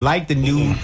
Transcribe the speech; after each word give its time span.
like 0.00 0.28
the 0.28 0.34
new 0.36 0.74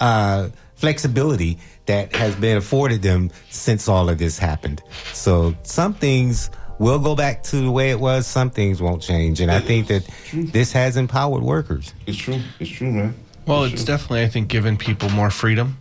uh, 0.00 0.48
flexibility 0.74 1.58
that 1.86 2.14
has 2.16 2.34
been 2.34 2.56
afforded 2.56 3.00
them 3.00 3.30
since 3.48 3.88
all 3.88 4.08
of 4.08 4.18
this 4.18 4.38
happened. 4.40 4.82
So 5.12 5.54
some 5.62 5.94
things 5.94 6.50
will 6.80 6.98
go 6.98 7.14
back 7.14 7.44
to 7.44 7.56
the 7.58 7.70
way 7.70 7.90
it 7.90 8.00
was. 8.00 8.26
Some 8.26 8.50
things 8.50 8.82
won't 8.82 9.02
change, 9.02 9.40
and 9.40 9.52
I 9.52 9.60
think 9.60 9.86
that 9.86 10.08
this 10.32 10.72
has 10.72 10.96
empowered 10.96 11.44
workers. 11.44 11.94
It's 12.06 12.18
true. 12.18 12.40
It's 12.58 12.70
true, 12.70 12.90
man. 12.90 13.14
Well, 13.46 13.64
it's 13.64 13.84
definitely, 13.84 14.24
I 14.24 14.28
think, 14.28 14.48
given 14.48 14.76
people 14.76 15.08
more 15.10 15.30
freedom. 15.30 15.78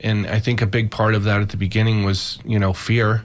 And 0.00 0.26
I 0.26 0.38
think 0.38 0.60
a 0.60 0.66
big 0.66 0.90
part 0.90 1.14
of 1.14 1.24
that 1.24 1.40
at 1.40 1.48
the 1.48 1.56
beginning 1.56 2.04
was, 2.04 2.38
you 2.44 2.58
know, 2.58 2.74
fear 2.74 3.24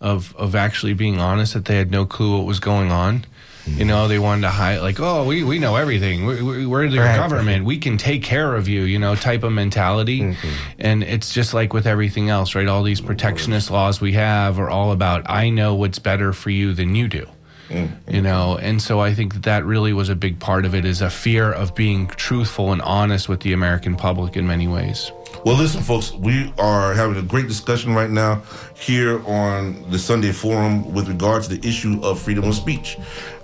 of, 0.00 0.36
of 0.36 0.54
actually 0.54 0.94
being 0.94 1.18
honest 1.18 1.54
that 1.54 1.64
they 1.64 1.76
had 1.76 1.90
no 1.90 2.06
clue 2.06 2.36
what 2.36 2.46
was 2.46 2.60
going 2.60 2.92
on. 2.92 3.24
You 3.66 3.84
know, 3.84 4.08
they 4.08 4.18
wanted 4.18 4.42
to 4.42 4.48
hide, 4.50 4.78
like, 4.78 4.98
oh, 4.98 5.24
we, 5.24 5.44
we 5.44 5.58
know 5.58 5.76
everything. 5.76 6.26
We, 6.26 6.42
we, 6.42 6.66
we're 6.66 6.88
the 6.88 6.98
Right. 6.98 7.16
government. 7.16 7.64
We 7.64 7.78
can 7.78 7.96
take 7.96 8.22
care 8.22 8.56
of 8.56 8.66
you, 8.68 8.82
you 8.82 8.98
know, 8.98 9.14
type 9.14 9.44
of 9.44 9.52
mentality. 9.52 10.20
Mm-hmm. 10.20 10.48
And 10.80 11.02
it's 11.04 11.32
just 11.32 11.54
like 11.54 11.72
with 11.72 11.86
everything 11.86 12.28
else, 12.28 12.54
right? 12.54 12.66
All 12.66 12.82
these 12.82 13.00
protectionist 13.00 13.70
laws 13.70 14.00
we 14.00 14.12
have 14.14 14.58
are 14.58 14.68
all 14.68 14.90
about, 14.92 15.22
I 15.30 15.50
know 15.50 15.74
what's 15.76 15.98
better 16.00 16.32
for 16.32 16.50
you 16.50 16.74
than 16.74 16.94
you 16.96 17.06
do 17.08 17.26
mm-hmm. 17.72 18.14
you 18.14 18.20
know 18.22 18.58
and 18.58 18.80
so 18.82 19.00
i 19.00 19.14
think 19.14 19.32
that 19.34 19.42
that 19.44 19.64
really 19.64 19.92
was 19.92 20.08
a 20.08 20.14
big 20.14 20.38
part 20.38 20.64
of 20.64 20.74
it 20.74 20.84
is 20.84 21.00
a 21.00 21.10
fear 21.10 21.52
of 21.52 21.74
being 21.74 22.06
truthful 22.08 22.72
and 22.72 22.82
honest 22.82 23.28
with 23.28 23.40
the 23.40 23.52
american 23.52 23.96
public 23.96 24.36
in 24.36 24.46
many 24.46 24.68
ways 24.68 25.10
Well, 25.44 25.56
listen, 25.56 25.82
folks, 25.82 26.12
we 26.12 26.52
are 26.58 26.94
having 26.94 27.16
a 27.16 27.22
great 27.22 27.48
discussion 27.48 27.94
right 27.94 28.10
now 28.10 28.42
here 28.76 29.26
on 29.26 29.90
the 29.90 29.98
Sunday 29.98 30.30
Forum 30.30 30.92
with 30.94 31.08
regard 31.08 31.42
to 31.44 31.56
the 31.56 31.66
issue 31.66 31.98
of 32.02 32.20
freedom 32.20 32.44
of 32.44 32.54
speech. 32.54 32.96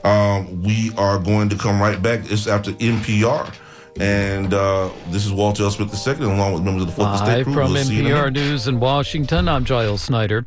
Um, 0.08 0.62
we 0.62 0.90
are 0.96 1.18
going 1.18 1.50
to 1.50 1.56
come 1.56 1.82
right 1.82 2.00
back. 2.00 2.20
It's 2.30 2.46
after 2.46 2.70
NPR. 2.72 3.52
And 4.00 4.54
uh, 4.54 4.90
this 5.08 5.26
is 5.26 5.32
Walter 5.32 5.64
L. 5.64 5.70
Smith 5.70 6.06
II, 6.06 6.24
along 6.24 6.54
with 6.54 6.62
members 6.62 6.82
of 6.82 6.88
the 6.88 6.94
Fourth 6.94 7.14
Estate 7.14 7.38
Live 7.38 7.44
crew. 7.44 7.54
from 7.54 7.72
We'll 7.72 7.84
see 7.84 7.96
you 7.96 8.06
in 8.06 8.06
a 8.06 8.14
NPR. 8.14 8.32
News 8.32 8.68
in 8.68 8.78
Washington, 8.78 9.48
I'm 9.48 9.64
Giles 9.64 10.02
Snyder. 10.02 10.46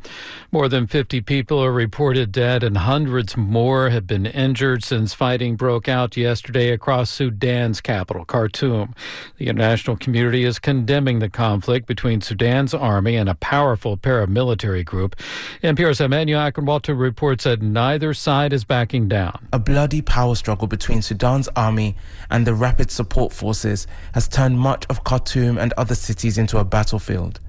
More 0.53 0.67
than 0.67 0.85
50 0.85 1.21
people 1.21 1.63
are 1.63 1.71
reported 1.71 2.31
dead 2.31 2.61
and 2.61 2.77
hundreds 2.77 3.37
more 3.37 3.89
have 3.89 4.05
been 4.05 4.25
injured 4.25 4.83
since 4.83 5.13
fighting 5.13 5.55
broke 5.55 5.87
out 5.87 6.17
yesterday 6.17 6.71
across 6.71 7.09
Sudan's 7.09 7.79
capital, 7.79 8.25
Khartoum. 8.25 8.93
The 9.37 9.47
international 9.47 9.95
community 9.95 10.43
is 10.43 10.59
condemning 10.59 11.19
the 11.19 11.29
conflict 11.29 11.87
between 11.87 12.19
Sudan's 12.19 12.73
army 12.73 13.15
and 13.15 13.29
a 13.29 13.35
powerful 13.35 13.95
paramilitary 13.95 14.83
group. 14.83 15.15
NPR's 15.63 16.01
Emmanuel 16.01 16.51
Akinwotu 16.51 16.99
reports 16.99 17.45
that 17.45 17.61
neither 17.61 18.13
side 18.13 18.51
is 18.51 18.65
backing 18.65 19.07
down. 19.07 19.47
A 19.53 19.59
bloody 19.59 20.01
power 20.01 20.35
struggle 20.35 20.67
between 20.67 21.01
Sudan's 21.01 21.47
army 21.55 21.95
and 22.29 22.45
the 22.45 22.53
rapid 22.53 22.91
support 22.91 23.31
forces 23.41 23.87
has 24.13 24.27
turned 24.27 24.59
much 24.59 24.85
of 24.87 25.03
Khartoum 25.03 25.57
and 25.57 25.73
other 25.73 25.95
cities 25.95 26.37
into 26.37 26.59
a 26.59 26.63
battlefield. 26.63 27.39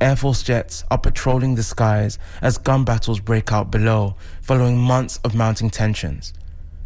Air 0.00 0.14
Force 0.14 0.44
jets 0.44 0.84
are 0.88 0.98
patrolling 0.98 1.56
the 1.56 1.64
skies 1.64 2.16
as 2.40 2.58
gun 2.58 2.84
battles 2.84 3.18
break 3.18 3.52
out 3.52 3.72
below, 3.72 4.14
following 4.40 4.78
months 4.78 5.18
of 5.24 5.34
mounting 5.34 5.68
tensions. 5.68 6.32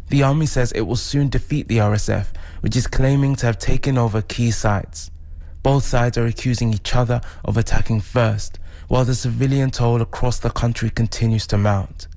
The 0.09 0.23
army 0.23 0.47
says 0.47 0.71
it 0.71 0.81
will 0.81 0.95
soon 0.95 1.29
defeat 1.29 1.67
the 1.67 1.77
RSF, 1.77 2.27
which 2.61 2.75
is 2.75 2.87
claiming 2.87 3.35
to 3.35 3.45
have 3.45 3.59
taken 3.59 3.95
over 3.95 4.23
key 4.23 4.49
sites. 4.49 5.11
Both 5.61 5.83
sides 5.83 6.17
are 6.17 6.25
accusing 6.25 6.73
each 6.73 6.95
other 6.95 7.21
of 7.45 7.57
attacking 7.57 8.01
first, 8.01 8.57
while 8.87 9.05
the 9.05 9.13
civilian 9.13 9.69
toll 9.69 10.01
across 10.01 10.39
the 10.39 10.49
country 10.49 10.89
continues 10.89 11.45
to 11.47 11.59
mount. 11.59 12.07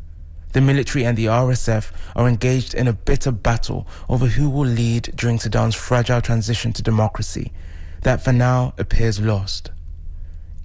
The 0.52 0.60
military 0.60 1.04
and 1.04 1.16
the 1.16 1.26
RSF 1.26 1.92
are 2.16 2.28
engaged 2.28 2.74
in 2.74 2.88
a 2.88 2.92
bitter 2.92 3.30
battle 3.30 3.86
over 4.08 4.26
who 4.26 4.50
will 4.50 4.66
lead 4.66 5.12
during 5.14 5.38
Sudan's 5.38 5.76
fragile 5.76 6.20
transition 6.20 6.72
to 6.72 6.82
democracy, 6.82 7.52
that 8.02 8.24
for 8.24 8.32
now 8.32 8.74
appears 8.76 9.20
lost. 9.20 9.70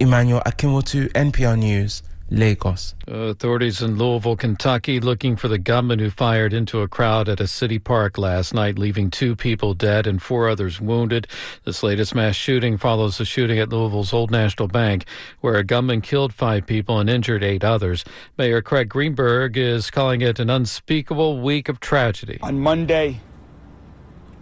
Emmanuel 0.00 0.42
Akinwotu, 0.44 1.10
NPR 1.12 1.58
News, 1.58 2.02
Lagos. 2.28 2.94
Authorities 3.06 3.80
in 3.80 3.96
Louisville, 3.96 4.36
Kentucky, 4.36 4.98
looking 4.98 5.36
for 5.36 5.46
the 5.46 5.58
gunman 5.58 6.00
who 6.00 6.10
fired 6.10 6.52
into 6.52 6.80
a 6.80 6.88
crowd 6.88 7.28
at 7.28 7.40
a 7.40 7.46
city 7.46 7.78
park 7.78 8.18
last 8.18 8.52
night, 8.52 8.78
leaving 8.78 9.10
two 9.10 9.36
people 9.36 9.74
dead 9.74 10.08
and 10.08 10.20
four 10.20 10.48
others 10.48 10.80
wounded. 10.80 11.28
This 11.64 11.84
latest 11.84 12.16
mass 12.16 12.34
shooting 12.34 12.78
follows 12.78 13.18
the 13.18 13.24
shooting 13.24 13.60
at 13.60 13.68
Louisville's 13.68 14.12
Old 14.12 14.32
National 14.32 14.66
Bank, 14.66 15.04
where 15.40 15.54
a 15.54 15.62
gunman 15.64 16.00
killed 16.00 16.34
five 16.34 16.66
people 16.66 16.98
and 16.98 17.08
injured 17.08 17.44
eight 17.44 17.62
others. 17.62 18.04
Mayor 18.36 18.60
Craig 18.60 18.88
Greenberg 18.88 19.56
is 19.56 19.90
calling 19.90 20.20
it 20.20 20.40
an 20.40 20.50
unspeakable 20.50 21.40
week 21.40 21.68
of 21.68 21.78
tragedy. 21.78 22.40
On 22.42 22.58
Monday, 22.58 23.20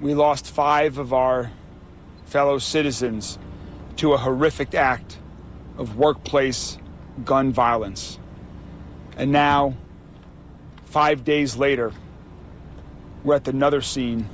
we 0.00 0.14
lost 0.14 0.46
five 0.46 0.96
of 0.96 1.12
our 1.12 1.50
fellow 2.24 2.58
citizens 2.58 3.38
to 3.96 4.14
a 4.14 4.16
horrific 4.16 4.74
act 4.74 5.18
of 5.76 5.96
workplace 5.96 6.78
gun 7.24 7.52
violence. 7.52 8.18
And 9.16 9.30
now, 9.30 9.74
five 10.86 11.24
days 11.24 11.56
later, 11.56 11.92
we're 13.22 13.36
at 13.36 13.48
another 13.48 13.80
scene 13.80 14.28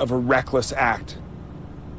of 0.00 0.10
a 0.10 0.16
reckless 0.16 0.72
act 0.72 1.18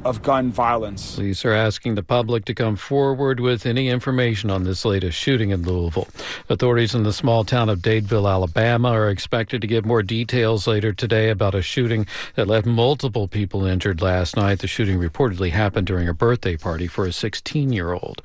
of 0.05 0.21
gun 0.21 0.51
violence. 0.51 1.15
Police 1.15 1.45
are 1.45 1.53
asking 1.53 1.95
the 1.95 2.03
public 2.03 2.45
to 2.45 2.53
come 2.53 2.75
forward 2.75 3.39
with 3.39 3.65
any 3.65 3.89
information 3.89 4.49
on 4.49 4.63
this 4.63 4.83
latest 4.83 5.17
shooting 5.17 5.51
in 5.51 5.63
Louisville. 5.63 6.07
Authorities 6.49 6.93
in 6.93 7.03
the 7.03 7.13
small 7.13 7.43
town 7.43 7.69
of 7.69 7.79
Dadeville, 7.79 8.29
Alabama, 8.29 8.89
are 8.89 9.09
expected 9.09 9.61
to 9.61 9.67
give 9.67 9.85
more 9.85 10.03
details 10.03 10.67
later 10.67 10.91
today 10.91 11.29
about 11.29 11.55
a 11.55 11.61
shooting 11.61 12.05
that 12.35 12.47
left 12.47 12.65
multiple 12.65 13.27
people 13.27 13.65
injured 13.65 14.01
last 14.01 14.35
night. 14.35 14.59
The 14.59 14.67
shooting 14.67 14.99
reportedly 14.99 15.51
happened 15.51 15.87
during 15.87 16.07
a 16.09 16.13
birthday 16.13 16.57
party 16.57 16.87
for 16.87 17.05
a 17.05 17.13
16 17.13 17.71
year 17.71 17.93
old. 17.93 18.21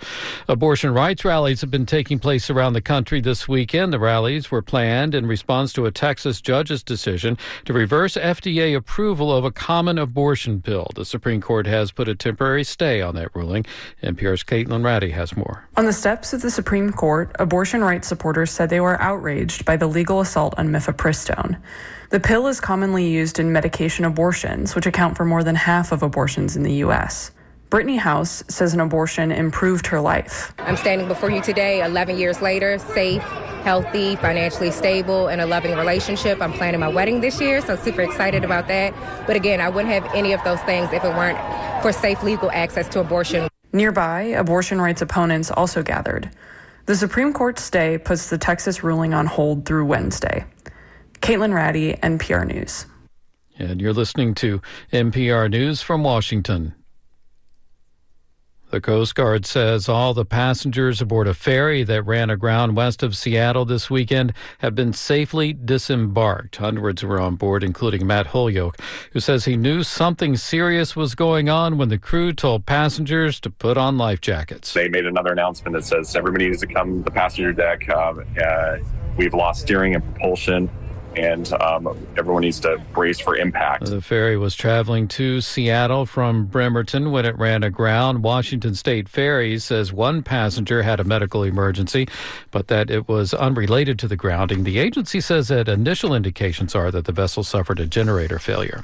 Abortion 0.49 0.93
rights 0.93 1.25
rallies 1.25 1.61
have 1.61 1.71
been 1.71 1.87
taking 1.87 2.19
place 2.19 2.51
around 2.51 2.73
the 2.73 2.81
country 2.81 3.21
this 3.21 3.47
weekend. 3.47 3.93
The 3.93 3.99
rallies 3.99 4.51
were 4.51 4.63
planned 4.63 5.15
in 5.15 5.27
response 5.27 5.73
to 5.75 5.87
a 5.87 5.93
Texas 5.93 6.41
judge's 6.41 6.83
decision 6.83 7.39
to 7.67 7.73
reverse 7.73 8.15
FDA 8.15 8.77
approval 8.77 9.33
of 9.33 9.45
a 9.45 9.53
common 9.53 9.99
abortion 9.99 10.61
pill. 10.61 10.91
The 10.95 11.05
Supreme 11.05 11.41
Court 11.41 11.68
has 11.69 11.93
put 11.93 12.09
a 12.09 12.15
temporary 12.15 12.65
stay 12.65 13.01
on 13.01 13.15
that 13.15 13.35
ruling. 13.35 13.65
NPR's 14.03 14.43
Caitlin 14.43 14.85
Ratty 14.85 15.11
has 15.11 15.37
more. 15.37 15.69
On 15.77 15.85
the 15.85 15.93
steps 15.93 16.33
of 16.33 16.43
the 16.43 16.51
Supreme 16.51 16.93
Court, 16.93 17.35
abortion 17.39 17.83
rights 17.83 18.09
supporters 18.09 18.51
said 18.51 18.71
they 18.71 18.81
were 18.81 19.01
outraged 19.01 19.65
by 19.65 19.77
the 19.77 19.87
legal 19.87 20.21
assault 20.21 20.55
on 20.59 20.69
mifepristone. 20.69 21.61
The 22.11 22.21
pill 22.21 22.47
is 22.47 22.61
commonly 22.61 23.07
used 23.07 23.39
in 23.39 23.53
medication 23.53 24.05
abortions, 24.05 24.75
which 24.75 24.87
account 24.87 25.17
for 25.17 25.25
more 25.25 25.45
than 25.45 25.55
half 25.55 25.93
of 25.93 26.03
abortions 26.03 26.57
in 26.57 26.63
the 26.63 26.75
U.S. 26.75 27.31
Brittany 27.71 27.97
House 27.97 28.43
says 28.49 28.73
an 28.73 28.81
abortion 28.81 29.31
improved 29.31 29.87
her 29.89 30.01
life. 30.01 30.55
I'm 30.59 30.77
standing 30.77 31.07
before 31.07 31.31
you 31.31 31.43
today, 31.43 31.85
11 31.85 32.17
years 32.17 32.41
later, 32.41 32.79
safe, 32.79 33.23
healthy, 33.63 34.17
financially 34.17 34.71
stable, 34.71 35.29
in 35.29 35.41
a 35.41 35.47
loving 35.47 35.77
relationship. 35.77 36.41
I'm 36.41 36.55
planning 36.55 36.81
my 36.81 36.89
wedding 36.89 37.21
this 37.21 37.43
year, 37.43 37.61
so 37.61 37.77
super 37.77 38.01
excited 38.01 38.43
about 38.43 38.69
that. 38.69 38.95
But 39.27 39.37
again, 39.37 39.61
I 39.61 39.69
wouldn't 39.69 39.93
have 39.93 40.07
any 40.15 40.33
of 40.33 40.43
those 40.45 40.61
things 40.61 40.91
if 40.95 41.05
it 41.05 41.11
weren't 41.11 41.39
for 41.83 41.93
safe 41.93 42.23
legal 42.23 42.51
access 42.53 42.89
to 42.89 43.01
abortion. 43.01 43.49
Nearby, 43.75 44.23
abortion 44.23 44.81
rights 44.81 45.03
opponents 45.03 45.51
also 45.51 45.83
gathered. 45.83 46.31
The 46.87 46.97
Supreme 46.97 47.35
Court 47.35 47.59
stay 47.59 47.99
puts 47.99 48.31
the 48.31 48.39
Texas 48.39 48.83
ruling 48.83 49.13
on 49.13 49.27
hold 49.27 49.67
through 49.67 49.85
Wednesday. 49.85 50.47
Caitlin 51.21 51.53
Ratty, 51.53 51.93
NPR 51.95 52.47
News. 52.47 52.87
And 53.59 53.79
you're 53.79 53.93
listening 53.93 54.35
to 54.37 54.63
NPR 54.91 55.51
News 55.51 55.83
from 55.83 56.03
Washington. 56.03 56.75
The 58.71 58.83
Coast 58.83 59.15
Guard 59.15 59.47
says 59.47 59.89
all 59.89 60.13
the 60.13 60.27
passengers 60.27 61.01
aboard 61.01 61.27
a 61.27 61.33
ferry 61.33 61.85
that 61.85 62.03
ran 62.03 62.29
aground 62.29 62.77
west 62.77 63.03
of 63.03 63.17
Seattle 63.17 63.65
this 63.65 63.89
weekend 63.89 64.35
have 64.59 64.75
been 64.75 64.93
safely 64.93 65.55
disembarked. 65.55 66.57
Hundreds 66.57 67.03
were 67.03 67.19
on 67.19 67.37
board, 67.37 67.65
including 67.65 68.07
Matt 68.07 68.27
Holyoke, 68.27 68.77
who 69.13 69.21
says 69.21 69.47
he 69.47 69.57
knew 69.57 69.83
something 69.83 70.37
serious 70.37 70.95
was 70.95 71.15
going 71.15 71.49
on 71.49 71.79
when 71.79 71.89
the 71.89 71.97
crew 71.97 72.35
told 72.35 72.67
passengers 72.67 73.41
to 73.41 73.49
put 73.49 73.79
on 73.79 73.97
life 73.97 74.21
jackets. 74.21 74.75
They 74.75 74.89
made 74.89 75.07
another 75.07 75.33
announcement 75.33 75.75
that 75.75 75.85
says 75.85 76.15
everybody 76.15 76.49
needs 76.49 76.61
to 76.61 76.67
come 76.67 76.99
to 76.99 77.05
the 77.05 77.11
passenger 77.11 77.55
deck. 77.55 77.89
Um, 77.89 78.23
uh, 78.45 78.77
we've 79.17 79.33
lost 79.33 79.63
steering 79.63 79.95
and 79.95 80.05
propulsion, 80.05 80.69
and 81.17 81.53
um, 81.55 81.89
everyone 82.17 82.43
needs 82.43 82.61
to 82.61 82.81
brace 82.93 83.19
for 83.19 83.37
impact. 83.37 83.87
The 83.87 84.01
ferry 84.01 84.37
was 84.37 84.55
traveling 84.55 85.09
to 85.09 85.41
Seattle 85.41 86.07
from 86.07 86.47
Bremerton 86.47 87.11
when 87.11 87.25
it 87.25 87.37
ran 87.39 87.63
aground. 87.63 88.23
Washington 88.23 88.75
State 88.75 89.09
Ferries 89.09 89.65
says 89.65 89.93
one 89.93 90.23
passenger 90.23 90.83
had 90.83 91.01
a 91.01 91.05
medical 91.05 91.43
emergency, 91.43 92.09
but 92.51 92.69
that 92.69 92.91
it 92.91 93.09
was 93.09 93.35
unrelated 93.35 93.99
to 94.01 94.09
the 94.09 94.17
grounding. 94.17 94.65
The 94.65 94.79
agency 94.79 95.21
says 95.21 95.49
that 95.49 95.69
initial 95.69 96.15
indications 96.15 96.75
are 96.75 96.91
that 96.91 97.05
the 97.05 97.13
vessel 97.13 97.43
suffered 97.43 97.81
a 97.81 97.87
generator 97.87 98.39
failure. 98.39 98.83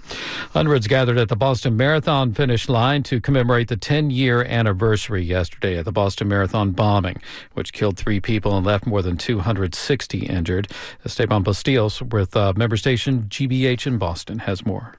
Hundreds 0.53 0.87
gathered 0.87 1.19
at 1.19 1.29
the 1.29 1.37
Boston 1.37 1.77
Marathon 1.77 2.33
finish 2.35 2.69
line 2.69 3.03
to 3.05 3.21
commemorate 3.21 3.69
the 3.69 3.77
10 3.77 4.11
year 4.11 4.43
anniversary 4.43 5.23
yesterday 5.23 5.77
of 5.77 5.85
the 5.85 5.93
Boston 5.93 6.29
Marathon 6.29 6.73
bombing, 6.73 7.21
which 7.53 7.73
killed 7.73 7.97
three 7.97 8.21
people 8.21 8.57
and 8.57 8.67
left 8.67 8.87
more 8.87 9.03
than 9.03 9.17
260 9.17 10.27
injured. 10.27 10.69
Esteban 11.05 11.45
Bustillos 11.45 12.07
with 12.15 12.37
uh, 12.37 12.53
member 12.57 12.77
station 12.77 13.25
GBH 13.25 13.89
in 13.89 13.99
Boston 13.99 14.39
has 14.39 14.65
more. 14.65 14.95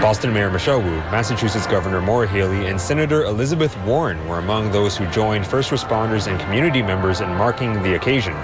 Boston 0.00 0.32
Mayor 0.32 0.52
Michelle 0.52 0.80
Wu, 0.80 0.96
Massachusetts 1.10 1.66
Governor 1.66 2.00
Maura 2.00 2.28
Healey, 2.28 2.68
and 2.68 2.80
Senator 2.80 3.24
Elizabeth 3.24 3.76
Warren 3.84 4.28
were 4.28 4.38
among 4.38 4.70
those 4.70 4.96
who 4.96 5.04
joined 5.08 5.44
first 5.44 5.70
responders 5.70 6.28
and 6.28 6.38
community 6.40 6.80
members 6.80 7.20
in 7.20 7.28
marking 7.30 7.82
the 7.82 7.96
occasion. 7.96 8.36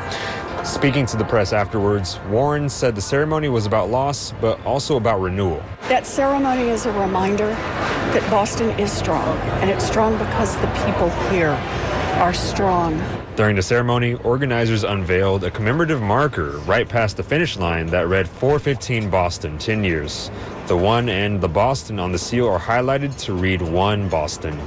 Speaking 0.65 1.07
to 1.07 1.17
the 1.17 1.25
press 1.25 1.53
afterwards, 1.53 2.19
Warren 2.31 2.69
said 2.69 2.97
the 2.97 3.01
ceremony 3.01 3.49
was 3.49 3.65
about 3.65 3.91
loss, 3.91 4.33
but 4.41 4.61
also 4.67 4.97
about 4.97 5.21
renewal. 5.21 5.63
That 5.83 6.05
ceremony 6.05 6.69
is 6.69 6.85
a 6.85 6.93
reminder 6.99 7.51
that 7.51 8.29
Boston 8.29 8.71
is 8.81 8.91
strong, 8.91 9.39
and 9.61 9.71
it's 9.71 9.87
strong 9.87 10.19
because 10.19 10.57
the 10.57 10.67
people 10.85 11.11
here 11.31 11.57
are 12.21 12.35
strong. 12.35 12.99
During 13.37 13.57
the 13.57 13.63
ceremony, 13.63 14.15
organizers 14.15 14.85
unveiled 14.85 15.45
a 15.45 15.51
commemorative 15.51 16.03
marker 16.03 16.59
right 16.67 16.89
past 16.89 17.17
the 17.17 17.23
finish 17.23 17.57
line 17.57 17.87
that 17.87 18.09
read 18.09 18.29
415 18.29 19.09
Boston, 19.09 19.57
10 19.57 19.85
years. 19.85 20.31
The 20.67 20.77
one 20.77 21.09
and 21.09 21.41
the 21.41 21.49
Boston 21.49 21.99
on 21.99 22.13
the 22.13 22.19
seal 22.19 22.49
are 22.49 22.59
highlighted 22.59 23.19
to 23.21 23.33
read 23.33 23.63
one 23.63 24.09
Boston. 24.09 24.59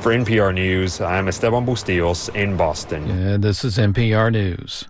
For 0.00 0.12
NPR 0.12 0.54
News, 0.54 1.00
I'm 1.00 1.28
Esteban 1.28 1.66
Bustillos 1.66 2.34
in 2.34 2.56
Boston. 2.56 3.10
And 3.10 3.44
this 3.44 3.64
is 3.64 3.76
NPR 3.76 4.32
News. 4.32 4.88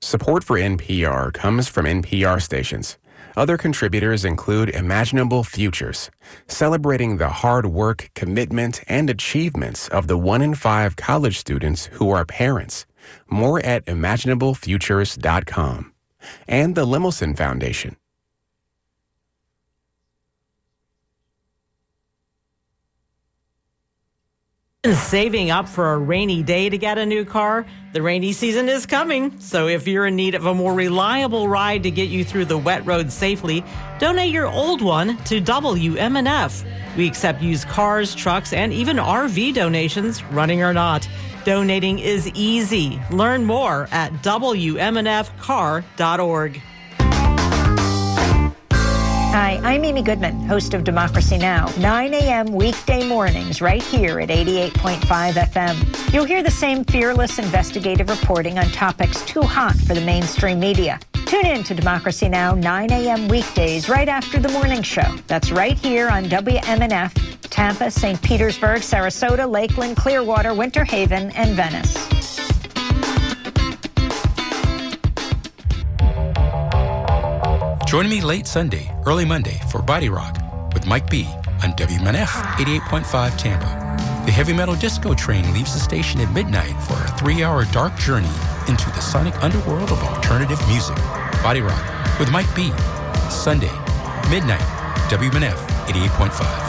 Support 0.00 0.44
for 0.44 0.56
NPR 0.56 1.32
comes 1.32 1.66
from 1.66 1.86
NPR 1.86 2.40
stations. 2.40 2.98
Other 3.36 3.56
contributors 3.56 4.24
include 4.24 4.70
Imaginable 4.70 5.44
Futures, 5.44 6.10
celebrating 6.46 7.18
the 7.18 7.28
hard 7.28 7.66
work, 7.66 8.10
commitment, 8.14 8.82
and 8.88 9.10
achievements 9.10 9.88
of 9.88 10.06
the 10.06 10.16
one 10.16 10.40
in 10.42 10.54
five 10.54 10.96
college 10.96 11.38
students 11.38 11.86
who 11.92 12.10
are 12.10 12.24
parents. 12.24 12.86
More 13.28 13.60
at 13.60 13.84
imaginablefutures.com. 13.86 15.92
And 16.48 16.74
the 16.74 16.86
Lemelson 16.86 17.36
Foundation. 17.36 17.96
Saving 24.86 25.50
up 25.50 25.68
for 25.68 25.92
a 25.92 25.98
rainy 25.98 26.42
day 26.42 26.70
to 26.70 26.78
get 26.78 26.98
a 26.98 27.06
new 27.06 27.24
car? 27.24 27.66
The 27.90 28.02
rainy 28.02 28.32
season 28.32 28.68
is 28.68 28.84
coming, 28.84 29.40
so 29.40 29.66
if 29.66 29.88
you're 29.88 30.06
in 30.06 30.14
need 30.14 30.34
of 30.34 30.44
a 30.44 30.52
more 30.52 30.74
reliable 30.74 31.48
ride 31.48 31.84
to 31.84 31.90
get 31.90 32.10
you 32.10 32.22
through 32.22 32.44
the 32.44 32.58
wet 32.58 32.84
roads 32.84 33.14
safely, 33.14 33.64
donate 33.98 34.30
your 34.30 34.46
old 34.46 34.82
one 34.82 35.16
to 35.24 35.40
WMNF. 35.40 36.66
We 36.98 37.06
accept 37.06 37.40
used 37.40 37.66
cars, 37.66 38.14
trucks, 38.14 38.52
and 38.52 38.74
even 38.74 38.98
RV 38.98 39.54
donations, 39.54 40.22
running 40.24 40.62
or 40.62 40.74
not. 40.74 41.08
Donating 41.44 41.98
is 41.98 42.28
easy. 42.34 43.00
Learn 43.10 43.46
more 43.46 43.88
at 43.90 44.12
WMNFcar.org. 44.22 46.62
Hi, 49.40 49.60
I'm 49.62 49.84
Amy 49.84 50.02
Goodman, 50.02 50.48
host 50.48 50.74
of 50.74 50.82
Democracy 50.82 51.38
Now!, 51.38 51.72
9 51.78 52.12
a.m. 52.12 52.46
weekday 52.46 53.06
mornings 53.06 53.62
right 53.62 53.80
here 53.80 54.18
at 54.18 54.30
88.5 54.30 55.34
FM. 55.34 56.12
You'll 56.12 56.24
hear 56.24 56.42
the 56.42 56.50
same 56.50 56.82
fearless 56.82 57.38
investigative 57.38 58.08
reporting 58.08 58.58
on 58.58 58.64
topics 58.70 59.24
too 59.26 59.42
hot 59.42 59.76
for 59.76 59.94
the 59.94 60.00
mainstream 60.00 60.58
media. 60.58 60.98
Tune 61.26 61.46
in 61.46 61.62
to 61.62 61.74
Democracy 61.76 62.28
Now! 62.28 62.56
9 62.56 62.90
a.m. 62.90 63.28
weekdays 63.28 63.88
right 63.88 64.08
after 64.08 64.40
the 64.40 64.48
morning 64.48 64.82
show. 64.82 65.08
That's 65.28 65.52
right 65.52 65.78
here 65.78 66.08
on 66.08 66.24
WMNF, 66.24 67.40
Tampa, 67.42 67.92
St. 67.92 68.20
Petersburg, 68.20 68.80
Sarasota, 68.80 69.48
Lakeland, 69.48 69.96
Clearwater, 69.96 70.52
Winter 70.52 70.84
Haven, 70.84 71.30
and 71.36 71.54
Venice. 71.54 72.27
Join 77.88 78.06
me 78.06 78.20
late 78.20 78.46
Sunday, 78.46 78.94
early 79.06 79.24
Monday 79.24 79.58
for 79.70 79.80
Body 79.80 80.10
Rock 80.10 80.36
with 80.74 80.84
Mike 80.84 81.08
B 81.08 81.24
on 81.62 81.72
WMNF 81.72 82.28
88.5 82.58 83.38
Tampa. 83.38 83.96
The 84.26 84.30
heavy 84.30 84.52
metal 84.52 84.74
disco 84.74 85.14
train 85.14 85.54
leaves 85.54 85.72
the 85.72 85.80
station 85.80 86.20
at 86.20 86.30
midnight 86.34 86.78
for 86.82 86.92
a 87.02 87.18
three 87.18 87.42
hour 87.42 87.64
dark 87.72 87.96
journey 87.96 88.28
into 88.68 88.90
the 88.90 89.00
sonic 89.00 89.42
underworld 89.42 89.90
of 89.90 90.02
alternative 90.02 90.60
music. 90.68 90.96
Body 91.42 91.62
Rock 91.62 92.18
with 92.18 92.30
Mike 92.30 92.54
B. 92.54 92.70
Sunday, 93.30 93.72
midnight, 94.28 94.60
WMNF 95.08 95.56
88.5. 95.86 96.68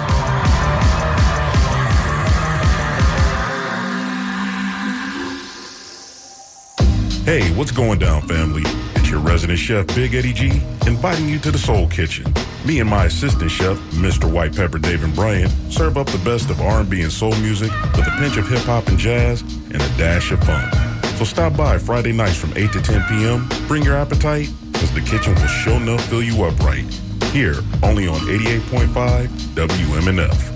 Hey, 7.26 7.54
what's 7.58 7.72
going 7.72 8.00
down, 8.00 8.22
family? 8.22 8.64
Your 9.10 9.20
resident 9.22 9.58
chef, 9.58 9.88
Big 9.96 10.14
Eddie 10.14 10.34
G, 10.34 10.62
inviting 10.86 11.28
you 11.28 11.40
to 11.40 11.50
the 11.50 11.58
Soul 11.58 11.88
Kitchen. 11.88 12.32
Me 12.64 12.80
and 12.80 12.88
my 12.88 13.06
assistant 13.06 13.50
chef, 13.50 13.76
Mr. 13.92 14.32
White 14.32 14.56
Pepper 14.56 14.78
David 14.78 15.16
Bryan, 15.16 15.50
serve 15.72 15.98
up 15.98 16.06
the 16.08 16.20
best 16.20 16.52
of 16.52 16.62
R&B 16.62 17.02
and 17.02 17.12
soul 17.12 17.36
music 17.38 17.72
with 17.98 18.06
a 18.06 18.16
pinch 18.20 18.38
of 18.38 18.48
hip 18.48 18.60
hop 18.60 18.88
and 18.88 19.00
jazz 19.00 19.42
and 19.42 19.78
a 19.78 19.98
dash 19.98 20.32
of 20.32 20.40
fun. 20.44 20.72
So 21.18 21.24
stop 21.24 21.58
by 21.58 21.80
Friday 21.80 22.12
nights 22.12 22.38
from 22.38 22.56
8 22.56 22.72
to 22.72 22.82
10 22.82 23.04
p.m. 23.10 23.50
Bring 23.68 23.82
your 23.82 23.96
appetite, 23.96 24.50
because 24.72 24.94
the 24.94 25.02
kitchen 25.02 25.34
will 25.34 25.48
sure 25.48 25.78
enough 25.78 26.06
fill 26.06 26.22
you 26.22 26.44
up 26.44 26.60
right. 26.60 26.86
Here, 27.32 27.56
only 27.82 28.08
on 28.08 28.20
88.5 28.20 29.28
WMNF. 29.56 30.49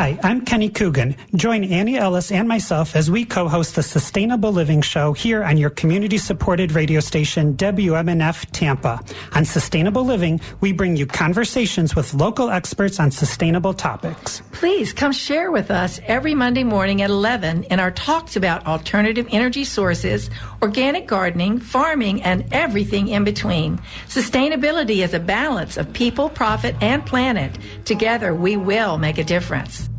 Hi, 0.00 0.18
I'm 0.22 0.46
Kenny 0.46 0.70
Coogan. 0.70 1.14
Join 1.34 1.62
Annie 1.62 1.98
Ellis 1.98 2.32
and 2.32 2.48
myself 2.48 2.96
as 2.96 3.10
we 3.10 3.26
co-host 3.26 3.74
the 3.74 3.82
Sustainable 3.82 4.50
Living 4.50 4.80
Show 4.80 5.12
here 5.12 5.44
on 5.44 5.58
your 5.58 5.68
community-supported 5.68 6.72
radio 6.72 7.00
station 7.00 7.54
WMNF 7.54 8.46
Tampa. 8.50 9.04
On 9.34 9.44
Sustainable 9.44 10.02
Living, 10.02 10.40
we 10.62 10.72
bring 10.72 10.96
you 10.96 11.04
conversations 11.04 11.94
with 11.94 12.14
local 12.14 12.48
experts 12.48 12.98
on 12.98 13.10
sustainable 13.10 13.74
topics. 13.74 14.40
Please 14.52 14.94
come 14.94 15.12
share 15.12 15.50
with 15.50 15.70
us 15.70 16.00
every 16.06 16.34
Monday 16.34 16.64
morning 16.64 17.02
at 17.02 17.10
11 17.10 17.64
in 17.64 17.78
our 17.78 17.90
talks 17.90 18.36
about 18.36 18.66
alternative 18.66 19.28
energy 19.32 19.64
sources, 19.64 20.30
organic 20.62 21.08
gardening, 21.08 21.58
farming, 21.60 22.22
and 22.22 22.46
everything 22.52 23.08
in 23.08 23.22
between. 23.22 23.78
Sustainability 24.08 25.04
is 25.04 25.12
a 25.12 25.20
balance 25.20 25.76
of 25.76 25.92
people, 25.92 26.30
profit, 26.30 26.74
and 26.80 27.04
planet. 27.04 27.58
Together, 27.84 28.34
we 28.34 28.56
will 28.56 28.96
make 28.96 29.18
a 29.18 29.24
difference. 29.24 29.89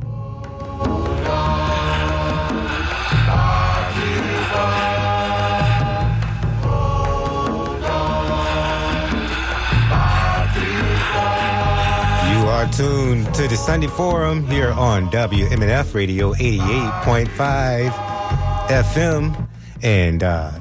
You 12.32 12.48
are 12.48 12.65
tuned 12.72 13.34
to 13.36 13.48
the 13.48 13.58
Sunday 13.58 13.88
Forum 13.88 14.46
here 14.48 14.72
on 14.72 15.10
WMNF 15.10 15.94
Radio 15.94 16.34
88.5 16.34 17.89
FM. 18.67 19.48
And 19.84 20.24
uh, 20.24 20.51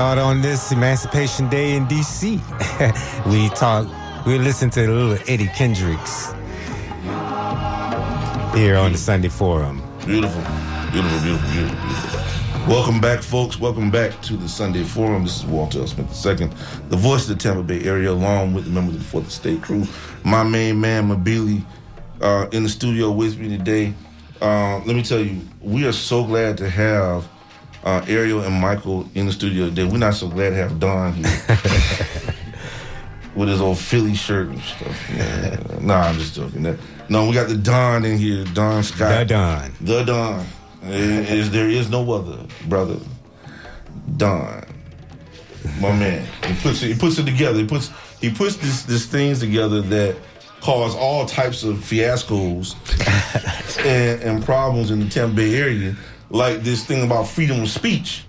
thought 0.00 0.16
on 0.16 0.40
this 0.40 0.72
Emancipation 0.72 1.46
Day 1.50 1.76
in 1.76 1.86
D.C. 1.86 2.40
we 3.26 3.50
talk, 3.50 3.86
we 4.24 4.38
listen 4.38 4.70
to 4.70 4.86
a 4.86 4.88
little 4.88 5.18
Eddie 5.28 5.48
Kendricks 5.48 6.32
here 8.54 8.78
on 8.78 8.92
the 8.92 8.96
Sunday 8.96 9.28
Forum. 9.28 9.82
Beautiful, 10.06 10.40
beautiful, 10.90 11.20
beautiful, 11.20 11.50
beautiful, 11.50 11.86
beautiful. 11.86 12.66
Welcome 12.66 12.98
back, 13.02 13.20
folks. 13.20 13.60
Welcome 13.60 13.90
back 13.90 14.18
to 14.22 14.38
the 14.38 14.48
Sunday 14.48 14.84
Forum. 14.84 15.24
This 15.24 15.40
is 15.40 15.44
Walter 15.44 15.80
L. 15.80 15.86
Smith 15.86 16.26
II, 16.26 16.48
the 16.88 16.96
voice 16.96 17.28
of 17.28 17.36
the 17.36 17.42
Tampa 17.42 17.62
Bay 17.62 17.84
area, 17.84 18.10
along 18.10 18.54
with 18.54 18.64
the 18.64 18.70
members 18.70 18.94
of 18.94 19.02
the 19.02 19.06
Fourth 19.06 19.28
Estate 19.28 19.60
crew. 19.60 19.84
My 20.24 20.42
main 20.42 20.80
man, 20.80 21.10
Mabili, 21.10 21.62
uh, 22.22 22.48
in 22.52 22.62
the 22.62 22.70
studio 22.70 23.10
with 23.10 23.38
me 23.38 23.54
today. 23.54 23.92
Uh, 24.40 24.78
let 24.86 24.96
me 24.96 25.02
tell 25.02 25.20
you, 25.20 25.42
we 25.60 25.86
are 25.86 25.92
so 25.92 26.24
glad 26.24 26.56
to 26.56 26.70
have 26.70 27.28
uh, 27.84 28.04
Ariel 28.08 28.42
and 28.42 28.54
Michael 28.60 29.08
in 29.14 29.26
the 29.26 29.32
studio 29.32 29.66
today. 29.66 29.84
We're 29.84 29.98
not 29.98 30.14
so 30.14 30.28
glad 30.28 30.50
to 30.50 30.56
have 30.56 30.78
Don 30.78 31.14
here. 31.14 31.26
with 33.34 33.48
his 33.48 33.60
old 33.60 33.78
Philly 33.78 34.14
shirt 34.14 34.48
and 34.48 34.60
stuff. 34.60 35.10
Yeah. 35.14 35.58
nah, 35.80 36.00
I'm 36.00 36.16
just 36.16 36.34
joking. 36.34 36.62
That, 36.62 36.78
no, 37.08 37.26
we 37.26 37.34
got 37.34 37.48
the 37.48 37.56
Don 37.56 38.04
in 38.04 38.18
here, 38.18 38.44
Don 38.52 38.82
Scott. 38.82 39.28
The 39.28 39.34
Don. 39.34 39.72
The 39.80 40.04
Don. 40.04 40.46
There 40.82 41.36
is, 41.36 41.50
there 41.50 41.68
is 41.68 41.90
no 41.90 42.10
other, 42.12 42.38
brother. 42.68 42.96
Don. 44.16 44.64
My 45.80 45.92
man. 45.96 46.26
He 46.46 46.54
puts 46.54 46.82
it, 46.82 46.88
he 46.88 46.94
puts 46.94 47.18
it 47.18 47.24
together. 47.24 47.58
He 47.58 47.66
puts 47.66 47.90
he 48.20 48.30
puts 48.30 48.56
this 48.56 48.82
this 48.84 49.06
things 49.06 49.40
together 49.40 49.80
that 49.82 50.16
cause 50.60 50.94
all 50.94 51.26
types 51.26 51.62
of 51.62 51.76
fiascos 51.76 52.74
and, 53.84 54.22
and 54.22 54.44
problems 54.44 54.90
in 54.90 55.00
the 55.00 55.08
Tampa 55.08 55.36
Bay 55.36 55.54
area, 55.56 55.96
like 56.30 56.60
this 56.62 56.84
thing 56.84 57.04
about 57.04 57.26
freedom 57.28 57.62
of 57.62 57.68
speech 57.68 58.24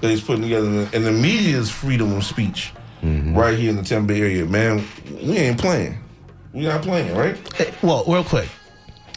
that 0.00 0.08
he's 0.10 0.20
putting 0.20 0.42
together, 0.42 0.88
and 0.92 1.04
the 1.04 1.12
media's 1.12 1.70
freedom 1.70 2.12
of 2.16 2.24
speech 2.24 2.72
right 3.02 3.58
here 3.58 3.70
in 3.70 3.76
the 3.76 3.82
Tampa 3.82 4.08
Bay 4.14 4.20
area. 4.20 4.44
Man, 4.46 4.84
we 5.22 5.36
ain't 5.36 5.58
playing. 5.60 5.98
We 6.52 6.62
not 6.62 6.82
playing, 6.82 7.16
right? 7.16 7.36
Eh, 7.60 7.70
Well, 7.82 8.04
real 8.06 8.24
quick, 8.24 8.48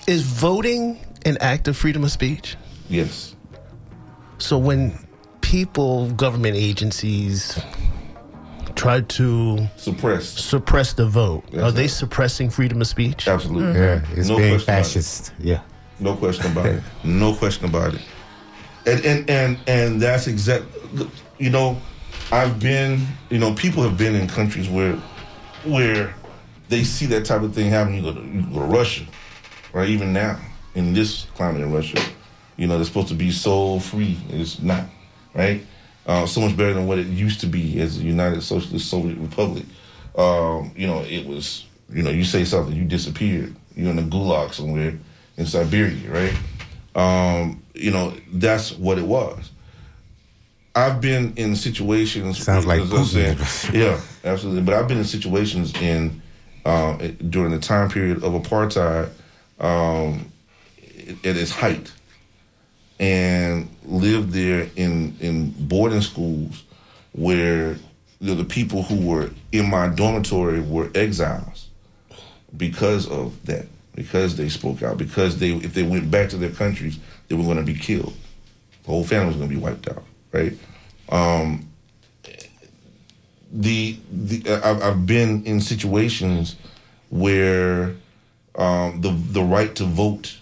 is 0.07 0.21
voting 0.23 0.99
an 1.25 1.37
act 1.41 1.67
of 1.67 1.75
freedom 1.77 2.03
of 2.03 2.11
speech? 2.11 2.55
Yes. 2.89 3.35
So 4.37 4.57
when 4.57 4.97
people, 5.41 6.09
government 6.11 6.55
agencies, 6.55 7.59
try 8.75 9.01
to 9.01 9.67
suppress 9.77 10.27
suppress 10.29 10.93
the 10.93 11.05
vote, 11.07 11.43
are 11.57 11.71
they 11.71 11.87
suppressing 11.87 12.49
freedom 12.49 12.81
of 12.81 12.87
speech? 12.87 13.27
Absolutely. 13.27 13.79
Yeah, 13.79 14.01
it's 14.13 14.29
No 14.29 14.37
being 14.37 14.49
question 14.51 14.63
about 14.73 14.79
it. 14.79 14.83
fascist. 14.83 15.33
Yeah. 15.39 15.61
No 15.99 16.15
question 16.15 16.51
about 16.51 16.65
it. 16.67 16.83
No 17.03 17.33
question 17.33 17.65
about 17.65 17.93
it. 17.93 18.01
And 18.85 19.05
and 19.05 19.29
and 19.29 19.59
and 19.67 20.01
that's 20.01 20.27
exact. 20.27 20.65
You 21.37 21.49
know, 21.49 21.77
I've 22.31 22.59
been. 22.59 23.05
You 23.29 23.39
know, 23.39 23.53
people 23.53 23.83
have 23.83 23.97
been 23.97 24.15
in 24.15 24.27
countries 24.27 24.69
where 24.69 24.95
where 25.63 26.13
they 26.69 26.83
see 26.83 27.05
that 27.07 27.25
type 27.25 27.41
of 27.41 27.53
thing 27.53 27.69
happen. 27.69 27.95
You 27.95 28.01
go 28.01 28.13
to, 28.13 28.21
you 28.21 28.41
go 28.43 28.59
to 28.59 28.65
Russia, 28.65 29.05
right? 29.73 29.89
Even 29.89 30.13
now 30.13 30.39
in 30.75 30.93
this 30.93 31.25
climate 31.35 31.61
in 31.61 31.71
Russia, 31.71 31.99
you 32.57 32.67
know, 32.67 32.75
they're 32.75 32.85
supposed 32.85 33.07
to 33.07 33.15
be 33.15 33.31
so 33.31 33.79
free. 33.79 34.17
It's 34.29 34.61
not, 34.61 34.85
right? 35.33 35.65
Uh, 36.05 36.25
so 36.25 36.41
much 36.41 36.55
better 36.55 36.73
than 36.73 36.85
what 36.85 36.99
it 36.99 37.07
used 37.07 37.39
to 37.39 37.47
be 37.47 37.79
as 37.81 37.97
a 37.97 38.01
United 38.01 38.41
Socialist 38.43 38.89
Soviet 38.89 39.17
Republic. 39.17 39.65
Um, 40.17 40.71
you 40.75 40.87
know, 40.87 40.99
it 41.01 41.25
was. 41.25 41.65
You 41.87 42.01
know, 42.01 42.09
you 42.09 42.23
say 42.23 42.45
something, 42.45 42.75
you 42.75 42.83
disappeared. 42.83 43.55
You're 43.75 43.91
in 43.91 43.99
a 43.99 44.01
gulag 44.01 44.53
somewhere 44.53 44.97
in 45.37 45.45
Siberia, 45.45 46.09
right? 46.09 46.37
Um, 46.95 47.63
you 47.73 47.91
know, 47.91 48.13
that's 48.31 48.71
what 48.71 48.97
it 48.97 49.05
was. 49.05 49.51
I've 50.75 50.99
been 50.99 51.33
in 51.37 51.55
situations. 51.55 52.43
Sounds 52.43 52.65
like 52.65 52.81
was 52.81 53.11
saying, 53.11 53.37
Putin. 53.37 53.73
yeah, 53.73 54.01
absolutely. 54.29 54.61
But 54.61 54.75
I've 54.75 54.87
been 54.87 54.97
in 54.97 55.05
situations 55.05 55.73
in 55.81 56.21
uh, 56.65 56.97
during 57.29 57.51
the 57.51 57.59
time 57.59 57.89
period 57.89 58.23
of 58.23 58.33
apartheid 58.33 59.09
um, 59.59 60.31
at 61.23 61.37
its 61.37 61.51
height, 61.51 61.93
and 62.99 63.69
lived 63.85 64.31
there 64.31 64.69
in 64.75 65.15
in 65.21 65.51
boarding 65.67 66.01
schools 66.01 66.63
where 67.13 67.77
you 68.19 68.27
know, 68.27 68.35
the 68.35 68.45
people 68.45 68.83
who 68.83 69.05
were 69.05 69.29
in 69.51 69.69
my 69.69 69.87
dormitory 69.87 70.59
were 70.59 70.89
exiles 70.95 71.69
because 72.55 73.07
of 73.07 73.45
that, 73.45 73.65
because 73.95 74.35
they 74.35 74.49
spoke 74.49 74.83
out, 74.83 74.97
because 74.97 75.39
they 75.39 75.51
if 75.51 75.73
they 75.73 75.83
went 75.83 76.11
back 76.11 76.29
to 76.29 76.37
their 76.37 76.51
countries, 76.51 76.99
they 77.27 77.35
were 77.35 77.43
going 77.43 77.57
to 77.57 77.63
be 77.63 77.73
killed. 77.73 78.13
The 78.83 78.91
whole 78.91 79.03
family 79.03 79.27
was 79.27 79.37
going 79.37 79.49
to 79.49 79.55
be 79.55 79.61
wiped 79.61 79.89
out, 79.89 80.03
right? 80.31 80.53
Um, 81.09 81.67
the 83.51 83.97
the 84.11 84.43
I've, 84.63 84.83
I've 84.83 85.05
been 85.05 85.43
in 85.45 85.61
situations 85.61 86.57
where 87.09 87.95
um, 88.55 89.01
the 89.01 89.11
the 89.11 89.43
right 89.43 89.73
to 89.75 89.85
vote. 89.85 90.37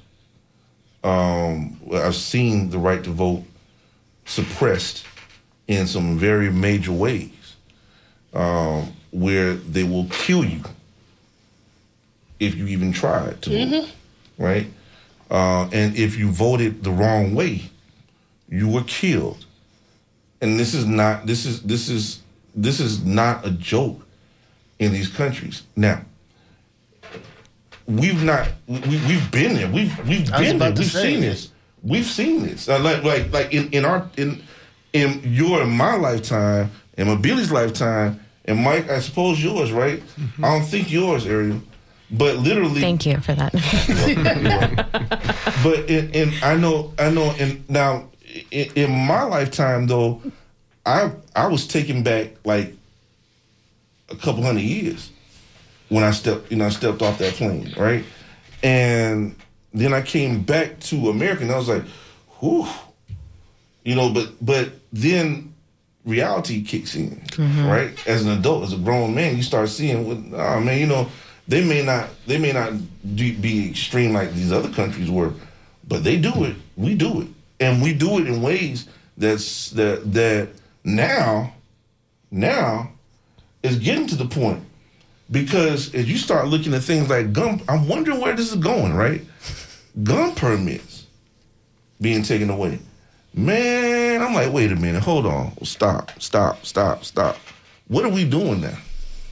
Um, 1.03 1.79
I've 1.93 2.15
seen 2.15 2.69
the 2.69 2.79
right 2.79 3.03
to 3.03 3.09
vote 3.09 3.43
suppressed 4.25 5.05
in 5.67 5.85
some 5.85 6.17
very 6.17 6.49
major 6.49 6.93
ways, 6.93 7.55
um, 8.33 8.93
where 9.11 9.53
they 9.53 9.83
will 9.83 10.05
kill 10.05 10.45
you 10.45 10.61
if 12.43 12.55
you 12.55 12.67
even 12.67 12.91
tried 12.91 13.41
to 13.43 13.49
vote, 13.49 13.89
right? 14.37 14.67
Uh, 15.31 15.69
and 15.71 15.95
if 15.95 16.17
you 16.17 16.29
voted 16.29 16.83
the 16.83 16.91
wrong 16.91 17.33
way, 17.33 17.69
you 18.49 18.67
were 18.69 18.83
killed. 18.83 19.45
And 20.41 20.59
this 20.59 20.73
is 20.73 20.85
not 20.85 21.25
this 21.25 21.45
is 21.45 21.61
this 21.63 21.89
is 21.89 22.21
this 22.55 22.79
is 22.79 23.03
not 23.05 23.45
a 23.45 23.51
joke 23.51 24.05
in 24.79 24.91
these 24.91 25.07
countries. 25.07 25.63
Now, 25.75 26.01
we've 27.87 28.23
not 28.23 28.49
we, 28.67 28.79
we've 28.79 29.31
been 29.31 29.55
there. 29.55 29.69
We've 29.69 29.97
we've 30.07 30.31
I 30.31 30.39
was 30.39 30.47
been 30.47 30.59
there. 30.59 30.69
about 30.69 30.75
to 30.75 30.81
We've 30.81 30.91
seen 30.91 31.21
this. 31.21 31.51
We've 31.81 32.05
seen 32.05 32.43
this. 32.43 32.69
Uh, 32.69 32.79
like 32.79 33.03
like 33.03 33.31
like 33.31 33.53
in, 33.53 33.71
in 33.71 33.85
our 33.85 34.09
in 34.17 34.43
in 34.91 35.21
your 35.23 35.61
and 35.61 35.71
my 35.71 35.95
lifetime, 35.95 36.71
in 36.97 37.07
my 37.07 37.15
Billy's 37.15 37.51
lifetime, 37.51 38.19
and 38.45 38.59
Mike, 38.59 38.89
I 38.89 38.99
suppose 38.99 39.43
yours, 39.43 39.71
right? 39.71 39.99
Mm-hmm. 39.99 40.45
I 40.45 40.57
don't 40.59 40.67
think 40.67 40.91
yours, 40.91 41.25
Ariel. 41.25 41.61
But 42.11 42.37
literally, 42.37 42.81
Thank 42.81 43.05
you 43.05 43.17
for 43.21 43.33
that. 43.33 43.53
but 45.63 45.89
in, 45.89 46.11
in 46.11 46.33
I 46.43 46.55
know 46.55 46.93
I 46.99 47.09
know 47.09 47.33
and 47.39 47.67
now 47.69 48.09
in, 48.51 48.69
in 48.75 48.91
my 48.91 49.23
lifetime 49.23 49.87
though, 49.87 50.21
I 50.85 51.11
I 51.35 51.47
was 51.47 51.67
taken 51.67 52.03
back 52.03 52.31
like 52.45 52.73
a 54.09 54.15
couple 54.15 54.43
hundred 54.43 54.61
years 54.63 55.09
when 55.89 56.03
I 56.03 56.11
stepped 56.11 56.51
you 56.51 56.57
know 56.57 56.65
I 56.65 56.69
stepped 56.69 57.01
off 57.01 57.17
that 57.19 57.33
plane 57.33 57.73
right, 57.77 58.03
and 58.61 59.35
then 59.73 59.93
I 59.93 60.01
came 60.01 60.43
back 60.43 60.79
to 60.81 61.09
America 61.09 61.43
and 61.43 61.51
I 61.51 61.57
was 61.57 61.69
like, 61.69 61.83
whew, 62.39 62.67
you 63.83 63.95
know, 63.95 64.13
but 64.13 64.33
but 64.39 64.71
then 64.91 65.53
reality 66.05 66.61
kicks 66.63 66.95
in, 66.95 67.21
Mhm. 67.31 67.67
right? 67.67 68.07
As 68.07 68.23
an 68.25 68.37
adult, 68.37 68.65
as 68.65 68.73
a 68.73 68.77
grown 68.77 69.15
man, 69.15 69.37
you 69.37 69.41
start 69.43 69.69
seeing, 69.69 70.05
what, 70.05 70.17
oh 70.39 70.59
man, 70.59 70.77
you 70.79 70.85
know, 70.85 71.07
they 71.47 71.63
may 71.63 71.83
not 71.83 72.09
they 72.25 72.37
may 72.37 72.51
not 72.53 72.73
be 73.15 73.69
extreme 73.69 74.13
like 74.13 74.31
these 74.33 74.51
other 74.51 74.69
countries 74.69 75.09
were, 75.09 75.33
but 75.87 76.03
they 76.03 76.17
do 76.17 76.43
it. 76.45 76.55
We 76.77 76.95
do 76.95 77.21
it, 77.21 77.27
and 77.59 77.81
we 77.81 77.93
do 77.93 78.19
it 78.19 78.27
in 78.27 78.41
ways 78.41 78.87
that's 79.17 79.69
that 79.71 80.13
that 80.13 80.49
now, 80.83 81.53
now, 82.31 82.91
is 83.61 83.77
getting 83.77 84.07
to 84.07 84.15
the 84.15 84.25
point 84.25 84.63
because 85.31 85.93
as 85.93 86.09
you 86.09 86.17
start 86.17 86.47
looking 86.47 86.73
at 86.73 86.83
things 86.83 87.09
like 87.09 87.33
gun, 87.33 87.61
I'm 87.67 87.87
wondering 87.87 88.19
where 88.19 88.35
this 88.35 88.51
is 88.51 88.57
going, 88.57 88.93
right? 88.93 89.21
Gun 90.03 90.35
permits 90.35 91.07
being 92.01 92.23
taken 92.23 92.49
away. 92.49 92.79
Man, 93.33 94.21
I'm 94.21 94.33
like, 94.33 94.53
wait 94.53 94.71
a 94.71 94.75
minute, 94.75 95.01
hold 95.01 95.25
on, 95.25 95.53
stop, 95.63 96.11
stop, 96.21 96.65
stop, 96.65 97.03
stop. 97.03 97.37
What 97.87 98.05
are 98.05 98.09
we 98.09 98.25
doing 98.25 98.61
now? 98.61 98.77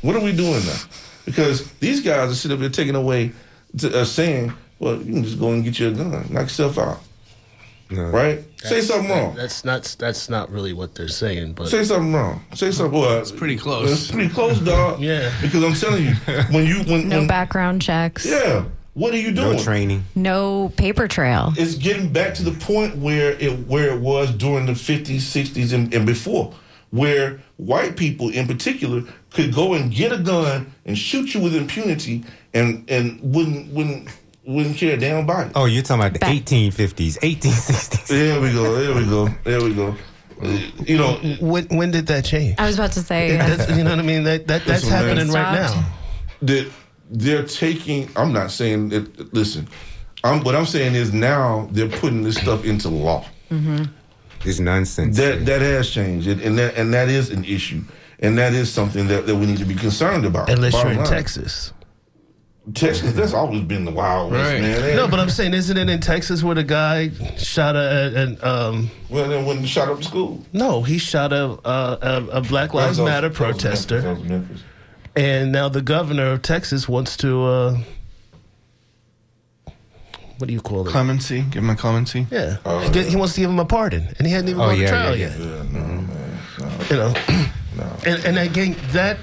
What 0.01 0.15
are 0.15 0.21
we 0.21 0.31
doing 0.31 0.65
now? 0.65 0.79
Because 1.25 1.71
these 1.73 2.01
guys 2.01 2.31
are 2.31 2.35
sitting 2.35 2.55
up 2.55 2.61
there 2.61 2.69
taking 2.69 2.95
away, 2.95 3.31
to, 3.77 4.01
uh, 4.01 4.05
saying, 4.05 4.53
well, 4.79 4.97
you 4.97 5.13
can 5.13 5.23
just 5.23 5.39
go 5.39 5.51
and 5.51 5.63
get 5.63 5.79
you 5.79 5.89
a 5.89 5.91
gun, 5.91 6.11
knock 6.29 6.43
yourself 6.43 6.77
out. 6.77 6.99
Right? 7.89 8.39
Say 8.63 8.69
That's- 8.69 8.87
something 8.87 9.07
that- 9.09 9.13
wrong. 9.21 9.35
That's 9.35 9.65
not 9.65 9.95
that's 9.99 10.29
not 10.29 10.49
really 10.49 10.71
what 10.71 10.95
they're 10.95 11.09
saying, 11.09 11.53
but 11.53 11.67
Say 11.67 11.83
something 11.83 12.13
wrong. 12.13 12.41
Say 12.53 12.71
something. 12.71 12.97
Well, 13.01 13.19
it's 13.19 13.33
pretty 13.33 13.57
close. 13.57 13.91
It's 13.91 14.09
pretty 14.09 14.29
close, 14.33 14.59
dog. 14.59 14.99
yeah. 15.01 15.29
Because 15.41 15.61
I'm 15.61 15.73
telling 15.73 16.05
you, 16.05 16.13
when 16.51 16.65
you 16.65 16.83
when, 16.83 17.09
no 17.09 17.17
when 17.19 17.27
background 17.27 17.81
checks. 17.81 18.25
yeah, 18.25 18.63
what 18.93 19.13
are 19.13 19.17
you 19.17 19.33
doing? 19.33 19.57
No 19.57 19.61
training. 19.63 20.05
No 20.15 20.71
paper 20.77 21.09
trail. 21.09 21.53
It's 21.57 21.75
getting 21.75 22.13
back 22.13 22.33
to 22.35 22.43
the 22.43 22.51
point 22.51 22.95
where 22.95 23.31
it 23.31 23.67
where 23.67 23.89
it 23.93 23.99
was 23.99 24.31
during 24.31 24.67
the 24.67 24.71
50s, 24.73 25.17
60s, 25.17 25.73
and, 25.73 25.93
and 25.93 26.05
before, 26.05 26.53
where 26.91 27.39
white 27.57 27.95
people 27.97 28.29
in 28.29 28.47
particular 28.47 29.01
could 29.31 29.53
go 29.53 29.73
and 29.73 29.91
get 29.93 30.11
a 30.11 30.17
gun 30.17 30.71
and 30.85 30.97
shoot 30.97 31.33
you 31.33 31.39
with 31.41 31.55
impunity 31.55 32.23
and 32.53 32.89
and 32.89 33.19
wouldn't 33.21 33.73
wouldn't 33.73 34.09
wouldn't 34.45 34.75
care 34.77 34.95
a 34.95 34.97
damn 34.97 35.23
about 35.23 35.47
it. 35.47 35.51
Oh, 35.55 35.65
you're 35.65 35.83
talking 35.83 36.01
about 36.05 36.13
the 36.13 36.19
1850s, 36.25 37.19
1860s. 37.19 38.07
There 38.07 38.41
we 38.41 38.51
go. 38.51 38.75
There 38.75 38.95
we 38.95 39.05
go. 39.05 39.27
There 39.43 39.61
we 39.63 39.73
go. 39.73 39.95
You 40.85 40.97
know, 40.97 41.13
when 41.39 41.65
when 41.67 41.91
did 41.91 42.07
that 42.07 42.25
change? 42.25 42.55
I 42.57 42.65
was 42.65 42.75
about 42.75 42.91
to 42.93 43.01
say. 43.01 43.29
It- 43.29 43.69
you 43.77 43.83
know 43.83 43.91
what 43.91 43.99
I 43.99 44.01
mean? 44.01 44.23
That, 44.23 44.47
that 44.47 44.65
that's 44.65 44.83
Listen, 44.83 44.89
man. 44.89 45.17
happening 45.17 45.33
right 45.33 45.53
now. 45.53 45.85
that 46.41 46.71
they're 47.11 47.45
taking. 47.45 48.09
I'm 48.15 48.33
not 48.33 48.49
saying 48.51 48.89
that. 48.89 49.33
Listen, 49.33 49.67
I'm, 50.23 50.43
what 50.43 50.55
I'm 50.55 50.65
saying 50.65 50.95
is 50.95 51.13
now 51.13 51.69
they're 51.71 51.89
putting 51.89 52.23
this 52.23 52.37
stuff 52.37 52.65
into 52.65 52.89
law. 52.89 53.23
Mm-hmm. 53.51 53.83
It's 54.45 54.59
nonsense. 54.59 55.17
That 55.17 55.45
that 55.45 55.61
has 55.61 55.89
changed, 55.89 56.27
and 56.27 56.41
and 56.41 56.57
that 56.57 56.75
and 56.77 56.93
that 56.93 57.09
is 57.09 57.29
an 57.29 57.43
issue, 57.45 57.81
and 58.19 58.37
that 58.37 58.53
is 58.53 58.71
something 58.71 59.07
that, 59.07 59.27
that 59.27 59.35
we 59.35 59.45
need 59.45 59.57
to 59.59 59.65
be 59.65 59.75
concerned 59.75 60.25
about. 60.25 60.49
Unless 60.49 60.73
you're 60.73 60.91
in 60.91 60.97
line. 60.97 61.07
Texas. 61.07 61.73
Texas, 62.75 63.13
that's 63.13 63.33
always 63.33 63.61
been 63.63 63.85
the 63.85 63.91
wild 63.91 64.31
west, 64.31 64.51
Right. 64.53 64.61
man. 64.61 64.95
No, 64.95 65.07
but 65.07 65.19
I'm 65.19 65.31
saying, 65.31 65.55
isn't 65.55 65.75
it 65.75 65.89
in 65.89 65.99
Texas 65.99 66.43
where 66.43 66.53
the 66.53 66.63
guy 66.63 67.09
shot 67.35 67.75
a, 67.75 68.13
an 68.15 68.37
um? 68.43 68.91
Well, 69.09 69.27
then 69.27 69.45
when 69.47 69.57
he 69.57 69.65
shot 69.65 69.89
up 69.89 69.97
the 69.97 70.03
school. 70.03 70.45
No, 70.53 70.83
he 70.83 70.99
shot 70.99 71.33
a 71.33 71.45
a, 71.67 71.97
a, 72.01 72.27
a 72.33 72.41
Black 72.41 72.73
Lives 72.75 72.97
That 72.97 73.05
Matter 73.05 73.29
that 73.29 73.39
was 73.39 73.63
Memphis, 73.63 73.85
protester, 73.87 74.01
Memphis. 74.23 74.61
and 75.15 75.51
now 75.51 75.69
the 75.69 75.81
governor 75.81 76.27
of 76.31 76.41
Texas 76.43 76.87
wants 76.87 77.17
to. 77.17 77.43
uh 77.43 77.77
What 80.41 80.47
do 80.47 80.55
you 80.55 80.59
call 80.61 80.87
it? 80.87 80.89
Clemency. 80.91 81.41
Give 81.51 81.63
him 81.63 81.69
a 81.69 81.75
clemency. 81.75 82.25
Yeah, 82.31 82.57
oh, 82.65 82.79
he, 82.79 82.89
get- 82.89 83.05
he 83.05 83.15
wants 83.15 83.35
to 83.35 83.41
give 83.41 83.49
him 83.51 83.59
a 83.59 83.65
pardon, 83.65 84.07
and 84.17 84.25
he 84.25 84.33
hadn't 84.33 84.49
even 84.49 84.59
Oh, 84.61 84.69
gone 84.69 84.79
yeah, 84.79 84.85
to 84.85 84.91
trial 84.91 85.15
yeah, 85.15 85.27
yet. 85.27 85.39
yeah. 85.39 86.87
You 86.89 86.95
know, 86.97 87.13
and, 88.07 88.25
and 88.25 88.39
again, 88.39 88.75
that 88.93 89.19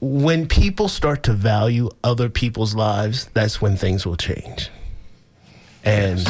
when 0.00 0.46
people 0.46 0.88
start 0.88 1.22
to 1.22 1.32
value 1.32 1.88
other 2.04 2.28
people's 2.28 2.74
lives, 2.74 3.30
that's 3.34 3.60
when 3.62 3.76
things 3.78 4.04
will 4.06 4.16
change. 4.16 4.68
And 5.84 6.26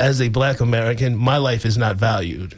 as 0.00 0.20
a 0.20 0.28
black 0.28 0.58
American, 0.60 1.16
my 1.16 1.36
life 1.36 1.64
is 1.64 1.76
not 1.78 1.94
valued 1.96 2.54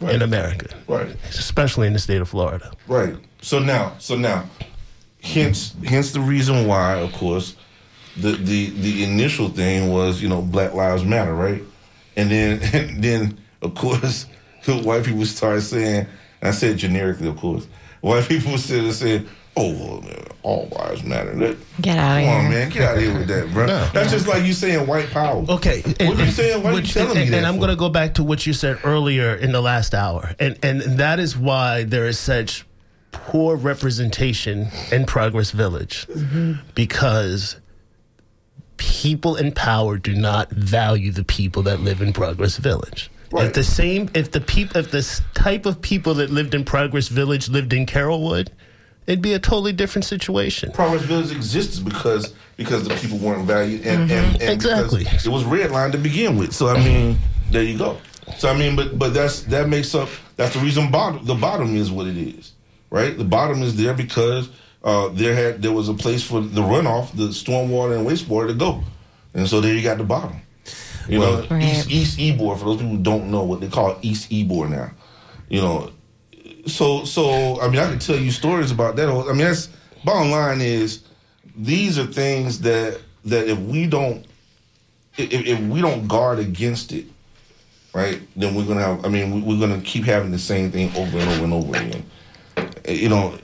in 0.00 0.22
America, 0.22 0.74
Right. 0.86 1.14
especially 1.28 1.86
in 1.88 1.92
the 1.92 1.98
state 1.98 2.20
of 2.22 2.28
Florida. 2.30 2.72
Right. 2.86 3.16
So 3.42 3.58
now, 3.58 3.92
so 3.98 4.16
now, 4.16 4.48
hence, 5.22 5.74
hence 5.84 6.12
the 6.12 6.20
reason 6.20 6.66
why, 6.66 6.94
of 6.94 7.12
course, 7.12 7.56
the 8.16 8.32
the 8.32 8.70
the 8.70 9.04
initial 9.04 9.48
thing 9.48 9.90
was 9.92 10.20
you 10.20 10.28
know 10.28 10.42
Black 10.42 10.74
Lives 10.74 11.04
Matter, 11.04 11.34
right? 11.34 11.62
And 12.16 12.30
then 12.30 12.60
and 12.72 13.02
then 13.02 13.38
of 13.62 13.74
course, 13.74 14.26
white 14.66 15.04
people 15.04 15.24
started 15.24 15.62
saying, 15.62 16.06
and 16.40 16.48
I 16.48 16.50
said 16.50 16.76
generically, 16.78 17.28
of 17.28 17.36
course, 17.36 17.66
white 18.00 18.28
people 18.28 18.58
started 18.58 18.92
saying, 18.92 19.28
"Oh, 19.56 19.72
well, 19.72 20.00
man, 20.02 20.24
all 20.42 20.68
lives 20.72 21.02
matter." 21.02 21.34
That, 21.34 21.56
Get 21.80 21.98
outta 21.98 22.24
come 22.24 22.34
on, 22.34 22.40
here. 22.42 22.50
man, 22.50 22.70
get 22.70 22.82
out 22.82 22.96
of 22.96 23.02
here 23.02 23.14
with 23.14 23.28
that, 23.28 23.52
bro. 23.52 23.66
No. 23.68 23.88
That's 23.92 24.10
just 24.10 24.26
like 24.26 24.44
you 24.44 24.52
saying 24.52 24.86
white 24.86 25.10
power. 25.10 25.44
Okay, 25.48 25.82
what 25.82 26.00
are 26.00 26.24
you 26.24 26.30
saying? 26.30 26.62
Why 26.62 26.72
are 26.72 26.80
you 26.80 26.82
telling 26.82 27.16
and, 27.16 27.26
me 27.26 27.30
that? 27.30 27.36
And 27.38 27.46
I'm 27.46 27.58
going 27.58 27.70
to 27.70 27.76
go 27.76 27.88
back 27.88 28.14
to 28.14 28.24
what 28.24 28.46
you 28.46 28.52
said 28.52 28.78
earlier 28.84 29.34
in 29.34 29.52
the 29.52 29.60
last 29.60 29.94
hour, 29.94 30.34
and 30.38 30.58
and 30.62 30.80
that 30.98 31.18
is 31.18 31.36
why 31.36 31.84
there 31.84 32.06
is 32.06 32.18
such 32.18 32.64
poor 33.12 33.56
representation 33.56 34.68
in 34.92 35.06
Progress 35.06 35.50
Village, 35.50 36.06
because 36.74 37.56
people 38.76 39.36
in 39.36 39.52
power 39.52 39.98
do 39.98 40.14
not 40.14 40.50
value 40.50 41.10
the 41.10 41.24
people 41.24 41.62
that 41.64 41.80
live 41.80 42.00
in 42.00 42.12
Progress 42.12 42.56
Village. 42.56 43.10
If 43.32 43.52
the 43.52 43.64
same, 43.64 44.08
if 44.14 44.30
the 44.30 44.40
people, 44.40 44.78
if 44.78 44.90
this 44.90 45.20
type 45.34 45.66
of 45.66 45.82
people 45.82 46.14
that 46.14 46.30
lived 46.30 46.54
in 46.54 46.64
Progress 46.64 47.08
Village 47.08 47.48
lived 47.48 47.72
in 47.74 47.84
Carrollwood, 47.84 48.48
it'd 49.06 49.20
be 49.20 49.34
a 49.34 49.38
totally 49.38 49.72
different 49.72 50.06
situation. 50.06 50.72
Progress 50.72 51.02
Village 51.02 51.32
existed 51.32 51.84
because 51.84 52.34
because 52.56 52.88
the 52.88 52.94
people 52.96 53.18
weren't 53.18 53.46
valued 53.46 53.86
and, 53.86 54.10
mm-hmm. 54.10 54.32
and, 54.34 54.42
and 54.42 54.50
Exactly. 54.50 55.02
it 55.02 55.28
was 55.28 55.44
redlined 55.44 55.92
to 55.92 55.98
begin 55.98 56.36
with. 56.36 56.52
So 56.52 56.68
I 56.68 56.82
mean, 56.82 57.18
there 57.50 57.62
you 57.62 57.76
go. 57.76 57.98
So 58.38 58.48
I 58.48 58.56
mean, 58.56 58.76
but 58.76 58.98
but 58.98 59.12
that's 59.14 59.42
that 59.44 59.68
makes 59.68 59.94
up 59.94 60.08
that's 60.36 60.54
the 60.54 60.60
reason 60.60 60.90
bottom 60.90 61.24
the 61.24 61.34
bottom 61.34 61.76
is 61.76 61.90
what 61.90 62.06
it 62.06 62.16
is, 62.16 62.52
right? 62.90 63.16
The 63.16 63.24
bottom 63.24 63.62
is 63.62 63.76
there 63.76 63.94
because 63.94 64.48
uh, 64.84 65.08
there 65.08 65.34
had 65.34 65.62
there 65.62 65.72
was 65.72 65.88
a 65.88 65.94
place 65.94 66.22
for 66.22 66.40
the 66.40 66.60
runoff, 66.60 67.16
the 67.16 67.28
stormwater 67.28 67.98
and 67.98 68.06
wastewater 68.06 68.48
to 68.48 68.54
go, 68.54 68.82
and 69.34 69.48
so 69.48 69.60
there 69.60 69.74
you 69.74 69.82
got 69.82 69.98
the 69.98 70.04
bottom. 70.04 70.40
You 71.08 71.20
know, 71.20 71.46
Right. 71.50 71.62
East 71.62 71.90
East 71.90 72.18
Ybor 72.18 72.58
for 72.58 72.66
those 72.66 72.76
people 72.76 72.96
who 72.96 73.02
don't 73.02 73.30
know 73.30 73.42
what 73.42 73.60
they 73.60 73.68
call 73.68 73.98
East 74.02 74.30
Ybor 74.30 74.68
now. 74.68 74.90
You 75.48 75.62
know, 75.62 75.90
so 76.66 77.04
so 77.04 77.60
I 77.60 77.68
mean 77.68 77.80
I 77.80 77.88
can 77.88 77.98
tell 77.98 78.16
you 78.16 78.30
stories 78.30 78.70
about 78.70 78.96
that. 78.96 79.08
I 79.08 79.28
mean 79.32 79.38
that's 79.38 79.68
bottom 80.04 80.30
line 80.30 80.60
is 80.60 81.02
these 81.56 81.98
are 81.98 82.06
things 82.06 82.60
that 82.60 83.00
that 83.24 83.48
if 83.48 83.58
we 83.58 83.86
don't 83.86 84.26
if, 85.16 85.32
if 85.32 85.60
we 85.60 85.80
don't 85.80 86.06
guard 86.06 86.38
against 86.38 86.92
it, 86.92 87.06
right, 87.94 88.20
then 88.36 88.54
we're 88.54 88.66
gonna 88.66 88.82
have. 88.82 89.04
I 89.04 89.08
mean 89.08 89.44
we're 89.46 89.58
gonna 89.58 89.80
keep 89.80 90.04
having 90.04 90.30
the 90.30 90.38
same 90.38 90.70
thing 90.70 90.94
over 90.94 91.18
and 91.18 91.28
over 91.30 91.44
and 91.44 91.52
over 91.54 91.76
again. 91.76 92.04
You 92.88 93.08
know, 93.08 93.38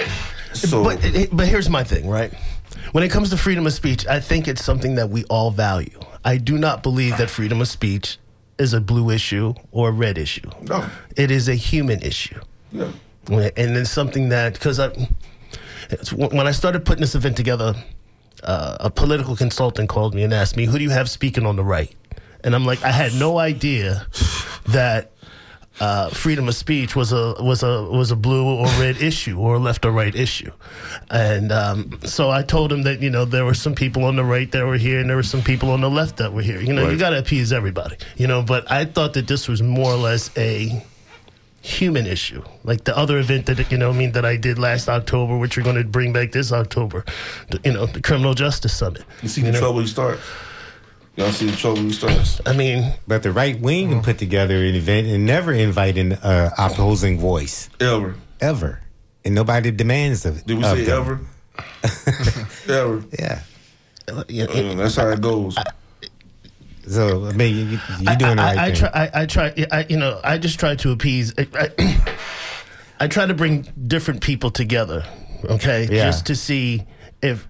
so 0.53 0.83
but 0.85 1.01
but 1.33 1.49
here's 1.49 1.69
my 1.69 1.85
thing, 1.85 2.09
right? 2.09 2.33
When 2.93 3.03
it 3.03 3.11
comes 3.11 3.31
to 3.31 3.37
freedom 3.37 3.67
of 3.67 3.73
speech, 3.73 4.07
I 4.07 4.21
think 4.21 4.47
it's 4.47 4.63
something 4.63 4.95
that 4.95 5.11
we 5.11 5.25
all 5.25 5.51
value. 5.51 5.99
I 6.25 6.37
do 6.37 6.57
not 6.59 6.83
believe 6.83 7.19
that 7.19 7.29
freedom 7.29 7.61
of 7.61 7.69
speech 7.69 8.19
is 8.59 8.73
a 8.73 8.81
blue 8.81 9.11
issue 9.11 9.55
or 9.73 9.89
a 9.89 9.93
red 9.93 10.17
issue. 10.17 10.49
No. 10.63 10.89
It 11.17 11.31
is 11.31 11.49
a 11.49 11.55
human 11.55 12.01
issue. 12.03 12.41
Yeah. 12.73 12.93
And 13.29 13.77
it's 13.77 13.91
something 13.91 14.29
that, 14.29 14.55
because 14.55 14.79
I, 14.79 14.89
when 16.15 16.47
I 16.47 16.53
started 16.53 16.85
putting 16.85 17.01
this 17.01 17.15
event 17.15 17.37
together, 17.37 17.75
uh, 18.43 18.77
a 18.81 18.91
political 18.91 19.35
consultant 19.37 19.89
called 19.89 20.15
me 20.15 20.23
and 20.23 20.33
asked 20.33 20.57
me, 20.57 20.67
Who 20.67 20.79
do 20.79 20.85
you 20.85 20.91
have 20.91 21.09
speaking 21.09 21.47
on 21.47 21.57
the 21.57 21.65
right? 21.65 21.95
And 22.43 22.55
I'm 22.55 22.67
like, 22.67 22.83
I 22.85 22.91
had 22.91 23.15
no 23.15 23.39
idea 23.39 24.07
that 24.69 25.11
uh, 25.81 26.09
freedom 26.11 26.49
of 26.49 26.55
speech 26.55 26.95
was 26.95 27.13
a 27.13 27.35
was 27.41 27.63
a 27.63 27.83
was 27.85 28.11
a 28.11 28.17
blue 28.17 28.45
or 28.45 28.67
red 28.79 29.01
issue 29.03 29.39
or 29.39 29.57
a 29.57 29.59
left 29.59 29.85
or 29.85 29.91
right 29.91 30.15
issue, 30.15 30.53
and 31.11 31.51
um, 31.51 31.99
so 32.05 32.31
I 32.31 32.43
told 32.43 32.73
him 32.73 32.83
that 32.83 33.01
you 33.01 33.11
know 33.11 33.25
there 33.25 33.45
were 33.45 33.55
some 33.55 33.75
people 33.75 34.05
on 34.05 34.17
the 34.17 34.25
right 34.25 34.51
that 34.53 34.65
were 34.65 34.77
here 34.77 35.01
and 35.01 35.09
there 35.09 35.17
were 35.17 35.23
some 35.23 35.43
people 35.43 35.71
on 35.71 35.81
the 35.81 35.91
left 35.91 36.19
that 36.19 36.33
were 36.33 36.43
here. 36.43 36.61
You 36.61 36.73
know, 36.73 36.89
you 36.89 36.97
got 36.97 37.11
to 37.11 37.19
appease 37.19 37.53
everybody. 37.53 37.97
You 38.17 38.27
know, 38.27 38.43
but 38.43 38.71
I 38.71 38.85
thought 38.85 39.15
that 39.15 39.27
this 39.27 39.49
was 39.49 39.63
more 39.63 39.91
or 39.91 39.97
less 39.97 40.31
a 40.37 40.85
human 41.65 42.07
issue, 42.07 42.43
like 42.63 42.85
the 42.85 42.97
other 42.97 43.19
event 43.19 43.47
that 43.47 43.73
you 43.73 43.79
know, 43.79 43.91
I 43.91 43.95
mean, 43.95 44.13
that 44.13 44.25
I 44.25 44.37
did 44.37 44.59
last 44.59 44.89
October, 44.89 45.39
which 45.39 45.57
we're 45.57 45.65
going 45.65 45.77
to 45.77 45.85
bring 45.85 46.13
back 46.13 46.31
this 46.31 46.53
October, 46.53 47.05
the, 47.49 47.61
you 47.65 47.73
know, 47.73 47.87
the 47.87 48.03
Criminal 48.03 48.35
Justice 48.35 48.77
Summit. 48.77 49.05
you 49.23 49.29
see 49.29 49.41
the 49.41 49.51
know? 49.51 49.59
trouble 49.59 49.81
you 49.81 49.87
start. 49.87 50.21
Y'all 51.17 51.31
see 51.31 51.47
the 51.47 51.57
trouble 51.57 51.83
you 51.83 51.93
start. 51.93 52.41
I 52.45 52.53
mean, 52.55 52.93
but 53.07 53.23
the 53.23 53.31
right 53.31 53.59
wing 53.61 53.89
can 53.91 54.03
put 54.03 54.19
together 54.19 54.57
an 54.57 54.75
event 54.75 55.07
and 55.07 55.25
never 55.25 55.53
invite 55.53 55.97
an 55.97 56.15
uh, 56.15 56.51
opposing 56.59 57.19
voice 57.21 57.71
ever, 57.81 58.17
ever, 58.41 58.81
and 59.25 59.35
nobody 59.35 59.71
demands 59.71 60.27
of. 60.27 60.39
it. 60.39 60.47
Did 60.47 60.59
we 60.59 60.65
of 60.65 60.77
say 60.77 60.85
them. 60.85 61.01
ever? 61.01 61.21
ever. 62.69 63.05
Yeah. 63.19 63.43
Uh, 64.09 64.75
that's 64.75 64.97
how 64.97 65.09
it 65.11 65.21
goes. 65.21 65.57
So 66.87 67.27
I 67.27 67.33
mean, 67.33 67.71
you, 67.71 67.79
you're 68.01 68.17
doing 68.17 68.37
the 68.37 68.43
I, 68.43 68.55
right 68.55 68.59
I, 68.59 68.65
I 68.65 68.67
thing. 68.67 68.75
try. 68.75 68.91
I, 68.93 69.11
I 69.23 69.27
try. 69.27 69.67
I, 69.73 69.87
you 69.89 69.97
know, 69.97 70.21
I 70.25 70.37
just 70.39 70.59
try 70.59 70.75
to 70.75 70.91
appease. 70.91 71.33
I, 71.39 71.47
I, 71.79 72.05
I 73.01 73.07
try 73.09 73.25
to 73.27 73.35
bring 73.35 73.63
different 73.87 74.21
people 74.21 74.51
together. 74.51 75.05
Okay, 75.45 75.85
Yeah. 75.91 76.05
just 76.07 76.27
to 76.27 76.35
see 76.37 76.85
if 77.23 77.47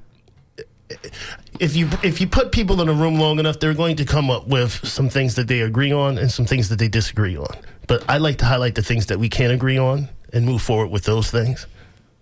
if 1.60 1.74
you 1.76 1.88
if 2.02 2.20
you 2.20 2.26
put 2.26 2.52
people 2.52 2.80
in 2.80 2.88
a 2.88 2.92
room 2.92 3.18
long 3.18 3.38
enough, 3.38 3.58
they're 3.58 3.74
going 3.74 3.96
to 3.96 4.04
come 4.04 4.30
up 4.30 4.46
with 4.46 4.86
some 4.86 5.08
things 5.08 5.34
that 5.36 5.48
they 5.48 5.60
agree 5.60 5.92
on 5.92 6.18
and 6.18 6.30
some 6.30 6.46
things 6.46 6.68
that 6.68 6.78
they 6.78 6.88
disagree 6.88 7.36
on. 7.36 7.56
But 7.86 8.04
I 8.08 8.18
like 8.18 8.38
to 8.38 8.44
highlight 8.44 8.74
the 8.74 8.82
things 8.82 9.06
that 9.06 9.18
we 9.18 9.28
can 9.28 9.50
agree 9.50 9.78
on 9.78 10.08
and 10.32 10.44
move 10.44 10.62
forward 10.62 10.88
with 10.90 11.04
those 11.04 11.30
things. 11.30 11.66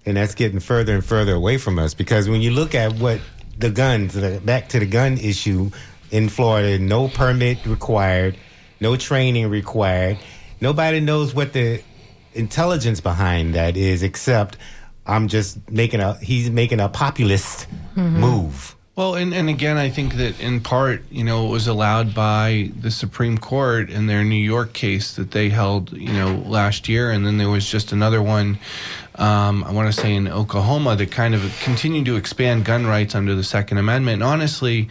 and 0.04 0.16
that's 0.16 0.34
getting 0.34 0.60
further 0.60 0.94
and 0.94 1.04
further 1.04 1.34
away 1.34 1.58
from 1.58 1.78
us 1.78 1.94
because 1.94 2.28
when 2.28 2.40
you 2.40 2.50
look 2.50 2.74
at 2.74 2.92
what 2.94 3.20
the 3.58 3.70
guns, 3.70 4.14
the, 4.14 4.40
back 4.44 4.68
to 4.70 4.78
the 4.80 4.86
gun 4.86 5.18
issue 5.18 5.70
in 6.10 6.28
Florida, 6.28 6.78
no 6.78 7.08
permit 7.08 7.64
required, 7.66 8.36
no 8.80 8.96
training 8.96 9.48
required. 9.48 10.18
Nobody 10.60 11.00
knows 11.00 11.34
what 11.34 11.52
the 11.52 11.82
intelligence 12.34 13.00
behind 13.00 13.54
that 13.54 13.76
is, 13.76 14.02
except 14.02 14.56
I'm 15.06 15.28
just 15.28 15.70
making 15.70 16.00
a 16.00 16.14
he's 16.14 16.50
making 16.50 16.80
a 16.80 16.88
populist 16.88 17.66
move. 17.96 18.76
Well, 18.94 19.14
and, 19.14 19.32
and 19.32 19.48
again, 19.48 19.78
I 19.78 19.88
think 19.88 20.16
that 20.16 20.38
in 20.38 20.60
part, 20.60 21.02
you 21.10 21.24
know, 21.24 21.46
it 21.46 21.50
was 21.50 21.66
allowed 21.66 22.14
by 22.14 22.70
the 22.78 22.90
Supreme 22.90 23.38
Court 23.38 23.88
in 23.88 24.06
their 24.06 24.22
New 24.22 24.34
York 24.34 24.74
case 24.74 25.16
that 25.16 25.30
they 25.30 25.48
held, 25.48 25.92
you 25.92 26.12
know, 26.12 26.42
last 26.46 26.90
year. 26.90 27.10
And 27.10 27.24
then 27.24 27.38
there 27.38 27.48
was 27.48 27.66
just 27.66 27.92
another 27.92 28.20
one, 28.20 28.58
um, 29.14 29.64
I 29.64 29.72
want 29.72 29.90
to 29.92 29.98
say 29.98 30.14
in 30.14 30.28
Oklahoma, 30.28 30.94
that 30.96 31.10
kind 31.10 31.34
of 31.34 31.58
continued 31.62 32.04
to 32.04 32.16
expand 32.16 32.66
gun 32.66 32.86
rights 32.86 33.14
under 33.14 33.34
the 33.34 33.44
Second 33.44 33.78
Amendment. 33.78 34.16
And 34.16 34.22
honestly, 34.22 34.90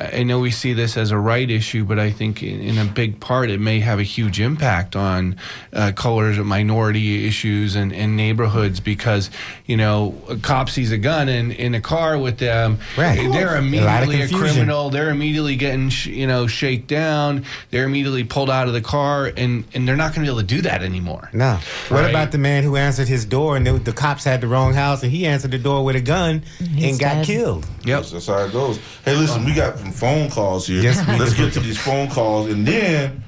I 0.00 0.22
know 0.22 0.38
we 0.38 0.52
see 0.52 0.74
this 0.74 0.96
as 0.96 1.10
a 1.10 1.18
right 1.18 1.50
issue, 1.50 1.84
but 1.84 1.98
I 1.98 2.12
think 2.12 2.40
in, 2.42 2.60
in 2.60 2.78
a 2.78 2.84
big 2.84 3.18
part 3.18 3.50
it 3.50 3.58
may 3.58 3.80
have 3.80 3.98
a 3.98 4.04
huge 4.04 4.38
impact 4.40 4.94
on 4.94 5.36
uh, 5.72 5.90
colors, 5.96 6.38
minority 6.38 7.26
issues, 7.26 7.74
and, 7.74 7.92
and 7.92 8.16
neighborhoods 8.16 8.78
because 8.78 9.28
you 9.66 9.76
know 9.76 10.14
a 10.28 10.36
cop 10.36 10.70
sees 10.70 10.92
a 10.92 10.98
gun 10.98 11.28
in, 11.28 11.50
in 11.50 11.74
a 11.74 11.80
car 11.80 12.16
with 12.16 12.38
them, 12.38 12.78
Right. 12.96 13.16
they're 13.32 13.56
A 13.56 13.60
lot 13.60 13.62
of 13.62 13.64
immediately 13.64 14.16
a, 14.22 14.28
confusion. 14.28 14.38
criminal. 14.54 14.90
They're 14.90 15.10
immediately 15.10 15.56
getting 15.56 15.88
sh- 15.88 16.06
you 16.06 16.28
know 16.28 16.46
shake 16.46 16.86
down. 16.86 17.44
They're 17.70 17.84
immediately 17.84 18.22
pulled 18.22 18.50
out 18.50 18.68
of 18.68 18.74
the 18.74 18.80
car, 18.82 19.32
and 19.36 19.64
and 19.74 19.88
they're 19.88 19.96
not 19.96 20.14
going 20.14 20.24
to 20.26 20.32
be 20.32 20.38
able 20.38 20.46
to 20.48 20.54
do 20.56 20.62
that 20.62 20.82
anymore. 20.82 21.28
No. 21.32 21.58
What 21.88 22.08
about 22.08 22.30
the 22.30 22.38
man 22.38 22.62
who 22.62 22.76
answered 22.76 23.08
his 23.08 23.24
door 23.24 23.56
and 23.56 23.66
the, 23.66 23.72
the 23.72 23.92
cops 23.92 24.22
had 24.22 24.40
the 24.42 24.46
wrong 24.48 24.74
house 24.74 25.02
and 25.02 25.10
he 25.10 25.26
answered 25.26 25.50
the 25.50 25.58
door 25.58 25.84
with 25.84 25.96
a 25.96 26.00
gun 26.00 26.44
and 26.60 26.98
got 27.00 27.24
killed? 27.26 27.66
Yep. 27.84 28.04
That's 28.04 28.26
how 28.28 28.44
it 28.44 28.52
goes. 28.52 28.78
Hey, 29.04 29.16
listen, 29.16 29.44
we 29.44 29.54
got 29.54 29.76
some 29.88 30.08
phone 30.08 30.30
calls 30.30 30.66
here. 30.66 30.82
Yes, 30.82 31.06
we 31.06 31.18
Let's 31.18 31.34
do. 31.34 31.44
get 31.44 31.52
to 31.54 31.60
these 31.60 31.78
phone 31.78 32.08
calls, 32.08 32.50
and 32.50 32.66
then 32.66 33.22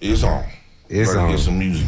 it's 0.00 0.22
on. 0.22 0.44
It's 0.88 1.08
Better 1.10 1.20
on. 1.20 1.30
Get 1.30 1.40
some 1.40 1.58
music. 1.58 1.86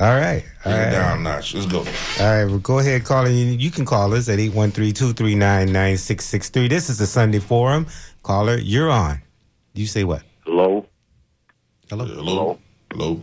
All 0.00 0.16
right. 0.16 0.42
All 0.64 0.72
Take 0.72 0.80
it 0.80 0.84
right. 0.84 0.90
down 0.92 1.18
a 1.18 1.22
notch. 1.22 1.54
Let's 1.54 1.66
go. 1.66 1.78
All 1.80 1.84
right, 1.84 2.44
well, 2.46 2.58
go 2.58 2.78
ahead, 2.78 3.04
call 3.04 3.26
in. 3.26 3.60
You 3.60 3.70
can 3.70 3.84
call 3.84 4.14
us 4.14 4.28
at 4.28 4.38
813-239-9663. 4.38 6.68
This 6.68 6.88
is 6.88 6.98
the 6.98 7.06
Sunday 7.06 7.38
Forum. 7.38 7.86
Caller, 8.22 8.56
you're 8.58 8.90
on. 8.90 9.20
You 9.74 9.86
say 9.86 10.04
what? 10.04 10.22
Hello. 10.44 10.86
Hello. 11.88 12.04
Hello. 12.06 12.58
Hello. 12.90 13.20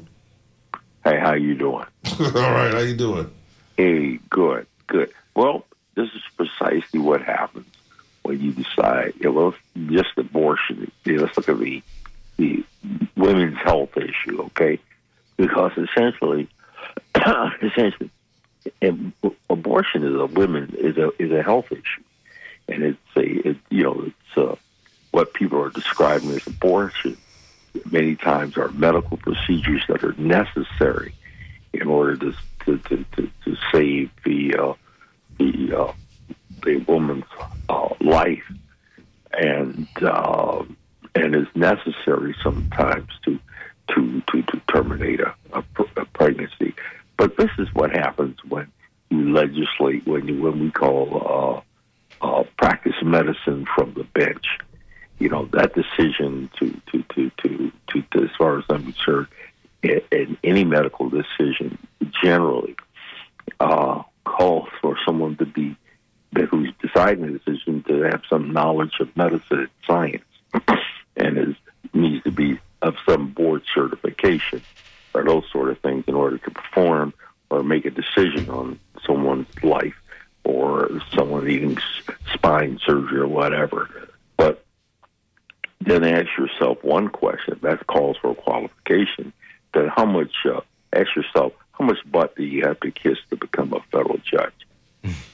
Hey, 1.03 1.19
how 1.19 1.33
you 1.33 1.55
doing? 1.55 1.85
All 2.19 2.31
right, 2.31 2.73
how 2.73 2.79
you 2.79 2.95
doing? 2.95 3.29
Hey, 3.77 4.19
good, 4.29 4.65
good. 4.87 5.11
Well, 5.35 5.65
this 5.95 6.09
is 6.09 6.21
precisely 6.35 6.99
what 6.99 7.21
happens 7.21 7.65
when 8.27 8.41
you 8.41 8.51
decide. 8.51 9.13
You 9.19 9.31
know, 9.31 9.55
just 9.89 10.17
abortion. 10.17 10.91
You 11.05 11.17
know, 11.17 11.23
let's 11.23 11.37
look 11.37 11.49
at 11.49 11.57
the 11.57 11.81
the 12.37 12.63
women's 13.15 13.57
health 13.57 13.97
issue, 13.97 14.41
okay? 14.43 14.79
Because 15.37 15.71
essentially, 15.77 16.47
essentially, 17.61 18.11
abortion 19.49 20.03
is 20.03 20.15
a 20.15 20.25
women 20.25 20.75
is 20.77 20.97
a 20.97 21.11
is 21.21 21.31
a 21.31 21.41
health 21.41 21.71
issue, 21.71 22.03
and 22.67 22.83
it's 22.83 22.99
a 23.15 23.49
it, 23.49 23.57
you 23.69 23.83
know 23.83 24.03
it's 24.05 24.37
uh, 24.37 24.55
what 25.11 25.33
people 25.33 25.61
are 25.61 25.69
describing 25.69 26.31
as 26.31 26.45
abortion. 26.45 27.17
Many 27.91 28.15
times 28.15 28.57
are 28.57 28.69
medical 28.69 29.17
procedures 29.17 29.83
that 29.87 30.03
are 30.03 30.13
necessary 30.13 31.13
in 31.73 31.87
order 31.87 32.17
to 32.17 32.33
to 32.65 32.77
to, 32.77 33.05
to, 33.15 33.31
to 33.45 33.57
save 33.71 34.11
the 34.23 34.55
uh, 34.55 34.73
the 35.37 35.77
uh, 35.77 35.93
the 36.63 36.77
woman's 36.87 37.25
uh, 37.69 37.89
life, 38.01 38.43
and 39.33 39.87
uh, 40.01 40.63
and 41.15 41.35
is 41.35 41.47
necessary 41.55 42.35
sometimes 42.43 43.09
to 43.25 43.39
to 43.89 44.21
to, 44.31 44.41
to 44.43 44.61
terminate 44.71 45.19
a, 45.19 45.33
a, 45.53 45.63
a 45.97 46.05
pregnancy. 46.05 46.73
But 47.17 47.37
this 47.37 47.51
is 47.57 47.67
what 47.73 47.91
happens 47.91 48.37
when 48.47 48.71
you 49.09 49.33
legislate 49.33 50.05
when 50.05 50.27
you 50.27 50.41
when 50.41 50.59
we 50.59 50.71
call 50.71 51.63
uh, 52.21 52.25
uh, 52.25 52.43
practice 52.57 52.95
medicine 53.03 53.65
from 53.75 53.93
the 53.93 54.03
bench. 54.03 54.45
You 55.19 55.29
know 55.29 55.45
that 55.53 55.73
decision 55.73 56.49
to 56.59 56.81
to 56.91 57.03
to 57.13 57.31
to, 57.41 57.71
to, 57.87 58.01
to 58.11 58.23
as 58.23 58.29
far 58.37 58.59
as 58.59 58.65
I'm 58.69 58.83
concerned, 58.83 59.27
in, 59.83 60.01
in 60.11 60.37
any 60.43 60.63
medical 60.63 61.09
decision 61.09 61.77
generally 62.23 62.75
uh, 63.59 64.03
calls 64.25 64.69
for 64.81 64.97
someone 65.05 65.35
to 65.37 65.45
be 65.45 65.75
who's 66.33 66.71
deciding 66.81 67.31
the 67.31 67.39
decision 67.39 67.83
to 67.83 68.01
have 68.03 68.21
some 68.29 68.51
knowledge 68.51 68.93
of 68.99 69.15
medicine 69.15 69.59
and 69.59 69.69
science, 69.85 70.23
and 71.17 71.37
is 71.37 71.55
needs 71.93 72.23
to 72.23 72.31
be 72.31 72.59
of 72.81 72.95
some 73.07 73.29
board 73.29 73.63
certification 73.73 74.61
or 75.13 75.23
those 75.23 75.43
sort 75.51 75.69
of 75.69 75.79
things 75.79 76.03
in 76.07 76.13
order 76.13 76.37
to 76.37 76.51
perform 76.51 77.13
or 77.49 77.63
make 77.63 77.85
a 77.85 77.91
decision 77.91 78.49
on 78.49 78.79
someone's 79.05 79.47
life 79.63 79.95
or 80.43 80.89
someone 81.15 81.45
needing 81.45 81.77
spine 82.33 82.79
surgery 82.85 83.19
or 83.19 83.27
whatever. 83.27 84.09
But 84.37 84.63
then 85.81 86.03
ask 86.03 86.27
yourself 86.37 86.83
one 86.83 87.09
question 87.09 87.59
that 87.61 87.87
calls 87.87 88.17
for 88.17 88.31
a 88.31 88.35
qualification. 88.35 89.33
Then 89.73 89.89
how 89.95 90.05
much? 90.05 90.33
Uh, 90.45 90.61
ask 90.93 91.15
yourself 91.15 91.53
how 91.71 91.85
much 91.85 91.97
butt 92.09 92.35
do 92.35 92.43
you 92.43 92.65
have 92.65 92.79
to 92.81 92.91
kiss 92.91 93.17
to 93.29 93.35
become 93.35 93.73
a 93.73 93.81
federal 93.91 94.19
judge? 94.19 94.66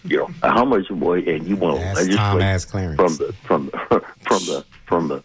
You 0.04 0.18
know 0.18 0.30
how 0.44 0.66
much 0.66 0.90
more, 0.92 1.18
and 1.18 1.48
you 1.48 1.56
want 1.56 1.80
to 1.80 1.86
legislate 1.96 2.18
from 2.96 3.16
the 3.18 3.34
from 3.44 3.66
the 3.68 4.04
from 4.22 4.40
the 4.46 4.66
from 4.86 5.08
the 5.08 5.24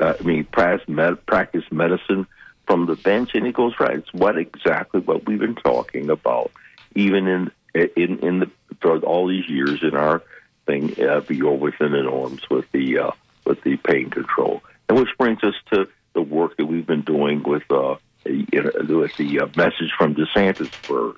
uh, 0.00 0.14
I 0.18 0.22
mean 0.22 0.44
practice, 0.44 0.88
med- 0.88 1.24
practice 1.26 1.64
medicine 1.70 2.26
from 2.66 2.86
the 2.86 2.96
bench, 2.96 3.30
and 3.34 3.46
it 3.46 3.54
goes 3.54 3.74
right. 3.78 3.98
It's 3.98 4.12
what 4.12 4.38
exactly 4.38 5.00
what 5.00 5.26
we've 5.26 5.38
been 5.38 5.54
talking 5.54 6.10
about, 6.10 6.50
even 6.94 7.26
in 7.28 7.50
in 7.74 8.18
in 8.20 8.40
the 8.40 8.50
for 8.80 8.98
all 9.00 9.28
these 9.28 9.48
years 9.48 9.82
in 9.82 9.94
our 9.94 10.22
thing, 10.66 10.94
uh, 11.00 11.22
you're 11.28 11.52
within 11.52 11.92
the 11.92 12.02
norms 12.02 12.48
with 12.50 12.70
the 12.72 12.98
uh, 12.98 13.10
with 13.44 13.62
the 13.62 13.76
pain 13.76 14.10
control, 14.10 14.62
and 14.88 14.98
which 14.98 15.10
brings 15.18 15.42
us 15.44 15.54
to 15.72 15.88
the 16.14 16.22
work 16.22 16.56
that 16.56 16.66
we've 16.66 16.86
been 16.86 17.02
doing 17.02 17.42
with 17.42 17.70
uh, 17.70 17.96
you 18.24 18.62
know, 18.62 18.98
with 18.98 19.16
the 19.16 19.40
uh, 19.40 19.46
message 19.56 19.92
from 19.96 20.14
DeSantisburg. 20.14 21.16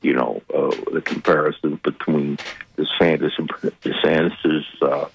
You 0.00 0.14
know, 0.14 0.42
uh, 0.54 0.70
the 0.92 1.02
comparison 1.04 1.80
between 1.82 2.38
DeSantis 2.76 3.32
and 3.38 3.48
DeSantis's 3.82 4.66
uh, 4.80 5.08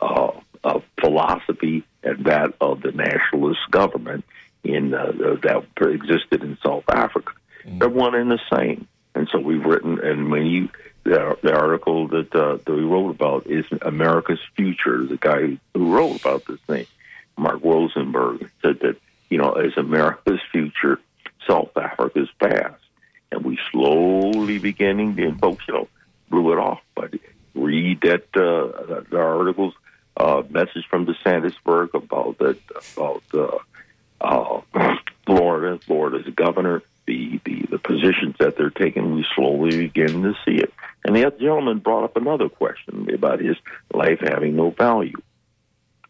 uh, 0.00 0.32
uh, 0.62 0.80
philosophy 1.00 1.84
and 2.02 2.24
that 2.26 2.54
of 2.60 2.82
the 2.82 2.92
nationalist 2.92 3.60
government 3.70 4.24
in 4.62 4.92
uh, 4.92 5.12
that 5.42 5.64
existed 5.80 6.42
in 6.42 6.58
South 6.62 6.84
Africa. 6.88 7.32
They're 7.64 7.88
one 7.88 8.14
and 8.14 8.30
the 8.30 8.40
same. 8.52 8.86
And 9.14 9.28
so 9.32 9.40
we've 9.40 9.64
written, 9.64 9.98
and 10.04 10.30
when 10.30 10.46
you 10.46 10.68
the, 11.06 11.38
the 11.42 11.54
article 11.54 12.08
that 12.08 12.34
uh, 12.34 12.58
that 12.64 12.72
we 12.72 12.82
wrote 12.82 13.10
about 13.10 13.46
is 13.46 13.64
America's 13.82 14.40
future. 14.56 15.04
The 15.04 15.16
guy 15.16 15.58
who 15.72 15.94
wrote 15.94 16.20
about 16.20 16.44
this 16.46 16.60
thing, 16.66 16.86
Mark 17.36 17.62
Rosenberg, 17.62 18.50
said 18.60 18.80
that 18.80 18.96
you 19.30 19.38
know 19.38 19.52
as 19.52 19.76
America's 19.76 20.40
future, 20.50 21.00
South 21.46 21.76
Africa's 21.76 22.28
past, 22.40 22.82
and 23.32 23.44
we 23.44 23.58
slowly 23.70 24.58
beginning. 24.58 25.14
Then 25.14 25.38
folks, 25.38 25.64
you 25.68 25.74
know, 25.74 25.88
blew 26.30 26.52
it 26.52 26.58
off. 26.58 26.80
But 26.94 27.14
read 27.54 28.00
that 28.02 28.24
uh, 28.34 29.02
the 29.10 29.18
articles, 29.18 29.74
uh, 30.16 30.42
message 30.48 30.86
from 30.88 31.06
DeSantisburg 31.06 31.94
about 31.94 32.38
that 32.38 32.58
about 32.96 33.22
uh, 33.34 33.58
uh, 34.20 34.60
Florida, 35.26 35.78
Florida's 35.84 36.34
governor, 36.34 36.82
the, 37.06 37.40
the 37.44 37.66
the 37.70 37.78
positions 37.78 38.36
that 38.38 38.56
they're 38.56 38.70
taking. 38.70 39.14
We 39.14 39.26
slowly 39.34 39.76
begin 39.76 40.22
to 40.22 40.34
see 40.44 40.56
it. 40.56 40.72
And 41.04 41.14
the 41.14 41.26
other 41.26 41.38
gentleman 41.38 41.78
brought 41.78 42.04
up 42.04 42.16
another 42.16 42.48
question 42.48 43.08
about 43.12 43.40
his 43.40 43.56
life 43.92 44.20
having 44.20 44.56
no 44.56 44.70
value. 44.70 45.16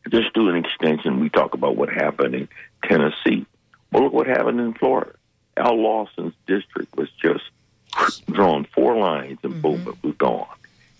Just 0.08 0.32
do 0.34 0.48
an 0.48 0.56
extension. 0.56 1.20
We 1.20 1.28
talk 1.28 1.54
about 1.54 1.76
what 1.76 1.88
happened 1.88 2.34
in 2.34 2.48
Tennessee. 2.84 3.44
Well, 3.90 4.04
look 4.04 4.12
what 4.12 4.28
happened 4.28 4.60
in 4.60 4.74
Florida. 4.74 5.15
Al 5.56 5.80
Lawson's 5.80 6.34
district 6.46 6.96
was 6.96 7.08
just 7.20 7.44
drawn 8.30 8.66
four 8.74 8.96
lines 8.96 9.38
and 9.42 9.62
boom, 9.62 9.86
it 9.88 10.06
was 10.06 10.14
gone. 10.16 10.46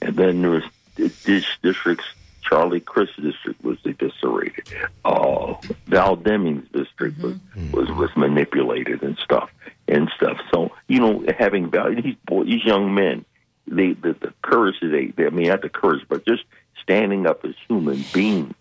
And 0.01 0.16
then 0.16 0.42
there 0.42 0.51
was 0.51 0.64
this 0.97 1.47
district's 1.62 2.07
Charlie 2.42 2.81
Crist 2.81 3.21
district 3.21 3.62
was 3.64 3.79
eviscerated. 3.85 4.69
Uh, 5.05 5.55
Val 5.87 6.16
Demings' 6.16 6.71
district 6.73 7.19
was, 7.21 7.37
was 7.73 7.90
was 7.90 8.11
manipulated 8.16 9.03
and 9.03 9.19
stuff 9.19 9.51
and 9.88 10.11
stuff. 10.16 10.38
So 10.53 10.71
you 10.87 11.01
know, 11.01 11.25
having 11.38 11.71
value, 11.71 12.01
these 12.03 12.16
boy, 12.27 12.45
these 12.45 12.64
young 12.64 12.95
men, 12.95 13.25
they 13.66 13.92
the, 13.95 14.12
the 14.12 14.33
courage 14.42 14.77
that 14.81 14.88
they, 14.88 15.07
they, 15.07 15.27
I 15.27 15.31
mean, 15.31 15.49
not 15.49 15.62
the 15.62 15.69
courage, 15.69 16.07
but 16.09 16.25
just 16.25 16.45
standing 16.83 17.27
up 17.27 17.45
as 17.45 17.55
human 17.66 18.05
beings, 18.12 18.55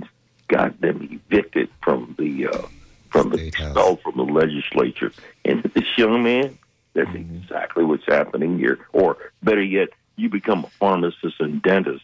got 0.48 0.82
them 0.82 1.08
evicted 1.12 1.70
from 1.84 2.16
the 2.18 2.48
uh, 2.48 2.62
from 3.16 3.30
the 3.30 3.48
expelled 3.48 4.02
from 4.02 4.18
the 4.18 4.24
legislature. 4.24 5.12
And 5.44 5.64
this 5.64 5.98
young 5.98 6.24
man, 6.24 6.58
that's 6.94 7.14
exactly 7.14 7.84
what's 7.84 8.06
happening 8.06 8.60
here. 8.60 8.80
Or 8.94 9.18
better 9.42 9.64
yet, 9.64 9.90
you 10.16 10.30
become 10.30 10.66
a 10.66 10.70
pharmacist 10.80 11.40
and 11.40 11.62
dentist 11.62 12.04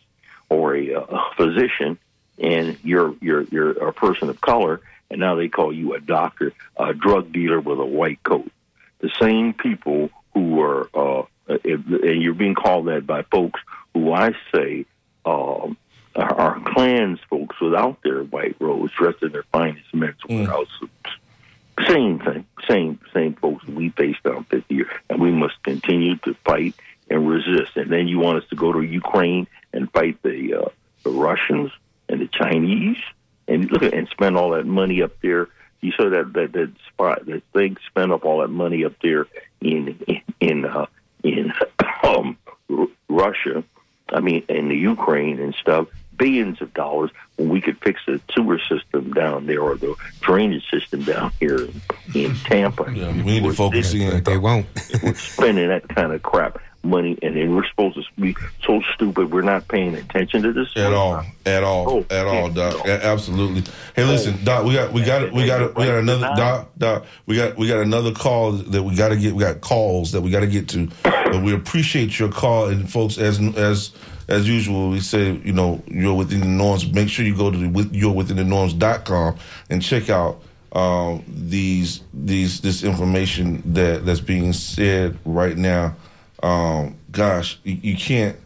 or 0.50 0.76
a, 0.76 0.96
uh, 0.96 1.24
physician, 1.38 1.98
and 2.40 2.78
you're 2.84 3.16
you're 3.22 3.44
you're 3.44 3.72
a 3.88 3.94
person 3.94 4.30
of 4.30 4.40
color, 4.42 4.82
and 5.10 5.20
now 5.20 5.36
they 5.36 5.48
call 5.48 5.72
you 5.74 5.94
a 5.94 6.00
doctor, 6.00 6.54
a 6.78 6.94
drug 6.94 7.32
dealer 7.32 7.60
with 7.60 7.80
a 7.80 7.86
white 7.86 8.22
coat. 8.24 8.52
The 9.00 9.12
same 9.20 9.54
people 9.54 10.10
who 10.34 10.62
are, 10.62 10.90
uh, 10.94 11.24
if, 11.48 11.86
and 11.86 12.22
you're 12.22 12.34
being 12.34 12.56
called 12.56 12.88
that 12.88 13.06
by 13.06 13.24
folks 13.24 13.60
who 13.94 14.14
I 14.14 14.34
say 14.54 14.86
um, 15.26 15.78
are 16.16 16.60
clans 16.74 17.20
folks 17.30 17.60
without 17.62 18.02
their 18.04 18.24
white 18.24 18.56
robes, 18.60 18.92
dressed 18.94 19.24
in 19.24 19.32
their 19.32 19.44
finest 19.52 19.94
men's 19.94 20.16
wear 20.28 20.48
suits. 20.80 20.94
Same 21.88 22.20
thing, 22.20 22.46
same 22.70 23.00
same 23.14 23.34
folks 23.36 23.66
we 23.66 23.90
faced 23.90 24.24
down 24.24 24.44
50 24.46 24.76
years, 24.76 24.90
and 25.10 25.22
we 25.22 25.32
must 25.32 25.62
continue 25.64 26.18
to 26.18 26.34
fight 26.46 26.76
and 27.10 27.28
resist. 27.28 27.76
And 27.76 27.92
then 27.92 28.08
you 28.08 28.20
want 28.20 28.44
us 28.44 28.50
to 28.50 28.56
go 28.56 28.72
to 28.72 28.82
Ukraine 28.82 29.48
and 29.74 29.92
fight 29.92 30.22
the 30.22 30.54
uh, 30.56 30.70
the 31.04 31.12
Russians 31.12 31.72
and 32.10 32.22
the 32.22 32.28
Chinese 32.28 32.98
and 33.48 33.72
look 33.72 33.84
at 33.84 33.94
and 33.94 34.08
spend 34.10 34.38
all 34.38 34.52
that 34.52 34.66
money 34.66 35.02
up 35.02 35.14
there. 35.22 35.48
You 35.80 35.92
saw 35.94 36.10
that 36.10 36.34
that 36.34 36.52
that 36.54 36.72
spot 36.90 37.26
that 37.26 37.42
they 37.54 37.76
spent 37.88 38.12
up 38.12 38.26
all 38.26 38.42
that 38.42 38.50
money 38.50 38.86
up 38.86 38.94
there 39.02 39.28
in 39.62 39.98
in 40.08 40.22
in, 40.40 40.66
uh, 40.66 40.86
in 41.24 41.54
um, 42.04 42.38
Russia. 43.10 43.64
I 44.10 44.20
mean, 44.20 44.44
in 44.50 44.68
the 44.68 44.76
Ukraine 44.76 45.40
and 45.40 45.56
stuff, 45.56 45.88
billions 46.18 46.62
of 46.62 46.74
dollars 46.74 47.12
when 47.38 47.50
we 47.50 47.62
could 47.62 47.78
fix 47.82 48.00
the 48.06 48.22
sewer 48.34 48.60
system 48.70 49.14
down 49.14 49.46
there 49.46 49.62
or 49.62 49.76
the 49.76 49.96
drainage 50.22 50.70
system 50.70 51.04
down 51.04 51.32
here 51.40 51.58
in, 51.62 51.82
in 52.14 52.36
Tampa. 52.36 52.92
Yeah, 52.94 53.12
we 53.12 53.24
need 53.24 53.44
to 53.44 53.54
focus 53.54 53.94
in. 53.94 54.24
They 54.24 54.38
won't. 54.38 54.68
we're 55.04 55.16
spending 55.16 55.68
that 55.70 55.88
kind 55.90 56.12
of 56.12 56.22
crap 56.24 56.60
money, 56.84 57.18
and 57.22 57.36
then 57.36 57.56
we're 57.56 57.68
supposed 57.68 57.96
to 57.96 58.04
be 58.20 58.36
so 58.66 58.82
stupid 58.96 59.32
we're 59.32 59.42
not 59.42 59.68
paying 59.68 59.96
attention 59.96 60.42
to 60.44 60.52
this 60.54 60.76
At 60.76 60.94
all, 60.94 61.24
at 61.46 61.64
all, 61.64 61.90
Oh, 61.90 62.06
at 62.10 62.26
all, 62.28 62.50
Doc. 62.50 62.88
A- 62.88 63.06
absolutely. 63.06 63.64
Hey, 63.96 64.04
listen, 64.04 64.36
oh. 64.42 64.46
Doc. 64.46 64.66
We 64.66 64.74
got, 64.74 64.92
we 64.94 65.04
got, 65.04 65.32
we 65.32 65.46
got, 65.46 65.76
we 65.76 65.86
got 65.86 65.98
another 66.00 66.32
Doc. 66.36 66.70
Doc. 66.78 67.06
We 67.26 67.36
got, 67.36 67.58
we 67.58 67.68
got 67.68 67.82
another 67.82 68.12
call 68.12 68.54
that 68.54 68.84
we 68.84 68.96
got 68.96 69.10
to 69.10 69.18
get. 69.18 69.34
We 69.34 69.44
got 69.44 69.62
calls 69.62 70.12
that 70.14 70.22
we 70.22 70.32
got 70.32 70.42
to 70.42 70.48
get 70.48 70.70
to, 70.70 70.88
but 71.32 71.44
we 71.44 71.54
appreciate 71.54 72.20
your 72.20 72.30
call 72.30 72.68
and 72.68 72.92
folks. 72.92 73.18
As 73.18 73.40
as 73.56 73.92
as 74.28 74.48
usual, 74.48 74.90
we 74.90 75.00
say, 75.00 75.34
you 75.44 75.54
know, 75.54 75.82
you're 75.88 76.14
within 76.14 76.42
the 76.42 76.48
norms. 76.48 76.92
Make 76.92 77.10
sure 77.10 77.26
you 77.26 77.36
go 77.36 77.52
to 77.52 77.58
the 77.58 77.90
you're 77.92 78.14
within 78.14 78.38
the 78.38 78.44
norms.com 78.44 79.38
and 79.70 79.82
check 79.82 80.10
out 80.10 80.42
um, 80.74 81.24
these 81.28 82.02
these 82.14 82.62
this 82.62 82.84
information 82.84 83.62
that 83.74 84.06
that's 84.06 84.22
being 84.22 84.54
said 84.54 85.18
right 85.26 85.58
now. 85.58 85.96
Um, 86.44 86.98
gosh, 87.12 87.60
you, 87.64 87.78
you 87.82 87.96
can't 87.96 88.38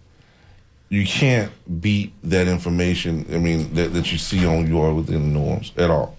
you 0.90 1.06
can't 1.06 1.52
beat 1.82 2.14
that 2.24 2.48
information. 2.48 3.26
I 3.34 3.38
mean, 3.38 3.74
that, 3.74 3.94
that 3.94 4.12
you 4.12 4.18
see 4.18 4.46
on 4.46 4.68
your 4.68 4.94
within 4.94 5.34
the 5.34 5.40
norms 5.40 5.72
at 5.78 5.90
all. 5.90 6.16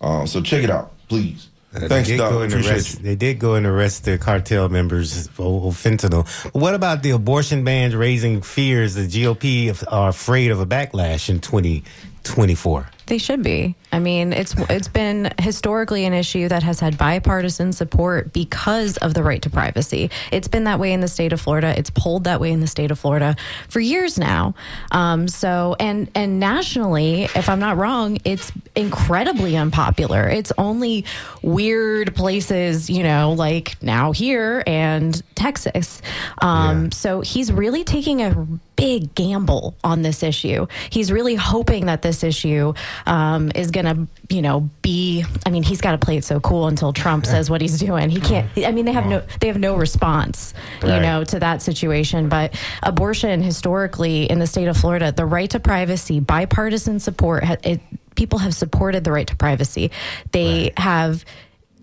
Um, 0.00 0.26
so 0.26 0.40
check 0.40 0.62
it 0.62 0.70
out, 0.70 0.92
please. 1.08 1.48
Uh, 1.74 1.88
Thanks, 1.88 2.08
they 2.08 2.14
did 2.14 2.18
Doc. 2.18 2.30
go 2.30 2.40
and 2.42 2.54
arrest. 2.54 3.02
They 3.02 3.16
did 3.16 3.38
go 3.40 3.54
and 3.54 3.66
arrest 3.66 4.04
the 4.04 4.16
cartel 4.16 4.68
members 4.68 5.26
for 5.28 5.72
for 5.72 5.72
fentanyl. 5.72 6.24
But 6.52 6.54
what 6.54 6.74
about 6.74 7.02
the 7.02 7.10
abortion 7.10 7.64
bans 7.64 7.96
raising 7.96 8.42
fears 8.42 8.94
the 8.94 9.06
GOP 9.08 9.84
are 9.90 10.08
afraid 10.10 10.50
of 10.52 10.60
a 10.60 10.66
backlash 10.66 11.28
in 11.28 11.40
2024? 11.40 12.88
They 13.06 13.18
should 13.18 13.42
be. 13.42 13.74
I 13.94 14.00
mean, 14.00 14.32
it's 14.32 14.54
it's 14.68 14.88
been 14.88 15.32
historically 15.38 16.04
an 16.04 16.12
issue 16.12 16.48
that 16.48 16.64
has 16.64 16.80
had 16.80 16.98
bipartisan 16.98 17.72
support 17.72 18.32
because 18.32 18.96
of 18.96 19.14
the 19.14 19.22
right 19.22 19.40
to 19.42 19.50
privacy. 19.50 20.10
It's 20.32 20.48
been 20.48 20.64
that 20.64 20.80
way 20.80 20.92
in 20.92 21.00
the 21.00 21.06
state 21.06 21.32
of 21.32 21.40
Florida. 21.40 21.72
It's 21.78 21.90
pulled 21.90 22.24
that 22.24 22.40
way 22.40 22.50
in 22.50 22.58
the 22.58 22.66
state 22.66 22.90
of 22.90 22.98
Florida 22.98 23.36
for 23.68 23.78
years 23.78 24.18
now. 24.18 24.54
Um, 24.90 25.28
so, 25.28 25.76
and 25.78 26.10
and 26.16 26.40
nationally, 26.40 27.28
if 27.36 27.48
I'm 27.48 27.60
not 27.60 27.76
wrong, 27.76 28.18
it's 28.24 28.50
incredibly 28.74 29.56
unpopular. 29.56 30.28
It's 30.28 30.52
only 30.58 31.04
weird 31.40 32.16
places, 32.16 32.90
you 32.90 33.04
know, 33.04 33.32
like 33.32 33.80
now 33.80 34.10
here 34.10 34.64
and 34.66 35.22
Texas. 35.36 36.02
Um, 36.42 36.90
So 36.90 37.20
he's 37.20 37.52
really 37.52 37.84
taking 37.84 38.22
a 38.22 38.34
big 38.76 39.14
gamble 39.14 39.76
on 39.84 40.02
this 40.02 40.22
issue. 40.22 40.66
He's 40.90 41.12
really 41.12 41.36
hoping 41.36 41.86
that 41.86 42.02
this 42.02 42.24
issue 42.24 42.74
um, 43.06 43.52
is 43.54 43.70
going 43.70 43.83
to, 43.84 44.34
you 44.34 44.42
know, 44.42 44.68
be. 44.82 45.24
I 45.46 45.50
mean, 45.50 45.62
he's 45.62 45.80
got 45.80 45.92
to 45.92 45.98
play 45.98 46.16
it 46.16 46.24
so 46.24 46.40
cool 46.40 46.68
until 46.68 46.92
Trump 46.92 47.26
says 47.26 47.50
what 47.50 47.60
he's 47.60 47.78
doing. 47.78 48.10
He 48.10 48.20
can't. 48.20 48.50
I 48.58 48.72
mean, 48.72 48.84
they 48.84 48.92
have 48.92 49.06
no. 49.06 49.22
They 49.40 49.48
have 49.48 49.58
no 49.58 49.76
response, 49.76 50.54
you 50.82 51.00
know, 51.00 51.24
to 51.24 51.40
that 51.40 51.62
situation. 51.62 52.28
But 52.28 52.58
abortion, 52.82 53.42
historically, 53.42 54.30
in 54.30 54.38
the 54.38 54.46
state 54.46 54.68
of 54.68 54.76
Florida, 54.76 55.12
the 55.12 55.26
right 55.26 55.50
to 55.50 55.60
privacy, 55.60 56.20
bipartisan 56.20 57.00
support. 57.00 57.44
It, 57.64 57.80
people 58.14 58.38
have 58.38 58.54
supported 58.54 59.04
the 59.04 59.12
right 59.12 59.26
to 59.26 59.36
privacy. 59.36 59.90
They 60.32 60.72
have 60.76 61.24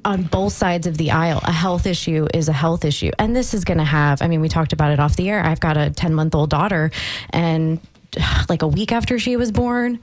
on 0.04 0.24
both 0.24 0.54
sides 0.54 0.88
of 0.88 0.98
the 0.98 1.12
aisle, 1.12 1.42
a 1.44 1.52
health 1.52 1.86
issue 1.86 2.28
is 2.34 2.50
a 2.50 2.54
health 2.54 2.86
issue. 2.86 3.12
And 3.20 3.36
this 3.36 3.54
is 3.54 3.64
going 3.64 3.78
to 3.78 3.84
have, 3.84 4.22
I 4.22 4.28
mean, 4.28 4.42
we 4.42 4.50
talked 4.50 4.74
about 4.74 4.92
it 4.92 5.00
off 5.00 5.16
the 5.16 5.30
air. 5.30 5.46
I've 5.46 5.60
got 5.60 5.78
a 5.78 5.90
10 5.92 6.14
month 6.14 6.34
old 6.34 6.50
daughter, 6.50 6.92
and 7.30 7.80
like 8.50 8.62
a 8.62 8.68
week 8.68 8.92
after 8.92 9.20
she 9.20 9.36
was 9.36 9.52
born, 9.52 10.00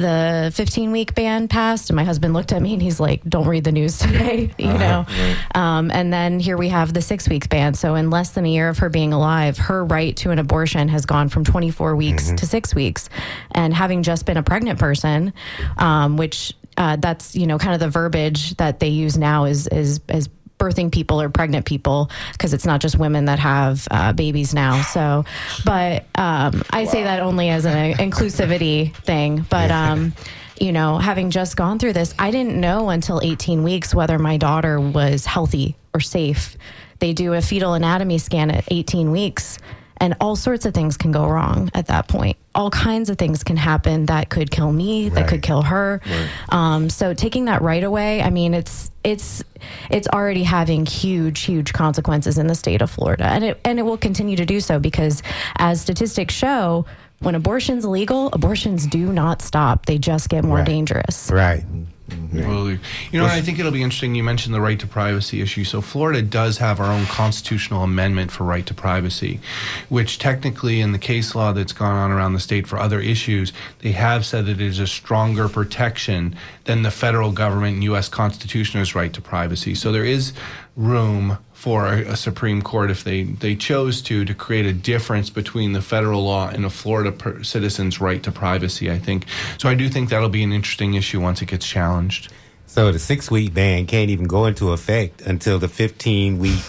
the 0.00 0.50
15 0.54 0.92
week 0.92 1.14
ban 1.14 1.48
passed. 1.48 1.90
And 1.90 1.96
my 1.96 2.04
husband 2.04 2.34
looked 2.34 2.52
at 2.52 2.60
me 2.60 2.72
and 2.72 2.82
he's 2.82 2.98
like, 2.98 3.22
don't 3.24 3.46
read 3.46 3.64
the 3.64 3.72
news 3.72 3.98
today, 3.98 4.52
you 4.58 4.66
know? 4.66 5.06
Um, 5.54 5.90
and 5.90 6.12
then 6.12 6.40
here 6.40 6.56
we 6.56 6.68
have 6.68 6.92
the 6.92 7.02
six 7.02 7.28
weeks 7.28 7.46
ban. 7.46 7.74
So, 7.74 7.94
in 7.94 8.10
less 8.10 8.30
than 8.30 8.44
a 8.44 8.48
year 8.48 8.68
of 8.68 8.78
her 8.78 8.88
being 8.88 9.12
alive, 9.12 9.58
her 9.58 9.84
right 9.84 10.16
to 10.18 10.30
an 10.30 10.38
abortion 10.38 10.88
has 10.88 11.06
gone 11.06 11.28
from 11.28 11.44
24 11.44 11.96
weeks 11.96 12.32
to 12.32 12.46
six 12.46 12.74
weeks. 12.74 13.08
And 13.52 13.74
having 13.74 14.02
just 14.02 14.26
been 14.26 14.36
a 14.36 14.42
pregnant 14.42 14.78
person, 14.78 15.32
um, 15.78 16.16
which 16.16 16.54
uh, 16.76 16.96
that's 16.96 17.36
you 17.36 17.46
know 17.46 17.58
kind 17.58 17.74
of 17.74 17.80
the 17.80 17.88
verbiage 17.88 18.54
that 18.56 18.80
they 18.80 18.88
use 18.88 19.18
now 19.18 19.44
is 19.44 19.66
is 19.68 20.00
is 20.08 20.28
birthing 20.60 20.92
people 20.92 21.20
or 21.20 21.28
pregnant 21.28 21.66
people 21.66 22.10
because 22.32 22.52
it's 22.54 22.66
not 22.66 22.80
just 22.80 22.98
women 22.98 23.24
that 23.24 23.40
have 23.40 23.88
uh, 23.90 24.12
babies 24.12 24.54
now. 24.54 24.82
So 24.82 25.24
but 25.64 26.04
um, 26.14 26.62
i 26.70 26.84
say 26.84 27.02
that 27.02 27.20
only 27.20 27.48
as 27.48 27.66
an 27.66 27.94
inclusivity 27.94 28.94
thing. 28.94 29.44
But 29.50 29.70
um, 29.70 30.12
you 30.60 30.72
know 30.72 30.98
having 30.98 31.30
just 31.30 31.56
gone 31.56 31.78
through 31.78 31.94
this 31.94 32.14
i 32.18 32.30
didn't 32.30 32.60
know 32.60 32.90
until 32.90 33.18
18 33.22 33.62
weeks 33.62 33.94
whether 33.94 34.18
my 34.18 34.36
daughter 34.36 34.78
was 34.78 35.24
healthy 35.26 35.76
or 35.94 36.00
safe. 36.00 36.56
They 36.98 37.14
do 37.14 37.32
a 37.32 37.40
fetal 37.40 37.72
anatomy 37.72 38.18
scan 38.18 38.50
at 38.50 38.64
18 38.70 39.10
weeks 39.10 39.58
and 40.00 40.16
all 40.20 40.34
sorts 40.34 40.64
of 40.64 40.72
things 40.74 40.96
can 40.96 41.12
go 41.12 41.26
wrong 41.28 41.70
at 41.74 41.86
that 41.88 42.08
point. 42.08 42.36
All 42.54 42.70
kinds 42.70 43.10
of 43.10 43.18
things 43.18 43.44
can 43.44 43.56
happen 43.56 44.06
that 44.06 44.30
could 44.30 44.50
kill 44.50 44.72
me, 44.72 45.08
that 45.10 45.28
could 45.28 45.42
kill 45.42 45.62
her. 45.62 46.00
Um, 46.48 46.88
so 46.90 47.14
taking 47.14 47.44
that 47.44 47.62
right 47.62 47.84
away, 47.84 48.22
I 48.22 48.30
mean, 48.30 48.54
it's 48.54 48.90
it's 49.04 49.44
it's 49.90 50.08
already 50.08 50.42
having 50.42 50.86
huge, 50.86 51.40
huge 51.40 51.72
consequences 51.72 52.38
in 52.38 52.46
the 52.46 52.54
state 52.54 52.82
of 52.82 52.90
Florida, 52.90 53.24
and 53.26 53.44
it 53.44 53.60
and 53.64 53.78
it 53.78 53.82
will 53.82 53.98
continue 53.98 54.36
to 54.36 54.46
do 54.46 54.60
so 54.60 54.78
because, 54.78 55.22
as 55.56 55.80
statistics 55.80 56.34
show, 56.34 56.86
when 57.20 57.34
abortion's 57.34 57.84
illegal, 57.84 58.30
abortions 58.32 58.86
do 58.86 59.12
not 59.12 59.42
stop; 59.42 59.86
they 59.86 59.98
just 59.98 60.28
get 60.28 60.42
more 60.44 60.56
Right. 60.58 60.66
dangerous. 60.66 61.30
Right. 61.30 61.64
Mm-hmm. 62.10 62.38
Absolutely. 62.38 62.80
You 63.12 63.20
know, 63.20 63.26
I 63.26 63.40
think 63.40 63.58
it'll 63.58 63.72
be 63.72 63.82
interesting. 63.82 64.14
You 64.14 64.22
mentioned 64.22 64.54
the 64.54 64.60
right 64.60 64.78
to 64.78 64.86
privacy 64.86 65.40
issue. 65.40 65.64
So, 65.64 65.80
Florida 65.80 66.22
does 66.22 66.58
have 66.58 66.80
our 66.80 66.92
own 66.92 67.06
constitutional 67.06 67.82
amendment 67.82 68.30
for 68.30 68.44
right 68.44 68.66
to 68.66 68.74
privacy, 68.74 69.40
which 69.88 70.18
technically, 70.18 70.80
in 70.80 70.92
the 70.92 70.98
case 70.98 71.34
law 71.34 71.52
that's 71.52 71.72
gone 71.72 71.96
on 71.96 72.10
around 72.10 72.34
the 72.34 72.40
state 72.40 72.66
for 72.66 72.78
other 72.78 73.00
issues, 73.00 73.52
they 73.80 73.92
have 73.92 74.24
said 74.26 74.46
that 74.46 74.60
it 74.60 74.60
is 74.60 74.78
a 74.78 74.86
stronger 74.86 75.48
protection 75.48 76.34
than 76.64 76.82
the 76.82 76.90
federal 76.90 77.32
government 77.32 77.74
and 77.74 77.84
U.S. 77.84 78.08
Constitution's 78.08 78.94
right 78.94 79.12
to 79.12 79.20
privacy. 79.20 79.74
So, 79.74 79.92
there 79.92 80.04
is 80.04 80.32
room 80.76 81.38
for 81.60 81.86
a, 81.86 82.12
a 82.12 82.16
Supreme 82.16 82.62
Court, 82.62 82.90
if 82.90 83.04
they, 83.04 83.24
they 83.24 83.54
chose 83.54 84.00
to, 84.02 84.24
to 84.24 84.32
create 84.32 84.64
a 84.64 84.72
difference 84.72 85.28
between 85.28 85.72
the 85.74 85.82
federal 85.82 86.24
law 86.24 86.48
and 86.48 86.64
a 86.64 86.70
Florida 86.70 87.12
per- 87.12 87.42
citizen's 87.42 88.00
right 88.00 88.22
to 88.22 88.32
privacy, 88.32 88.90
I 88.90 88.98
think. 88.98 89.26
So, 89.58 89.68
I 89.68 89.74
do 89.74 89.90
think 89.90 90.08
that'll 90.08 90.30
be 90.30 90.42
an 90.42 90.52
interesting 90.52 90.94
issue 90.94 91.20
once 91.20 91.42
it 91.42 91.46
gets 91.46 91.66
challenged. 91.66 92.32
So 92.64 92.92
the 92.92 92.98
six 92.98 93.30
week 93.30 93.52
ban 93.52 93.86
can't 93.86 94.10
even 94.10 94.26
go 94.26 94.46
into 94.46 94.70
effect 94.70 95.22
until 95.22 95.58
the 95.58 95.68
15 95.68 96.38
week 96.38 96.62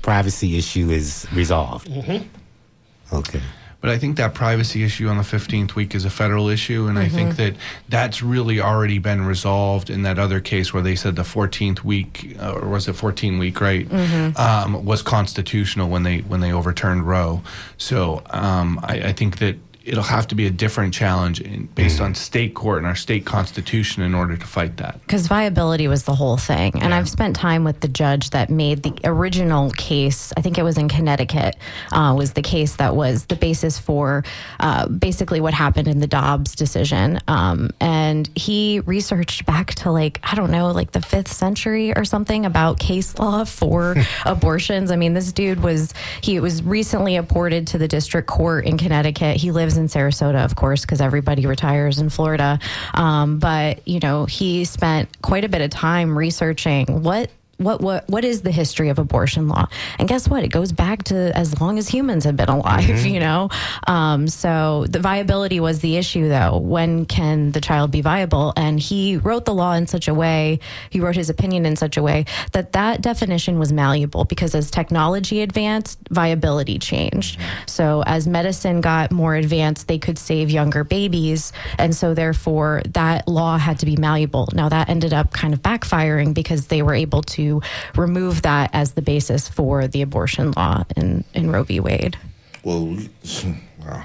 privacy 0.00 0.56
issue 0.56 0.90
is 0.90 1.26
resolved. 1.34 1.88
Mm-hmm. 1.88 3.16
Okay. 3.16 3.42
But 3.80 3.90
I 3.90 3.98
think 3.98 4.16
that 4.16 4.34
privacy 4.34 4.84
issue 4.84 5.08
on 5.08 5.16
the 5.16 5.22
15th 5.22 5.74
week 5.74 5.94
is 5.94 6.04
a 6.04 6.10
federal 6.10 6.48
issue. 6.50 6.86
And 6.86 6.98
I 6.98 7.08
think 7.08 7.30
Mhm. 7.30 7.36
that 7.36 7.54
that's 7.88 8.22
really 8.22 8.60
already 8.60 8.98
been 8.98 9.24
resolved 9.24 9.88
in 9.88 10.02
that 10.02 10.18
other 10.18 10.38
case 10.40 10.74
where 10.74 10.82
they 10.82 10.94
said 10.94 11.16
the 11.16 11.24
14th 11.24 11.82
week, 11.82 12.36
uh, 12.38 12.52
or 12.52 12.68
was 12.68 12.88
it 12.88 12.92
14 12.94 13.38
week, 13.38 13.60
right, 13.60 13.88
Mhm. 13.88 14.38
um, 14.38 14.84
was 14.84 15.00
constitutional 15.02 15.88
when 15.88 16.02
they 16.02 16.18
when 16.18 16.40
they 16.40 16.52
overturned 16.52 17.06
Roe. 17.08 17.42
So 17.78 18.22
um, 18.30 18.78
I, 18.82 18.94
I 19.08 19.12
think 19.12 19.38
that 19.38 19.56
it'll 19.84 20.02
have 20.02 20.26
to 20.28 20.34
be 20.34 20.46
a 20.46 20.50
different 20.50 20.92
challenge 20.92 21.40
in, 21.40 21.66
based 21.74 22.00
on 22.00 22.14
state 22.14 22.54
court 22.54 22.78
and 22.78 22.86
our 22.86 22.94
state 22.94 23.24
constitution 23.24 24.02
in 24.02 24.14
order 24.14 24.36
to 24.36 24.46
fight 24.46 24.76
that. 24.76 25.00
Because 25.02 25.26
viability 25.26 25.88
was 25.88 26.04
the 26.04 26.14
whole 26.14 26.36
thing. 26.36 26.80
And 26.82 26.92
I've 26.92 27.08
spent 27.08 27.34
time 27.34 27.64
with 27.64 27.80
the 27.80 27.88
judge 27.88 28.30
that 28.30 28.50
made 28.50 28.82
the 28.82 28.94
original 29.04 29.70
case, 29.72 30.32
I 30.36 30.42
think 30.42 30.58
it 30.58 30.62
was 30.62 30.76
in 30.76 30.88
Connecticut, 30.88 31.56
uh, 31.92 32.14
was 32.16 32.34
the 32.34 32.42
case 32.42 32.76
that 32.76 32.94
was 32.94 33.24
the 33.26 33.36
basis 33.36 33.78
for 33.78 34.22
uh, 34.60 34.86
basically 34.88 35.40
what 35.40 35.54
happened 35.54 35.88
in 35.88 36.00
the 36.00 36.06
Dobbs 36.06 36.54
decision. 36.54 37.18
Um, 37.26 37.70
and 37.80 38.28
he 38.34 38.80
researched 38.80 39.46
back 39.46 39.74
to 39.76 39.90
like, 39.90 40.20
I 40.22 40.34
don't 40.34 40.50
know, 40.50 40.70
like 40.72 40.92
the 40.92 41.00
fifth 41.02 41.32
century 41.32 41.96
or 41.96 42.04
something 42.04 42.44
about 42.44 42.78
case 42.78 43.18
law 43.18 43.44
for 43.44 43.96
abortions. 44.26 44.90
I 44.90 44.96
mean, 44.96 45.14
this 45.14 45.32
dude 45.32 45.62
was, 45.62 45.94
he 46.22 46.38
was 46.38 46.62
recently 46.62 47.16
apported 47.16 47.66
to 47.68 47.78
the 47.78 47.88
district 47.88 48.28
court 48.28 48.66
in 48.66 48.76
Connecticut. 48.76 49.36
He 49.36 49.50
lives 49.76 49.94
in 49.94 50.00
Sarasota, 50.00 50.44
of 50.44 50.56
course, 50.56 50.82
because 50.82 51.00
everybody 51.00 51.46
retires 51.46 51.98
in 51.98 52.08
Florida. 52.10 52.58
Um, 52.94 53.38
but, 53.38 53.86
you 53.86 54.00
know, 54.00 54.24
he 54.24 54.64
spent 54.64 55.08
quite 55.22 55.44
a 55.44 55.48
bit 55.48 55.60
of 55.60 55.70
time 55.70 56.16
researching 56.16 57.02
what 57.02 57.30
what 57.60 57.80
what 57.80 58.08
what 58.08 58.24
is 58.24 58.40
the 58.42 58.50
history 58.50 58.88
of 58.88 58.98
abortion 58.98 59.48
law? 59.48 59.68
And 59.98 60.08
guess 60.08 60.28
what? 60.28 60.42
It 60.42 60.48
goes 60.48 60.72
back 60.72 61.04
to 61.04 61.36
as 61.36 61.60
long 61.60 61.78
as 61.78 61.88
humans 61.88 62.24
have 62.24 62.36
been 62.36 62.48
alive. 62.48 62.84
Mm-hmm. 62.84 63.08
You 63.08 63.20
know, 63.20 63.48
um, 63.86 64.28
so 64.28 64.86
the 64.88 64.98
viability 64.98 65.60
was 65.60 65.80
the 65.80 65.96
issue, 65.96 66.28
though. 66.28 66.58
When 66.58 67.04
can 67.04 67.52
the 67.52 67.60
child 67.60 67.90
be 67.90 68.00
viable? 68.00 68.52
And 68.56 68.80
he 68.80 69.16
wrote 69.18 69.44
the 69.44 69.54
law 69.54 69.74
in 69.74 69.86
such 69.86 70.08
a 70.08 70.14
way, 70.14 70.60
he 70.88 71.00
wrote 71.00 71.16
his 71.16 71.28
opinion 71.28 71.66
in 71.66 71.76
such 71.76 71.96
a 71.96 72.02
way 72.02 72.24
that 72.52 72.72
that 72.72 73.02
definition 73.02 73.58
was 73.58 73.72
malleable 73.72 74.24
because 74.24 74.54
as 74.54 74.70
technology 74.70 75.42
advanced, 75.42 75.98
viability 76.10 76.78
changed. 76.78 77.38
So 77.66 78.02
as 78.06 78.26
medicine 78.26 78.80
got 78.80 79.10
more 79.10 79.34
advanced, 79.34 79.88
they 79.88 79.98
could 79.98 80.18
save 80.18 80.50
younger 80.50 80.84
babies, 80.84 81.52
and 81.78 81.94
so 81.94 82.14
therefore 82.14 82.82
that 82.90 83.28
law 83.28 83.58
had 83.58 83.78
to 83.80 83.86
be 83.86 83.96
malleable. 83.96 84.48
Now 84.54 84.68
that 84.70 84.88
ended 84.88 85.12
up 85.12 85.32
kind 85.32 85.52
of 85.52 85.60
backfiring 85.62 86.32
because 86.34 86.68
they 86.68 86.82
were 86.82 86.94
able 86.94 87.22
to 87.22 87.49
remove 87.96 88.42
that 88.42 88.70
as 88.72 88.92
the 88.92 89.02
basis 89.02 89.48
for 89.48 89.88
the 89.88 90.02
abortion 90.02 90.52
law 90.56 90.84
in, 90.96 91.24
in 91.34 91.50
Roe 91.50 91.64
v. 91.64 91.80
Wade. 91.80 92.16
Well, 92.62 92.86
we- 92.86 93.10
wow. 93.84 94.04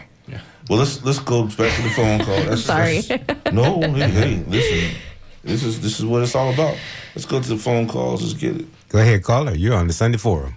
Well, 0.67 0.79
let's 0.79 1.03
let's 1.05 1.19
go 1.19 1.43
back 1.43 1.75
to 1.75 1.81
the 1.83 1.89
phone 1.95 2.19
call. 2.25 2.41
That's, 2.49 2.63
Sorry. 2.63 3.01
that's- 3.01 3.53
no, 3.53 3.81
hey, 3.81 4.09
hey, 4.09 4.43
listen. 4.47 4.97
This 5.43 5.63
is 5.63 5.79
this 5.79 5.99
is 5.99 6.05
what 6.05 6.23
it's 6.23 6.33
all 6.33 6.51
about. 6.51 6.75
Let's 7.13 7.25
go 7.27 7.39
to 7.39 7.47
the 7.47 7.57
phone 7.57 7.87
calls. 7.87 8.23
Let's 8.23 8.33
get 8.33 8.55
it. 8.61 8.89
Go 8.89 8.97
ahead, 8.99 9.21
caller. 9.23 9.53
You're 9.53 9.75
on 9.75 9.85
the 9.85 9.93
Sunday 9.93 10.17
Forum. 10.17 10.55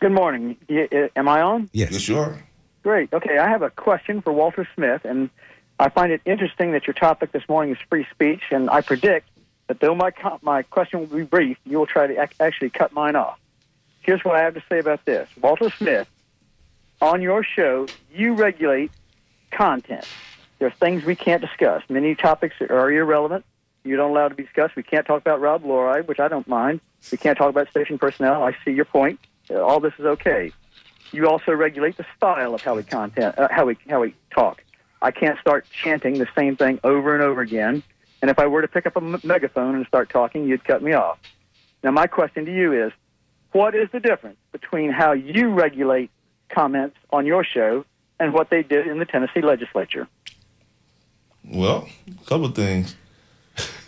Good 0.00 0.12
morning. 0.12 0.56
Y- 0.68 0.88
y- 0.92 1.08
Am 1.16 1.26
I 1.26 1.40
on? 1.40 1.70
Yes. 1.72 1.90
Yes, 1.92 2.06
you 2.08 2.18
are. 2.18 2.38
Great. 2.82 3.10
Okay, 3.14 3.38
I 3.38 3.48
have 3.48 3.62
a 3.62 3.70
question 3.70 4.20
for 4.20 4.30
Walter 4.34 4.68
Smith, 4.74 5.06
and 5.06 5.30
I 5.78 5.88
find 5.88 6.12
it 6.12 6.20
interesting 6.26 6.72
that 6.72 6.86
your 6.86 6.92
topic 6.94 7.32
this 7.32 7.48
morning 7.48 7.74
is 7.74 7.80
free 7.88 8.06
speech, 8.10 8.42
and 8.50 8.68
I 8.68 8.82
predict 8.82 9.26
that 9.70 9.78
though 9.78 9.94
my 9.94 10.10
my 10.42 10.62
question 10.64 10.98
will 10.98 11.18
be 11.18 11.22
brief, 11.22 11.56
you 11.64 11.78
will 11.78 11.86
try 11.86 12.08
to 12.08 12.20
ac- 12.20 12.34
actually 12.40 12.70
cut 12.70 12.92
mine 12.92 13.14
off. 13.14 13.38
Here's 14.00 14.24
what 14.24 14.34
I 14.34 14.40
have 14.40 14.54
to 14.54 14.62
say 14.68 14.80
about 14.80 15.04
this: 15.04 15.28
Walter 15.40 15.70
Smith, 15.78 16.08
on 17.00 17.22
your 17.22 17.44
show, 17.44 17.86
you 18.12 18.34
regulate 18.34 18.90
content. 19.52 20.04
There 20.58 20.66
are 20.66 20.72
things 20.72 21.04
we 21.04 21.14
can't 21.14 21.40
discuss. 21.40 21.84
Many 21.88 22.16
topics 22.16 22.56
are 22.60 22.90
irrelevant. 22.90 23.44
You 23.84 23.94
don't 23.94 24.10
allow 24.10 24.26
to 24.26 24.34
be 24.34 24.42
discussed. 24.42 24.74
We 24.74 24.82
can't 24.82 25.06
talk 25.06 25.20
about 25.20 25.40
Rob 25.40 25.64
Lorei, 25.64 26.00
which 26.00 26.18
I 26.18 26.26
don't 26.26 26.48
mind. 26.48 26.80
We 27.12 27.18
can't 27.18 27.38
talk 27.38 27.50
about 27.50 27.70
station 27.70 27.96
personnel. 27.96 28.42
I 28.42 28.56
see 28.64 28.72
your 28.72 28.86
point. 28.86 29.20
Uh, 29.48 29.60
all 29.62 29.78
this 29.78 29.94
is 30.00 30.04
okay. 30.04 30.50
You 31.12 31.28
also 31.28 31.52
regulate 31.52 31.96
the 31.96 32.06
style 32.16 32.56
of 32.56 32.62
how 32.62 32.74
we 32.74 32.82
content, 32.82 33.38
uh, 33.38 33.46
how 33.52 33.66
we 33.66 33.76
how 33.88 34.00
we 34.00 34.16
talk. 34.32 34.64
I 35.00 35.12
can't 35.12 35.38
start 35.38 35.64
chanting 35.70 36.18
the 36.18 36.28
same 36.36 36.56
thing 36.56 36.80
over 36.82 37.14
and 37.14 37.22
over 37.22 37.40
again. 37.40 37.84
And 38.22 38.30
if 38.30 38.38
I 38.38 38.46
were 38.46 38.62
to 38.62 38.68
pick 38.68 38.86
up 38.86 38.96
a 38.96 39.00
megaphone 39.00 39.74
and 39.74 39.86
start 39.86 40.10
talking, 40.10 40.46
you'd 40.46 40.64
cut 40.64 40.82
me 40.82 40.92
off. 40.92 41.18
Now, 41.82 41.90
my 41.90 42.06
question 42.06 42.44
to 42.44 42.54
you 42.54 42.72
is, 42.72 42.92
what 43.52 43.74
is 43.74 43.88
the 43.92 44.00
difference 44.00 44.36
between 44.52 44.90
how 44.90 45.12
you 45.12 45.50
regulate 45.50 46.10
comments 46.50 46.96
on 47.10 47.26
your 47.26 47.44
show 47.44 47.84
and 48.18 48.32
what 48.32 48.50
they 48.50 48.62
did 48.62 48.86
in 48.86 48.98
the 48.98 49.06
Tennessee 49.06 49.40
legislature? 49.40 50.06
Well, 51.44 51.88
a 52.06 52.24
couple 52.26 52.46
of 52.46 52.54
things. 52.54 52.94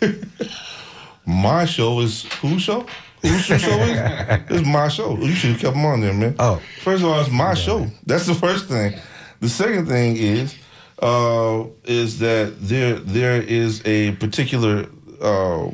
my 1.25 1.65
show 1.65 1.99
is 1.99 2.23
whose 2.41 2.63
show? 2.63 2.85
Whose 3.21 3.47
your 3.47 3.59
show 3.59 3.79
is? 3.79 4.41
It's 4.49 4.67
my 4.67 4.87
show. 4.89 5.17
You 5.17 5.33
should 5.33 5.51
have 5.51 5.61
kept 5.61 5.75
them 5.75 5.85
on 5.85 6.01
there, 6.01 6.13
man. 6.13 6.35
Oh. 6.39 6.61
First 6.81 7.03
of 7.03 7.09
all, 7.09 7.21
it's 7.21 7.31
my 7.31 7.53
show. 7.53 7.87
That's 8.05 8.25
the 8.25 8.33
first 8.33 8.67
thing. 8.67 8.99
The 9.39 9.49
second 9.49 9.87
thing 9.87 10.17
is 10.17 10.55
uh, 11.01 11.63
is 11.85 12.19
that 12.19 12.53
there 12.59 12.95
there 12.99 13.41
is 13.41 13.81
a 13.85 14.11
particular 14.13 14.85
uh, 15.21 15.69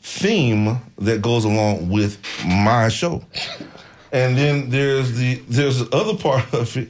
theme 0.00 0.78
that 0.98 1.22
goes 1.22 1.44
along 1.44 1.88
with 1.88 2.18
my 2.44 2.88
show. 2.88 3.24
And 4.12 4.36
then 4.36 4.68
there's 4.70 5.16
the 5.16 5.36
there's 5.48 5.78
the 5.78 5.96
other 5.96 6.16
part 6.16 6.52
of 6.52 6.76
it, 6.76 6.88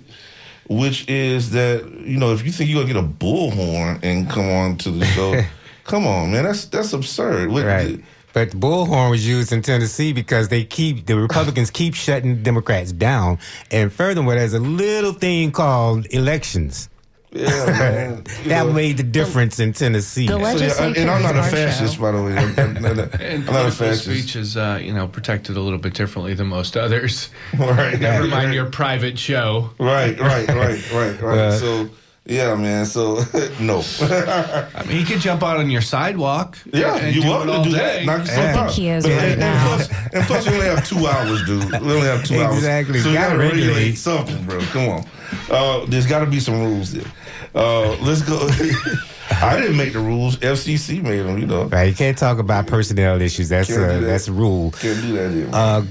which 0.69 1.09
is 1.09 1.51
that 1.53 1.85
you 2.05 2.19
know 2.19 2.33
if 2.33 2.45
you 2.45 2.51
think 2.51 2.69
you're 2.71 2.83
gonna 2.83 2.93
get 2.95 3.03
a 3.05 3.07
bullhorn 3.07 4.01
and 4.03 4.29
come 4.29 4.49
on 4.51 4.77
to 4.79 4.91
the 4.91 5.05
show, 5.07 5.41
come 5.85 6.07
on, 6.07 6.33
man, 6.33 6.45
that's 6.45 6.65
that's 6.67 6.93
absurd. 6.93 7.51
What- 7.51 7.65
Right. 7.65 8.01
But 8.35 8.53
the 8.53 8.57
bullhorn 8.57 9.11
was 9.11 9.29
used 9.29 9.53
in 9.53 9.61
Tennessee 9.61 10.15
because 10.15 10.49
they 10.49 10.65
keep 10.65 11.05
the 11.05 11.17
Republicans 11.19 11.71
keep 11.71 11.95
shutting 11.95 12.43
Democrats 12.43 12.91
down, 12.91 13.39
and 13.71 13.93
furthermore, 13.93 14.35
there's 14.37 14.55
a 14.55 14.59
little 14.59 15.13
thing 15.13 15.53
called 15.53 16.07
elections. 16.07 16.89
Yeah, 17.35 17.47
man. 17.67 18.25
that 18.47 18.67
made 18.75 18.99
the 18.99 19.03
difference 19.03 19.59
in 19.59 19.73
Tennessee. 19.73 20.27
So, 20.29 20.39
yeah, 20.39 20.93
and 20.97 21.11
I'm 21.11 21.23
not 21.23 21.35
a 21.37 21.43
fascist, 21.43 21.99
by 21.99 22.13
the 22.13 22.23
way. 22.23 22.37
I'm, 22.37 22.59
I'm 22.59 22.83
not 22.83 22.99
a- 22.99 23.23
And 23.23 23.49
I'm 23.49 23.55
not 23.55 23.67
a 23.67 23.71
fascist. 23.71 24.05
speech 24.05 24.37
is, 24.37 24.57
uh, 24.57 24.79
you 24.83 24.93
know, 24.93 25.09
protected 25.09 25.57
a 25.57 25.61
little 25.61 25.79
bit 25.79 25.95
differently 25.95 26.35
than 26.35 26.49
most 26.49 26.77
others. 26.77 27.31
Right. 27.59 27.99
Never 27.99 28.27
mind 28.27 28.47
Right. 28.49 28.55
your 28.55 28.67
private 28.67 29.19
show. 29.19 29.71
Right, 29.79 30.19
right, 30.21 30.47
right, 30.49 30.93
right, 30.93 31.21
right. 31.23 31.39
Uh, 31.39 31.53
so, 31.59 31.91
yeah, 32.27 32.55
man. 32.55 32.85
So, 32.87 33.25
no. 33.61 33.83
I 34.03 34.85
mean, 34.87 34.99
he 34.99 35.05
could 35.05 35.21
jump 35.21 35.43
out 35.43 35.57
on 35.57 35.71
your 35.71 35.81
sidewalk. 35.83 36.57
Yeah, 36.73 36.97
and 36.97 37.17
you 37.17 37.29
want 37.29 37.49
to 37.51 37.63
do 37.65 37.75
day. 37.77 38.05
that. 38.05 38.07
Knock 38.07 38.21
yourself 38.21 38.57
out. 38.57 38.79
is 38.79 39.05
But- 39.05 39.13
right 39.13 39.23
and, 39.31 39.41
now. 39.41 39.73
And 40.13 40.27
plus, 40.27 40.27
plus, 40.27 40.47
we 40.47 40.55
only 40.55 40.67
have 40.67 40.87
two 40.87 41.07
hours, 41.07 41.45
dude. 41.47 41.65
We 41.71 41.77
only 41.93 42.01
have 42.03 42.25
two 42.25 42.41
hours. 42.41 42.57
Exactly. 42.57 43.01
So 43.01 43.09
you 43.09 43.15
Gotta 43.15 43.37
gotta 43.37 43.39
regulate 43.39 43.67
regulate. 43.69 43.95
something, 43.97 44.45
bro. 44.45 44.61
Come 44.61 44.89
on. 44.91 45.05
Uh, 45.51 45.87
there's 45.87 46.07
got 46.07 46.21
to 46.21 46.27
be 46.27 46.39
some 46.41 46.61
rules 46.61 46.93
there. 46.93 47.11
Uh, 47.55 47.97
let's 48.01 48.23
go. 48.23 48.49
I 49.31 49.61
didn't 49.61 49.77
make 49.77 49.93
the 49.93 50.01
rules. 50.01 50.37
FCC 50.37 51.03
made 51.03 51.21
them. 51.21 51.39
You 51.39 51.47
know. 51.47 51.65
Right, 51.65 51.89
you 51.89 51.95
can't 51.95 52.17
talk 52.17 52.39
about 52.39 52.67
personnel 52.67 53.21
issues. 53.21 53.49
That's 53.49 53.69
Can't 53.69 53.81
do 53.81 53.85
uh, 53.85 54.01
that. 54.01 54.07
that's 54.07 54.29
a 54.29 54.33
rule. 54.33 54.71
Can't 54.73 55.01
do 55.03 55.13
that 55.15 55.31
here. 55.33 55.51
Uh, 55.53 55.85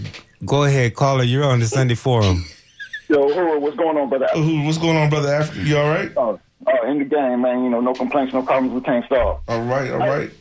go 0.46 0.64
ahead, 0.64 0.96
caller. 0.96 1.24
You're 1.24 1.46
on 1.46 1.60
the 1.60 1.68
Sunday 1.68 1.96
Forum. 1.96 2.46
Yo, 3.10 3.58
what's 3.60 3.76
going 3.76 3.98
on, 3.98 4.10
brother? 4.10 4.28
what's 4.34 4.78
going 4.78 4.96
on, 4.96 5.10
brother 5.10 5.34
Africa? 5.34 5.62
You 5.62 5.78
all 5.78 5.90
right? 5.90 6.12
Oh, 6.16 6.40
oh, 6.66 6.90
in 6.90 7.00
the 7.00 7.06
game, 7.06 7.42
man. 7.42 7.64
You 7.64 7.70
know, 7.70 7.82
no 7.82 7.94
complaints, 7.94 8.34
no 8.34 8.42
problems. 8.42 8.74
We 8.74 8.82
can't 8.82 9.06
stop. 9.06 9.44
All 9.50 9.62
right, 9.64 9.92
all 9.92 10.00
right. 10.00 10.32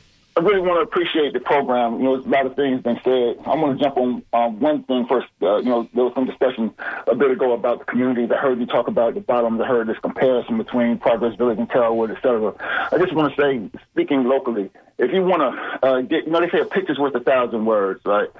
I 0.40 0.42
really 0.42 0.60
want 0.60 0.78
to 0.78 0.82
appreciate 0.82 1.34
the 1.34 1.40
program. 1.40 1.98
You 1.98 2.04
know, 2.04 2.14
a 2.14 2.24
lot 2.26 2.46
of 2.46 2.56
things 2.56 2.82
been 2.82 2.98
said. 3.04 3.36
I 3.44 3.54
want 3.56 3.78
to 3.78 3.84
jump 3.84 3.98
on 3.98 4.22
um, 4.32 4.58
one 4.58 4.84
thing 4.84 5.06
first. 5.06 5.26
Uh, 5.42 5.58
you 5.58 5.66
know, 5.66 5.86
there 5.92 6.04
was 6.04 6.14
some 6.14 6.24
discussion 6.24 6.72
a 7.06 7.14
bit 7.14 7.30
ago 7.30 7.52
about 7.52 7.80
the 7.80 7.84
communities. 7.84 8.30
I 8.32 8.38
heard 8.38 8.58
you 8.58 8.64
talk 8.64 8.88
about 8.88 9.12
the 9.12 9.20
bottom. 9.20 9.60
I 9.60 9.66
heard 9.66 9.86
this 9.86 9.98
comparison 9.98 10.56
between 10.56 10.96
Progress 10.96 11.36
Village 11.36 11.58
and 11.58 11.68
Terrellwood, 11.68 12.10
et 12.10 12.22
cetera. 12.22 12.54
I 12.90 12.96
just 12.96 13.12
want 13.12 13.34
to 13.36 13.42
say, 13.42 13.78
speaking 13.92 14.24
locally, 14.24 14.70
if 14.96 15.12
you 15.12 15.22
want 15.22 15.42
to 15.42 15.86
uh, 15.86 16.00
get, 16.00 16.24
you 16.24 16.30
know, 16.30 16.40
they 16.40 16.48
say 16.48 16.60
a 16.60 16.64
picture's 16.64 16.98
worth 16.98 17.14
a 17.14 17.20
thousand 17.20 17.66
words, 17.66 18.00
right? 18.06 18.30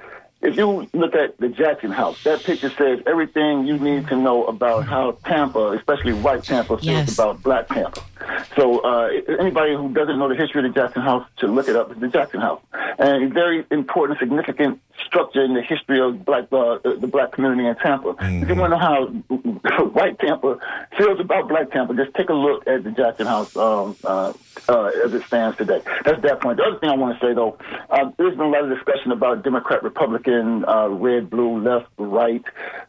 If 0.41 0.57
you 0.57 0.89
look 0.93 1.13
at 1.13 1.37
the 1.37 1.49
Jackson 1.49 1.91
House, 1.91 2.23
that 2.23 2.43
picture 2.43 2.71
says 2.71 2.99
everything 3.05 3.67
you 3.67 3.77
need 3.77 4.07
to 4.07 4.15
know 4.15 4.45
about 4.45 4.87
how 4.87 5.11
Tampa, 5.23 5.73
especially 5.73 6.13
white 6.13 6.43
Tampa, 6.43 6.77
feels 6.79 6.83
Yes. 6.87 7.13
about 7.13 7.43
black 7.43 7.67
Tampa. 7.67 8.01
So 8.55 8.79
uh, 8.79 9.09
anybody 9.39 9.75
who 9.75 9.93
doesn't 9.93 10.17
know 10.17 10.29
the 10.29 10.35
history 10.35 10.65
of 10.65 10.73
the 10.73 10.79
Jackson 10.79 11.01
House 11.01 11.27
should 11.39 11.49
look 11.49 11.67
it 11.67 11.75
up. 11.75 11.91
It's 11.91 11.99
the 11.99 12.07
Jackson 12.07 12.41
House, 12.41 12.61
and 12.99 13.23
a 13.23 13.29
very 13.29 13.65
important, 13.71 14.19
significant 14.19 14.81
structure 15.05 15.43
in 15.43 15.53
the 15.53 15.61
history 15.61 15.99
of 15.99 16.23
black 16.25 16.45
uh, 16.51 16.79
the 16.83 17.07
black 17.07 17.31
community 17.31 17.67
in 17.67 17.75
Tampa. 17.75 18.15
If 18.19 18.49
you 18.49 18.55
want 18.55 18.73
to 18.73 18.77
know 18.77 18.77
how 18.77 19.05
white 19.85 20.19
Tampa 20.19 20.59
feels 20.97 21.19
about 21.19 21.47
black 21.49 21.71
Tampa, 21.71 21.93
just 21.93 22.13
take 22.15 22.29
a 22.29 22.33
look 22.33 22.67
at 22.67 22.83
the 22.83 22.91
Jackson 22.91 23.27
House 23.27 23.55
um, 23.55 23.95
uh, 24.03 24.33
uh, 24.69 24.91
as 25.05 25.13
it 25.13 25.23
stands 25.25 25.57
today. 25.57 25.81
That's 26.05 26.21
that 26.21 26.41
point. 26.41 26.57
The 26.57 26.63
other 26.63 26.79
thing 26.79 26.89
I 26.89 26.95
want 26.95 27.19
to 27.19 27.25
say 27.25 27.33
though, 27.33 27.57
uh, 27.89 28.11
there's 28.17 28.35
been 28.35 28.47
a 28.47 28.49
lot 28.49 28.63
of 28.63 28.77
discussion 28.77 29.11
about 29.11 29.43
Democrat, 29.43 29.83
Republican, 29.83 30.65
uh, 30.65 30.87
red, 30.87 31.29
blue, 31.29 31.61
left, 31.61 31.87
right. 31.97 32.43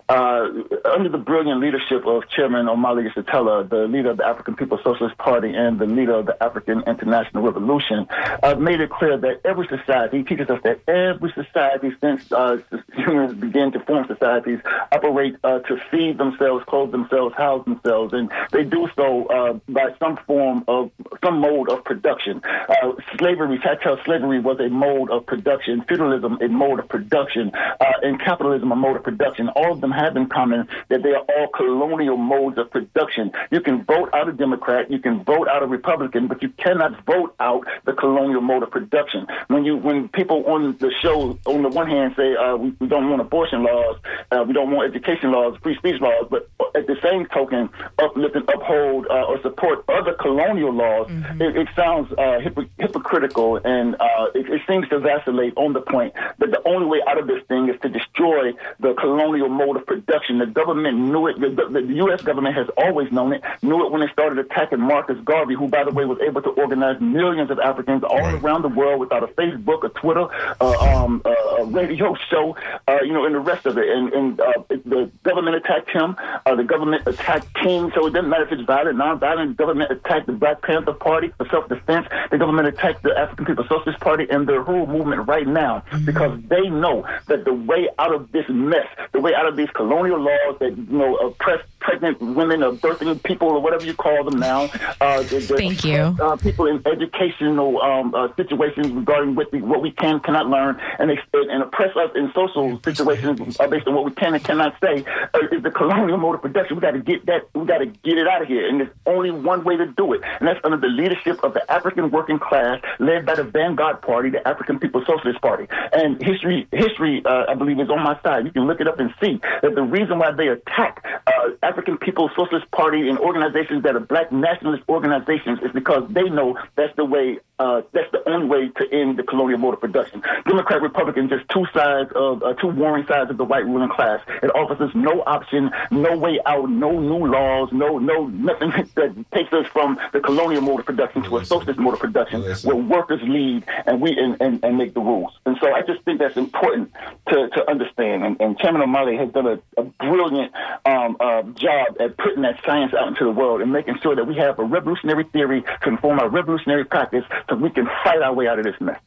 Uh, 0.08 0.48
under 0.92 1.08
the 1.08 1.18
brilliant 1.18 1.60
leadership 1.60 2.06
of 2.06 2.28
Chairman 2.28 2.66
Omali 2.66 3.10
Yeshitela, 3.10 3.68
the 3.68 3.86
leader 3.88 4.10
of 4.10 4.18
the 4.18 4.26
African 4.26 4.54
People's 4.56 4.80
Socialist 4.84 5.16
Party 5.22 5.54
and 5.54 5.78
the 5.78 5.86
leader 5.86 6.14
of 6.14 6.26
the 6.26 6.42
African 6.42 6.82
International 6.86 7.44
Revolution, 7.44 8.06
uh, 8.42 8.56
made 8.56 8.80
it 8.80 8.90
clear 8.90 9.16
that 9.16 9.40
every 9.44 9.68
society, 9.68 10.18
he 10.18 10.24
teaches 10.24 10.50
us 10.50 10.60
that 10.64 10.80
every 10.88 11.32
society 11.32 11.92
since 12.00 12.32
uh, 12.32 12.58
humans 12.92 13.34
began 13.34 13.70
to 13.70 13.80
form 13.80 14.04
societies 14.08 14.58
operate 14.90 15.36
uh, 15.44 15.60
to 15.60 15.76
feed 15.90 16.18
themselves, 16.18 16.64
clothe 16.66 16.90
themselves, 16.90 17.34
house 17.36 17.64
themselves, 17.64 18.12
and 18.12 18.32
they 18.50 18.64
do 18.64 18.88
so 18.96 19.26
uh, 19.26 19.52
by 19.68 19.94
some 20.00 20.16
form 20.26 20.64
of, 20.66 20.90
some 21.24 21.38
mode 21.38 21.68
of 21.70 21.84
production. 21.84 22.42
Uh, 22.44 22.92
slavery, 23.18 23.60
chattel 23.62 23.98
slavery 24.04 24.40
was 24.40 24.58
a 24.58 24.68
mode 24.68 25.10
of 25.10 25.24
production, 25.24 25.84
feudalism 25.88 26.38
a 26.40 26.48
mode 26.48 26.80
of 26.80 26.88
production, 26.88 27.52
uh, 27.54 27.84
and 28.02 28.20
capitalism 28.20 28.72
a 28.72 28.76
mode 28.76 28.96
of 28.96 29.04
production. 29.04 29.48
All 29.50 29.72
of 29.72 29.80
them 29.80 29.92
have 29.92 30.16
in 30.16 30.26
common 30.26 30.66
that 30.88 31.02
they 31.04 31.12
are 31.12 31.24
all 31.36 31.48
colonial 31.48 32.16
modes 32.16 32.58
of 32.58 32.70
production. 32.70 33.30
You 33.50 33.60
can 33.60 33.84
vote 33.84 34.10
out 34.14 34.28
a 34.28 34.32
Democrat, 34.32 34.90
you 34.90 34.98
can 34.98 35.11
vote 35.12 35.48
out 35.48 35.62
a 35.62 35.66
Republican, 35.66 36.28
but 36.28 36.42
you 36.42 36.48
cannot 36.50 37.04
vote 37.04 37.34
out 37.40 37.66
the 37.84 37.92
colonial 37.92 38.40
mode 38.40 38.62
of 38.62 38.70
production. 38.70 39.26
When 39.48 39.64
you 39.64 39.76
when 39.76 40.08
people 40.08 40.44
on 40.46 40.76
the 40.78 40.90
show, 41.00 41.38
on 41.46 41.62
the 41.62 41.68
one 41.68 41.88
hand, 41.88 42.14
say 42.16 42.34
uh, 42.36 42.56
we, 42.56 42.70
we 42.80 42.86
don't 42.86 43.08
want 43.10 43.20
abortion 43.20 43.62
laws, 43.62 43.96
uh, 44.30 44.44
we 44.46 44.52
don't 44.52 44.70
want 44.70 44.90
education 44.90 45.32
laws, 45.32 45.56
free 45.62 45.76
speech 45.76 46.00
laws, 46.00 46.26
but 46.30 46.48
at 46.74 46.86
the 46.86 46.96
same 47.02 47.26
token, 47.26 47.68
uplift 47.98 48.34
and 48.36 48.48
uphold 48.48 49.06
uh, 49.08 49.24
or 49.24 49.40
support 49.42 49.84
other 49.88 50.14
colonial 50.14 50.72
laws, 50.72 51.08
it, 51.40 51.56
it 51.56 51.68
sounds 51.76 52.10
uh, 52.12 52.40
hypo- 52.40 52.68
hypocritical 52.78 53.56
and 53.64 53.94
uh, 54.00 54.26
it, 54.34 54.48
it 54.48 54.62
seems 54.68 54.88
to 54.88 54.98
vacillate 54.98 55.52
on 55.56 55.72
the 55.72 55.80
point 55.80 56.14
that 56.38 56.50
the 56.50 56.62
only 56.66 56.86
way 56.86 57.00
out 57.08 57.18
of 57.18 57.26
this 57.26 57.42
thing 57.48 57.68
is 57.68 57.78
to 57.82 57.88
destroy 57.88 58.52
the 58.80 58.94
colonial 58.94 59.48
mode 59.48 59.76
of 59.76 59.86
production. 59.86 60.38
The 60.38 60.46
government 60.46 60.98
knew 60.98 61.26
it. 61.26 61.40
The, 61.40 61.48
the, 61.50 61.80
the 61.80 61.94
U.S. 61.94 62.22
government 62.22 62.56
has 62.56 62.68
always 62.76 63.10
known 63.12 63.32
it, 63.32 63.42
knew 63.62 63.84
it 63.84 63.92
when 63.92 64.00
they 64.00 64.12
started 64.12 64.38
attacking 64.38 64.80
Marcus 65.02 65.24
Garvey, 65.24 65.54
who, 65.54 65.66
by 65.66 65.82
the 65.82 65.90
way, 65.90 66.04
was 66.04 66.18
able 66.20 66.42
to 66.42 66.50
organize 66.50 67.00
millions 67.00 67.50
of 67.50 67.58
Africans 67.58 68.04
all 68.04 68.24
around 68.36 68.62
the 68.62 68.68
world 68.68 69.00
without 69.00 69.24
a 69.24 69.26
Facebook, 69.26 69.82
a 69.82 69.88
Twitter, 69.88 70.28
uh, 70.60 70.78
um, 70.78 71.20
uh, 71.24 71.30
a 71.30 71.64
radio 71.64 72.14
show, 72.30 72.56
uh, 72.86 72.98
you 73.02 73.12
know, 73.12 73.24
and 73.26 73.34
the 73.34 73.40
rest 73.40 73.66
of 73.66 73.76
it. 73.78 73.88
And, 73.88 74.12
and 74.12 74.40
uh, 74.40 74.52
the 74.68 75.10
government 75.24 75.56
attacked 75.56 75.90
him. 75.90 76.14
Uh, 76.46 76.54
the 76.54 76.62
government 76.62 77.02
attacked 77.08 77.52
King, 77.54 77.90
so 77.96 78.06
it 78.06 78.12
doesn't 78.12 78.30
matter 78.30 78.44
if 78.44 78.52
it's 78.52 78.62
violent, 78.62 78.96
non-violent. 78.96 79.56
The 79.56 79.64
government 79.64 79.90
attacked 79.90 80.26
the 80.26 80.34
Black 80.34 80.62
Panther 80.62 80.92
Party 80.92 81.32
for 81.36 81.48
self-defense. 81.48 82.06
The 82.30 82.38
government 82.38 82.68
attacked 82.68 83.02
the 83.02 83.18
African 83.18 83.44
People's 83.44 83.68
Socialist 83.68 83.98
Party 83.98 84.28
and 84.30 84.48
their 84.48 84.62
whole 84.62 84.86
movement 84.86 85.26
right 85.26 85.48
now 85.48 85.82
because 86.04 86.38
they 86.46 86.68
know 86.68 87.04
that 87.26 87.44
the 87.44 87.54
way 87.54 87.88
out 87.98 88.14
of 88.14 88.30
this 88.30 88.46
mess, 88.48 88.86
the 89.10 89.20
way 89.20 89.34
out 89.34 89.46
of 89.46 89.56
these 89.56 89.70
colonial 89.70 90.20
laws 90.20 90.58
that 90.60 90.76
you 90.76 90.96
know 90.96 91.16
oppress 91.16 91.60
pregnant 91.82 92.20
women 92.20 92.62
or 92.62 92.72
birthing 92.72 93.22
people 93.24 93.48
or 93.48 93.60
whatever 93.60 93.84
you 93.84 93.94
call 93.94 94.24
them 94.24 94.38
now. 94.38 94.70
Uh, 95.00 95.22
the, 95.22 95.38
the, 95.38 95.56
Thank 95.56 95.84
you. 95.84 96.16
Uh, 96.20 96.36
people 96.36 96.66
in 96.66 96.82
educational 96.86 97.80
um, 97.82 98.14
uh, 98.14 98.28
situations 98.36 98.88
regarding 98.90 99.34
what 99.34 99.52
we, 99.52 99.60
what 99.60 99.82
we 99.82 99.90
can 99.90 100.20
cannot 100.20 100.46
learn 100.46 100.80
and 100.98 101.10
they 101.10 101.18
and 101.32 101.62
oppress 101.62 101.94
us 101.96 102.10
in 102.14 102.30
social 102.34 102.80
situations 102.84 103.58
uh, 103.58 103.66
based 103.66 103.86
on 103.86 103.94
what 103.94 104.04
we 104.04 104.12
can 104.12 104.34
and 104.34 104.44
cannot 104.44 104.74
say 104.82 105.04
uh, 105.34 105.38
is 105.50 105.62
the 105.62 105.70
colonial 105.70 106.16
mode 106.16 106.36
of 106.36 106.42
production. 106.42 106.76
We 106.76 106.82
got 106.82 106.92
to 106.92 107.00
get 107.00 107.26
that. 107.26 107.48
We 107.54 107.66
got 107.66 107.78
to 107.78 107.86
get 107.86 108.18
it 108.18 108.26
out 108.28 108.42
of 108.42 108.48
here, 108.48 108.68
and 108.68 108.80
there's 108.80 108.90
only 109.06 109.30
one 109.30 109.64
way 109.64 109.76
to 109.76 109.86
do 109.86 110.12
it, 110.12 110.22
and 110.22 110.48
that's 110.48 110.60
under 110.64 110.76
the 110.76 110.88
leadership 110.88 111.42
of 111.42 111.54
the 111.54 111.70
African 111.70 112.10
working 112.10 112.38
class, 112.38 112.80
led 112.98 113.26
by 113.26 113.34
the 113.34 113.44
Vanguard 113.44 114.02
Party, 114.02 114.30
the 114.30 114.46
African 114.46 114.78
People's 114.78 115.06
Socialist 115.06 115.40
Party. 115.40 115.66
And 115.92 116.22
history, 116.22 116.66
history, 116.72 117.22
uh, 117.24 117.44
I 117.48 117.54
believe, 117.54 117.80
is 117.80 117.90
on 117.90 118.02
my 118.02 118.20
side. 118.22 118.44
You 118.44 118.52
can 118.52 118.66
look 118.66 118.80
it 118.80 118.88
up 118.88 118.98
and 119.00 119.12
see 119.20 119.40
that 119.62 119.74
the 119.74 119.82
reason 119.82 120.18
why 120.18 120.32
they 120.32 120.48
attack 120.48 121.04
uh, 121.26 121.50
African 121.72 121.96
People's 121.96 122.30
Socialist 122.36 122.70
Party 122.70 123.08
and 123.08 123.18
organizations 123.18 123.82
that 123.84 123.96
are 123.96 124.00
black 124.00 124.30
nationalist 124.30 124.82
organizations 124.90 125.58
is 125.62 125.72
because 125.72 126.06
they 126.10 126.24
know 126.24 126.58
that's 126.76 126.94
the 126.96 127.04
way. 127.06 127.38
Uh, 127.58 127.80
that's 127.92 128.10
the 128.10 128.28
only 128.28 128.46
way 128.46 128.68
to 128.68 128.92
end 128.92 129.16
the 129.16 129.22
colonial 129.22 129.56
mode 129.56 129.72
of 129.72 129.80
production. 129.80 130.20
Democrat, 130.46 130.82
Republican, 130.82 131.28
just 131.28 131.48
two 131.48 131.64
sides 131.72 132.10
of 132.16 132.42
uh, 132.42 132.52
two 132.54 132.66
warring 132.66 133.06
sides 133.06 133.30
of 133.30 133.38
the 133.38 133.44
white 133.44 133.64
ruling 133.64 133.88
class. 133.88 134.20
It 134.42 134.50
offers 134.54 134.80
us 134.80 134.90
no 134.96 135.22
option, 135.22 135.70
no 135.90 136.16
way 136.16 136.40
out, 136.44 136.68
no 136.68 136.98
new 136.98 137.24
laws, 137.26 137.70
no 137.72 137.98
no 137.98 138.26
nothing 138.26 138.70
that 138.96 139.14
takes 139.32 139.52
us 139.52 139.66
from 139.72 139.98
the 140.12 140.20
colonial 140.20 140.60
mode 140.60 140.80
of 140.80 140.86
production 140.86 141.22
to 141.22 141.38
a 141.38 141.44
socialist 141.44 141.78
mode 141.78 141.94
of 141.94 142.00
production, 142.00 142.42
where 142.42 142.76
workers 142.76 143.20
lead 143.22 143.64
and 143.86 144.02
we 144.02 144.10
and, 144.18 144.36
and, 144.42 144.62
and 144.62 144.76
make 144.76 144.92
the 144.92 145.00
rules. 145.00 145.32
And 145.46 145.56
so 145.58 145.72
I 145.72 145.82
just 145.82 146.02
think 146.02 146.18
that's 146.18 146.36
important 146.36 146.92
to, 147.28 147.48
to 147.48 147.70
understand. 147.70 148.24
And, 148.24 148.40
and 148.40 148.58
Chairman 148.58 148.82
Omali 148.82 149.18
has 149.18 149.32
done 149.32 149.46
a, 149.46 149.80
a 149.80 149.84
brilliant 149.84 150.52
um, 150.84 151.16
uh, 151.20 151.42
job 151.62 151.96
at 152.00 152.16
putting 152.18 152.42
that 152.42 152.60
science 152.64 152.92
out 152.94 153.08
into 153.08 153.24
the 153.24 153.30
world 153.30 153.60
and 153.62 153.72
making 153.72 153.98
sure 154.02 154.14
that 154.16 154.26
we 154.26 154.34
have 154.36 154.58
a 154.58 154.64
revolutionary 154.64 155.24
theory 155.32 155.62
to 155.82 155.88
inform 155.88 156.18
our 156.18 156.28
revolutionary 156.28 156.84
practice 156.84 157.24
so 157.48 157.56
we 157.56 157.70
can 157.70 157.86
fight 158.04 158.20
our 158.22 158.32
way 158.34 158.48
out 158.48 158.58
of 158.58 158.64
this 158.64 158.74
mess. 158.80 158.98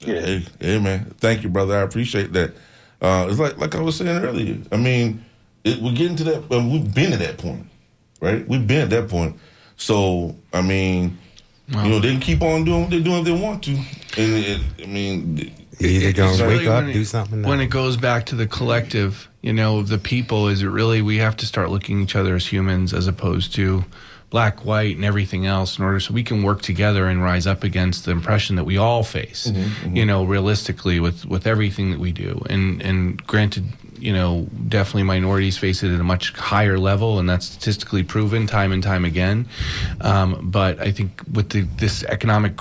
Yeah. 0.00 0.20
Hey, 0.20 0.44
hey, 0.60 0.78
man. 0.78 1.14
Thank 1.18 1.42
you, 1.42 1.48
brother. 1.48 1.76
I 1.76 1.82
appreciate 1.82 2.32
that. 2.34 2.52
Uh, 3.00 3.26
it's 3.30 3.38
like 3.38 3.56
like 3.58 3.74
I 3.74 3.80
was 3.80 3.96
saying 3.96 4.22
earlier. 4.24 4.58
I 4.70 4.76
mean, 4.76 5.24
it, 5.64 5.80
we're 5.80 5.94
getting 5.94 6.16
to 6.16 6.24
that. 6.24 6.52
Um, 6.52 6.70
we've 6.70 6.94
been 6.94 7.12
at 7.12 7.18
that 7.20 7.38
point, 7.38 7.66
right? 8.20 8.46
We've 8.46 8.66
been 8.66 8.82
at 8.82 8.90
that 8.90 9.08
point. 9.08 9.36
So 9.76 10.36
I 10.52 10.60
mean, 10.60 11.16
you 11.68 11.76
know, 11.88 11.98
they 11.98 12.12
can 12.12 12.20
keep 12.20 12.42
on 12.42 12.64
doing 12.64 12.82
what 12.82 12.90
they're 12.90 13.00
doing 13.00 13.20
if 13.20 13.24
they 13.24 13.32
want 13.32 13.62
to. 13.64 13.70
And 13.72 13.84
it, 14.18 14.60
I 14.82 14.86
mean, 14.86 15.52
either 15.80 16.12
gonna 16.12 16.32
wake 16.32 16.60
really 16.60 16.68
up, 16.68 16.84
when 16.84 16.92
do 16.92 17.00
it- 17.00 17.04
something. 17.06 17.42
When 17.42 17.60
it 17.60 17.68
goes 17.68 17.96
back 17.96 18.26
to 18.26 18.34
the 18.36 18.46
collective, 18.46 19.29
you 19.42 19.52
know, 19.52 19.82
the 19.82 19.98
people, 19.98 20.48
is 20.48 20.62
it 20.62 20.68
really 20.68 21.02
we 21.02 21.18
have 21.18 21.36
to 21.38 21.46
start 21.46 21.70
looking 21.70 22.00
at 22.00 22.04
each 22.04 22.16
other 22.16 22.34
as 22.36 22.46
humans 22.46 22.92
as 22.92 23.06
opposed 23.06 23.54
to 23.54 23.84
black, 24.28 24.64
white, 24.64 24.94
and 24.94 25.04
everything 25.04 25.44
else 25.44 25.76
in 25.78 25.84
order 25.84 25.98
so 25.98 26.14
we 26.14 26.22
can 26.22 26.42
work 26.42 26.62
together 26.62 27.06
and 27.06 27.22
rise 27.22 27.46
up 27.48 27.64
against 27.64 28.04
the 28.04 28.12
impression 28.12 28.54
that 28.56 28.64
we 28.64 28.76
all 28.76 29.02
face, 29.02 29.50
you 29.92 30.06
know, 30.06 30.22
realistically 30.24 31.00
with, 31.00 31.26
with 31.26 31.46
everything 31.48 31.90
that 31.90 31.98
we 31.98 32.12
do. 32.12 32.40
And 32.48 32.80
and 32.80 33.26
granted, 33.26 33.64
you 33.98 34.12
know, 34.12 34.46
definitely 34.68 35.02
minorities 35.02 35.58
face 35.58 35.82
it 35.82 35.92
at 35.92 35.98
a 35.98 36.04
much 36.04 36.32
higher 36.32 36.78
level, 36.78 37.18
and 37.18 37.28
that's 37.28 37.46
statistically 37.46 38.04
proven 38.04 38.46
time 38.46 38.70
and 38.70 38.82
time 38.82 39.04
again. 39.04 39.48
Um, 40.00 40.48
but 40.50 40.78
I 40.78 40.92
think 40.92 41.22
with 41.32 41.50
the, 41.50 41.62
this 41.62 42.04
economic 42.04 42.52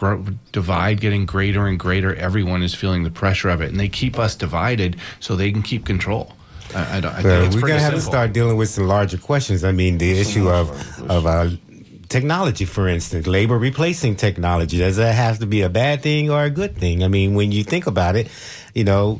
divide 0.51 0.99
getting 0.99 1.27
greater 1.27 1.67
and 1.67 1.77
greater, 1.77 2.15
everyone 2.15 2.63
is 2.63 2.73
feeling 2.73 3.03
the 3.03 3.11
pressure 3.11 3.49
of 3.49 3.61
it, 3.61 3.69
and 3.69 3.80
they 3.80 3.89
keep 3.89 4.17
us 4.17 4.36
divided 4.36 4.95
so 5.19 5.36
they 5.36 5.51
can 5.51 5.61
keep 5.61 5.86
control. 5.86 6.34
I, 6.76 6.97
I, 6.97 6.99
don't- 6.99 7.13
I 7.13 7.22
So 7.22 7.30
think 7.30 7.45
it's 7.47 7.55
we're 7.55 7.67
gonna 7.67 7.80
have 7.80 7.93
to 7.95 8.01
start 8.01 8.34
dealing 8.34 8.57
with 8.57 8.70
some 8.70 8.88
larger 8.88 9.17
questions. 9.17 9.63
I 9.63 9.72
mean, 9.72 9.97
the 9.97 10.11
issue 10.20 10.49
of 10.49 10.70
of 11.09 11.26
uh, 11.26 11.49
technology, 12.09 12.65
for 12.65 12.88
instance, 12.88 13.28
labor 13.28 13.57
replacing 13.57 14.15
technology. 14.15 14.78
Does 14.78 14.97
that 14.97 15.13
have 15.15 15.39
to 15.39 15.45
be 15.45 15.61
a 15.61 15.70
bad 15.70 16.01
thing 16.01 16.30
or 16.30 16.43
a 16.43 16.49
good 16.49 16.76
thing? 16.78 17.03
I 17.03 17.07
mean, 17.07 17.34
when 17.36 17.51
you 17.51 17.63
think 17.63 17.88
about 17.88 18.15
it, 18.15 18.28
you 18.74 18.84
know, 18.84 19.20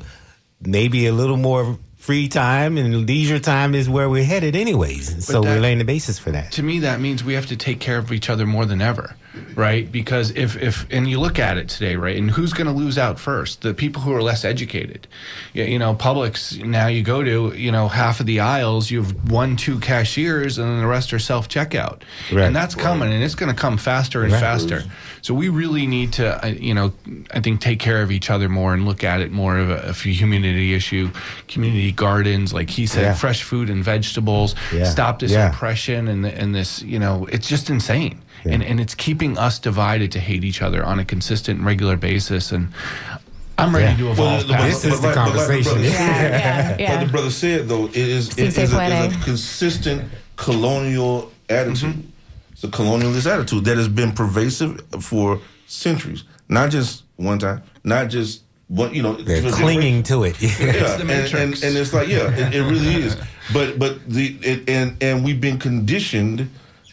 maybe 0.62 1.06
a 1.08 1.14
little 1.14 1.38
more 1.38 1.78
free 1.98 2.28
time 2.30 2.78
and 2.78 3.06
leisure 3.06 3.40
time 3.40 3.76
is 3.76 3.90
where 3.90 4.10
we're 4.10 4.24
headed, 4.24 4.56
anyways. 4.56 5.26
so 5.26 5.42
that- 5.42 5.50
we're 5.50 5.60
laying 5.60 5.78
the 5.80 5.84
basis 5.86 6.18
for 6.18 6.32
that. 6.32 6.52
to 6.54 6.64
me 6.64 6.80
that 6.80 7.00
means 7.00 7.24
we 7.24 7.34
have 7.34 7.46
to 7.48 7.56
take 7.58 7.80
care 7.80 7.98
of 7.98 8.12
each 8.12 8.30
other 8.30 8.46
more 8.46 8.66
than 8.66 8.82
ever 8.82 9.16
right 9.56 9.92
because 9.92 10.32
if 10.32 10.56
if 10.62 10.88
and 10.90 11.08
you 11.08 11.20
look 11.20 11.38
at 11.38 11.56
it 11.56 11.70
today 11.70 11.96
right 11.96 12.18
and 12.18 12.32
who's 12.32 12.52
going 12.52 12.66
to 12.66 12.74
lose 12.74 12.98
out 12.98 13.20
first 13.20 13.62
the 13.62 13.74
people 13.76 14.02
who 14.02 14.12
are 14.14 14.24
less 14.24 14.44
educated 14.44 15.08
you, 15.54 15.78
know 15.78 15.94
publix 15.94 16.64
now 16.66 16.88
you 16.88 17.04
go 17.04 17.24
to 17.24 17.54
you 17.56 17.72
know 17.72 17.88
half 17.88 18.20
of 18.20 18.26
the 18.26 18.40
aisles 18.40 18.90
you 18.90 19.04
have 19.04 19.32
one 19.32 19.56
two 19.56 19.80
cashiers 19.80 20.58
and 20.58 20.68
then 20.68 20.80
the 20.80 20.88
rest 20.88 21.14
are 21.14 21.20
self 21.20 21.48
checkout 21.48 22.02
Right. 22.32 22.46
and 22.46 22.56
that's 22.56 22.74
coming 22.74 23.14
and 23.14 23.24
it's 23.24 23.36
going 23.36 23.54
to 23.54 23.60
come 23.60 23.78
faster 23.78 24.24
and 24.24 24.32
Right. 24.34 24.40
faster 24.42 24.84
so 25.22 25.34
we 25.36 25.50
really 25.50 25.86
need 25.86 26.14
to 26.14 26.44
uh, 26.44 26.48
you 26.48 26.74
know 26.74 26.92
i 27.32 27.40
think 27.40 27.62
take 27.62 27.80
care 27.80 28.02
of 28.02 28.12
each 28.12 28.32
other 28.32 28.50
more 28.50 28.74
and 28.74 28.86
look 28.86 29.04
at 29.04 29.22
it 29.22 29.32
more 29.32 29.58
of 29.60 29.70
a, 29.70 29.90
a 29.92 29.94
community 29.94 30.74
issue 30.74 31.12
community 31.48 31.92
gardens 31.92 32.52
like 32.52 32.70
he 32.72 32.88
said 32.88 33.04
Yeah. 33.04 33.14
fresh 33.14 33.44
food 33.44 33.70
and 33.70 33.84
vegetables 33.84 34.56
Yeah. 34.74 34.86
stop 34.86 35.20
this 35.20 35.32
Yeah. 35.32 35.50
oppression 35.52 36.08
and, 36.08 36.26
the, 36.26 36.36
and 36.36 36.54
this, 36.56 36.82
you 36.82 36.98
know, 37.00 37.26
it's 37.32 37.48
just 37.48 37.70
insane. 37.70 38.22
And, 38.46 38.64
and 38.64 38.80
it's 38.80 38.96
keeping 38.96 39.38
us 39.38 39.60
divided 39.60 40.12
to 40.14 40.20
hate 40.20 40.44
each 40.44 40.62
other 40.62 40.84
on 40.84 41.00
a 41.00 41.06
consistent 41.06 41.62
regular 41.62 41.98
basis. 41.98 42.52
And 42.52 42.70
I'm 43.58 43.74
ready 43.76 43.86
Yeah. 43.92 43.98
to 43.98 44.12
evolve 44.12 44.48
Well, 44.50 44.58
past 44.58 44.84
This 44.84 44.94
is 44.94 45.00
it. 45.00 45.02
the 45.02 45.08
like- 45.08 45.16
like 45.16 45.26
the 45.26 45.32
conversation. 45.40 45.64
brother 45.74 45.88
Yeah, 45.88 46.76
yeah, 46.80 46.96
But 47.00 47.06
the 47.06 47.12
brother 47.12 47.32
said 47.32 47.68
though, 47.68 47.86
it 47.88 47.96
is 47.98 48.30
it 48.38 48.40
is, 48.40 48.58
a, 48.58 48.62
is 48.64 48.74
a 48.74 49.18
consistent 49.24 50.10
colonial 50.38 51.32
attitude. 51.50 51.90
Mm-hmm. 51.96 52.54
It's 52.54 52.64
a 52.64 52.68
colonialist 52.68 53.32
attitude 53.32 53.66
that 53.66 53.78
has 53.78 53.88
been 53.88 54.12
pervasive 54.12 54.82
for 55.02 55.40
centuries, 55.68 56.24
not 56.50 56.72
just 56.72 57.04
one 57.16 57.40
time, 57.40 57.62
not 57.84 58.10
just 58.10 58.42
one. 58.68 58.94
You 58.94 59.02
know, 59.04 59.14
They're 59.14 59.50
clinging 59.52 60.04
to 60.04 60.24
it. 60.24 60.42
yeah, 60.42 60.50
It's 60.60 60.96
the 60.96 61.02
and, 61.02 61.12
and, 61.54 61.64
and 61.64 61.78
it's 61.78 61.94
like 61.94 62.08
yeah, 62.10 62.30
it, 62.32 62.56
it 62.56 62.62
really 62.64 62.96
is. 62.96 63.16
But 63.54 63.80
but 63.80 64.08
the 64.10 64.36
it, 64.42 64.70
and 64.70 64.96
and 65.02 65.24
we've 65.24 65.40
been 65.40 65.58
conditioned 65.58 66.50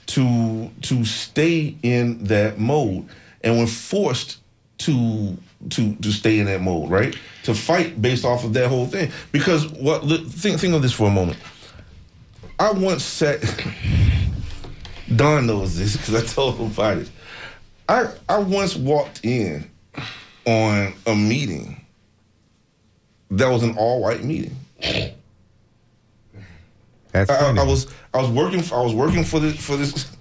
to 0.06 0.70
to 0.82 1.04
stay 1.04 1.76
in 1.82 2.24
that 2.24 2.58
mode, 2.58 3.08
and 3.42 3.58
we're 3.58 3.66
forced 3.66 4.38
to 4.78 5.36
to 5.70 5.94
to 5.96 6.12
stay 6.12 6.38
in 6.38 6.46
that 6.46 6.60
mode, 6.60 6.90
right? 6.90 7.16
To 7.44 7.54
fight 7.54 8.00
based 8.00 8.24
off 8.24 8.44
of 8.44 8.52
that 8.54 8.68
whole 8.68 8.86
thing. 8.86 9.10
Because 9.32 9.68
what 9.68 10.02
think 10.04 10.60
think 10.60 10.74
of 10.74 10.82
this 10.82 10.92
for 10.92 11.08
a 11.08 11.12
moment. 11.12 11.38
I 12.58 12.72
once 12.72 13.04
sat. 13.04 13.42
Don 15.14 15.46
knows 15.46 15.78
this 15.78 15.96
because 15.96 16.14
I 16.14 16.26
told 16.26 16.56
him 16.56 16.66
about 16.66 16.98
it. 16.98 17.10
I 17.88 18.10
I 18.28 18.38
once 18.38 18.74
walked 18.74 19.24
in 19.24 19.70
on 20.44 20.92
a 21.06 21.14
meeting 21.14 21.84
that 23.30 23.48
was 23.48 23.62
an 23.62 23.76
all 23.76 24.02
white 24.02 24.24
meeting. 24.24 24.56
That's 27.24 27.30
I, 27.30 27.40
funny. 27.40 27.58
I 27.60 27.64
was 27.64 27.86
I 28.14 28.20
was 28.20 28.30
working 28.30 28.60
I 28.72 28.82
was 28.82 28.94
working 28.94 29.24
for 29.24 29.40
this 29.40 29.56
for 29.64 29.76
this 29.76 30.16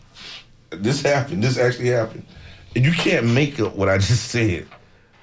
this 0.72 1.02
happened. 1.02 1.44
This 1.44 1.58
actually 1.58 1.90
happened. 1.90 2.26
And 2.76 2.86
you 2.86 2.92
can't 2.92 3.26
make 3.28 3.60
up 3.60 3.76
what 3.76 3.90
I 3.90 3.98
just 4.00 4.30
said. 4.30 4.68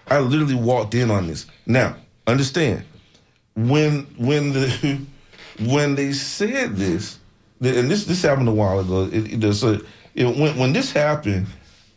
I 0.08 0.18
literally 0.20 0.54
walked 0.54 0.94
in 0.94 1.10
on 1.10 1.26
this. 1.26 1.46
Now, 1.66 1.96
understand, 2.26 2.84
when 3.54 4.02
when 4.18 4.52
the 4.52 5.00
when 5.60 5.94
they 5.94 6.12
said 6.12 6.76
this, 6.76 7.18
and 7.60 7.90
this 7.90 8.04
this 8.06 8.22
happened 8.22 8.48
a 8.48 8.52
while 8.52 8.80
ago. 8.80 9.04
It, 9.12 9.32
it, 9.34 9.44
a- 9.44 9.82
it- 10.14 10.36
when 10.36 10.56
when 10.58 10.72
this 10.72 10.92
happened, 10.92 11.46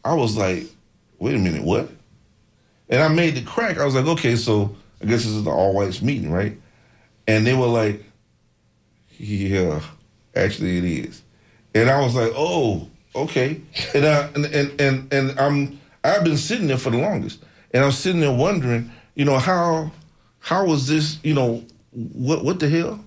I 0.04 0.14
was 0.14 0.38
like, 0.38 0.66
wait 1.20 1.36
a 1.36 1.40
minute, 1.40 1.64
what? 1.64 1.90
And 2.90 3.02
I 3.02 3.08
made 3.08 3.36
the 3.36 3.42
crack. 3.42 3.78
I 3.80 3.86
was 3.86 3.96
like, 3.96 4.06
okay, 4.06 4.36
so 4.36 4.76
I 5.02 5.06
guess 5.06 5.24
this 5.24 5.32
is 5.34 5.44
the 5.44 5.50
all 5.50 5.74
whites 5.74 6.02
meeting, 6.02 6.32
right? 6.32 6.56
And 7.28 7.46
they 7.48 7.56
were 7.56 7.66
like, 7.68 8.04
"Yeah, 9.20 9.82
actually, 10.36 10.78
it 10.78 10.84
is." 10.84 11.22
And 11.74 11.90
I 11.90 12.02
was 12.02 12.16
like, 12.16 12.32
"Oh, 12.36 12.90
okay." 13.16 13.62
And 13.94 14.06
I, 14.06 14.30
and 14.36 14.46
and 14.46 14.82
and, 14.82 15.14
and 15.14 15.40
I'm 15.40 15.80
I've 16.04 16.24
been 16.24 16.38
sitting 16.38 16.68
there 16.68 16.78
for 16.78 16.90
the 16.92 16.98
longest, 16.98 17.44
and 17.72 17.84
I'm 17.84 17.92
sitting 17.92 18.22
there 18.22 18.34
wondering, 18.34 18.92
you 19.16 19.26
know, 19.26 19.40
how 19.40 19.92
how 20.40 20.66
was 20.66 20.88
this, 20.88 21.18
you 21.24 21.34
know, 21.34 21.64
what 21.92 22.44
what 22.44 22.60
the 22.60 22.70
hell? 22.70 23.04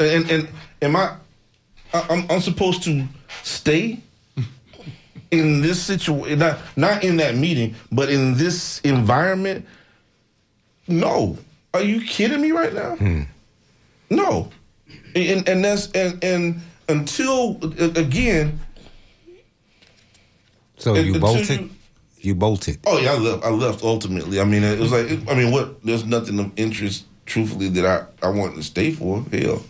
And 0.00 0.30
and 0.30 0.48
am 0.82 0.96
I? 0.96 1.16
I'm 1.92 2.26
I'm 2.30 2.40
supposed 2.40 2.82
to 2.84 3.06
stay 3.42 4.00
in 5.30 5.62
this 5.62 5.82
situation, 5.82 6.38
not 6.38 6.58
not 6.76 7.04
in 7.04 7.16
that 7.18 7.36
meeting, 7.36 7.74
but 7.92 8.10
in 8.10 8.36
this 8.36 8.80
environment. 8.80 9.66
No, 10.88 11.38
are 11.72 11.82
you 11.82 12.00
kidding 12.00 12.40
me 12.40 12.50
right 12.50 12.72
now? 12.74 12.96
Hmm. 12.96 13.22
No, 14.10 14.50
and 15.14 15.48
and 15.48 15.64
that's 15.64 15.90
and 15.92 16.22
and 16.24 16.60
until 16.88 17.58
again. 17.96 18.58
So 20.78 20.94
you 20.94 21.14
until 21.14 21.20
bolted. 21.20 21.60
you- 21.60 21.70
You 22.22 22.34
bolted. 22.34 22.78
Oh 22.86 22.98
yeah, 22.98 23.12
I 23.12 23.18
left. 23.18 23.44
I 23.44 23.48
left 23.50 23.82
ultimately. 23.82 24.40
I 24.40 24.44
mean, 24.44 24.62
it 24.62 24.78
was 24.78 24.92
like 24.92 25.06
I 25.30 25.34
mean, 25.34 25.52
what? 25.52 25.82
There's 25.84 26.04
nothing 26.04 26.38
of 26.38 26.50
interest, 26.56 27.04
truthfully, 27.24 27.68
that 27.70 27.86
I 27.86 28.26
I 28.26 28.28
wanted 28.30 28.56
to 28.56 28.62
stay 28.62 28.90
for. 28.92 29.24
Hell, 29.32 29.62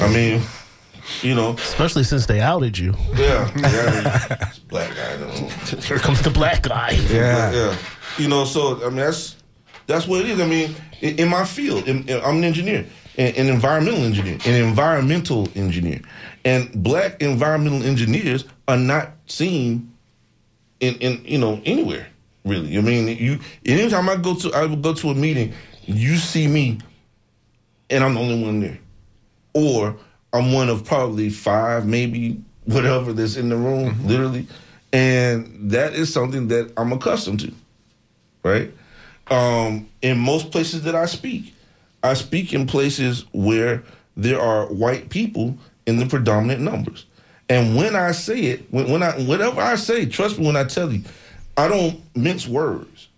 I 0.00 0.08
mean, 0.08 0.40
you 1.22 1.34
know, 1.34 1.52
Especially 1.54 2.04
since 2.04 2.24
they 2.26 2.40
outed 2.40 2.78
you. 2.78 2.94
yeah, 3.16 3.50
yeah. 3.56 4.48
it's 4.48 4.58
black 4.60 4.88
guy. 4.96 5.16
Here 5.86 5.98
comes 5.98 6.22
the 6.22 6.30
black 6.30 6.62
guy. 6.62 6.92
Yeah, 7.10 7.52
yeah. 7.52 7.76
You 8.18 8.28
know, 8.28 8.44
so 8.46 8.80
I 8.86 8.88
mean, 8.88 8.96
that's 9.04 9.36
that's 9.86 10.06
what 10.06 10.20
it 10.22 10.30
is. 10.30 10.40
I 10.40 10.46
mean, 10.46 10.74
in, 11.02 11.16
in 11.18 11.28
my 11.28 11.44
field, 11.44 11.88
in, 11.88 12.08
in- 12.08 12.22
I'm 12.24 12.36
an 12.38 12.44
engineer, 12.44 12.86
an, 13.18 13.48
environmental 13.48 14.02
engineer, 14.02 14.38
an 14.46 14.54
environmental 14.54 15.48
engineer, 15.54 16.00
and 16.44 16.70
black 16.82 17.20
environmental 17.22 17.82
engineers 17.82 18.44
are 18.68 18.76
not 18.76 19.12
seen 19.26 19.92
in, 20.80 20.94
in 20.96 21.24
you 21.24 21.38
know 21.38 21.60
anywhere 21.64 22.06
really. 22.44 22.76
I 22.76 22.80
mean, 22.80 23.08
you 23.08 23.38
anytime 23.66 24.08
I 24.08 24.16
go 24.16 24.34
to 24.34 24.52
I 24.52 24.66
would 24.66 24.82
go 24.82 24.94
to 24.94 25.10
a 25.10 25.14
meeting, 25.14 25.52
you 25.84 26.16
see 26.16 26.46
me, 26.46 26.78
and 27.90 28.04
I'm 28.04 28.14
the 28.14 28.20
only 28.20 28.44
one 28.44 28.60
there, 28.60 28.78
or 29.54 29.96
I'm 30.32 30.52
one 30.52 30.68
of 30.68 30.84
probably 30.84 31.30
five, 31.30 31.86
maybe 31.86 32.40
whatever 32.64 33.12
that's 33.12 33.36
in 33.36 33.48
the 33.48 33.56
room, 33.56 34.06
literally, 34.06 34.46
and 34.92 35.70
that 35.70 35.94
is 35.94 36.12
something 36.12 36.48
that 36.48 36.72
I'm 36.76 36.92
accustomed 36.92 37.40
to, 37.40 37.52
right? 38.42 38.72
Um, 39.28 39.88
in 40.02 40.18
most 40.18 40.50
places 40.50 40.82
that 40.82 40.94
I 40.94 41.06
speak, 41.06 41.54
I 42.02 42.14
speak 42.14 42.52
in 42.52 42.66
places 42.66 43.24
where 43.32 43.82
there 44.16 44.40
are 44.40 44.66
white 44.66 45.08
people 45.08 45.56
in 45.86 45.98
the 45.98 46.06
predominant 46.06 46.60
numbers. 46.60 47.06
And 47.48 47.76
when 47.76 47.96
I 47.96 48.12
say 48.12 48.40
it, 48.40 48.66
when, 48.70 48.90
when 48.90 49.02
I 49.02 49.12
whatever 49.22 49.60
I 49.60 49.76
say, 49.76 50.06
trust 50.06 50.38
me 50.38 50.46
when 50.46 50.56
I 50.56 50.64
tell 50.64 50.92
you, 50.92 51.02
I 51.56 51.68
don't 51.68 52.00
mince 52.16 52.46
words. 52.46 53.08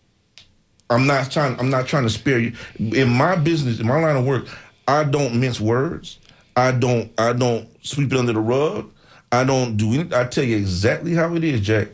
I'm 0.91 1.07
not 1.07 1.31
trying. 1.31 1.59
I'm 1.59 1.71
not 1.71 1.87
trying 1.87 2.03
to 2.05 2.11
spare 2.11 2.39
you. 2.39 2.53
In 2.79 3.09
my 3.09 3.37
business, 3.37 3.81
in 3.81 3.87
my 3.87 4.01
line 4.01 4.17
of 4.17 4.27
work, 4.27 4.47
I 4.87 5.05
don't 5.05 5.41
mince 5.41 5.61
words. 5.61 6.19
I 6.57 6.73
don't. 6.73 7.11
I 7.19 7.33
don't 7.33 7.69
sweep 7.85 8.13
it 8.13 8.19
under 8.19 8.33
the 8.33 8.41
rug. 8.41 8.91
I 9.33 9.45
don't 9.45 9.77
do 9.77 9.93
anything. 9.95 10.15
I 10.15 10.25
tell 10.25 10.45
you 10.45 10.57
exactly 10.57 11.15
how 11.15 11.35
it 11.35 11.43
is, 11.45 11.61
Jack. 11.61 11.89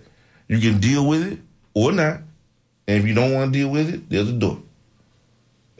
You 0.48 0.58
can 0.58 0.80
deal 0.80 1.06
with 1.06 1.32
it 1.32 1.38
or 1.74 1.92
not. 1.92 2.20
And 2.86 2.98
if 2.98 3.06
you 3.06 3.14
don't 3.14 3.32
want 3.32 3.52
to 3.52 3.58
deal 3.58 3.70
with 3.70 3.92
it, 3.92 4.10
there's 4.10 4.28
a 4.28 4.32
door. 4.32 4.60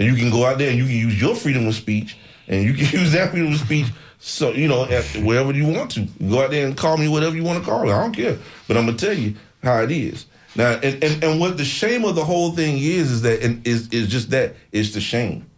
And 0.01 0.09
you 0.09 0.17
can 0.17 0.31
go 0.31 0.47
out 0.47 0.57
there 0.57 0.71
and 0.71 0.79
you 0.79 0.85
can 0.87 0.95
use 0.95 1.21
your 1.21 1.37
freedom 1.37 1.69
of 1.69 1.75
speech, 1.75 2.17
and 2.49 2.65
you 2.65 2.73
can 2.73 2.87
use 3.01 3.13
that 3.13 3.31
freedom 3.31 3.53
of 3.53 3.59
speech. 3.61 3.87
So 4.19 4.51
you 4.51 4.67
know, 4.67 4.87
wherever 5.23 5.53
you 5.53 5.67
want 5.67 5.91
to, 5.93 6.09
go 6.27 6.43
out 6.43 6.51
there 6.51 6.67
and 6.67 6.77
call 6.77 6.97
me 6.97 7.07
whatever 7.07 7.37
you 7.37 7.45
want 7.45 7.63
to 7.63 7.71
call. 7.71 7.83
I 7.83 8.03
don't 8.03 8.13
care, 8.13 8.39
but 8.67 8.79
I'm 8.79 8.87
gonna 8.87 8.97
tell 8.97 9.13
you 9.13 9.37
how 9.63 9.83
it 9.83 9.91
is. 9.91 10.25
Now, 10.57 10.73
and, 10.83 11.05
and, 11.05 11.23
and 11.23 11.41
what 11.41 11.59
the 11.59 11.65
shame 11.65 12.05
of 12.05 12.17
the 12.17 12.25
whole 12.25 12.53
thing 12.53 12.79
is 12.79 13.11
is 13.11 13.23
that 13.23 13.43
and 13.43 13.65
is 13.67 13.89
is 13.91 14.09
just 14.09 14.31
that 14.31 14.55
it's 14.73 14.95
the 14.95 15.03
shame, 15.03 15.49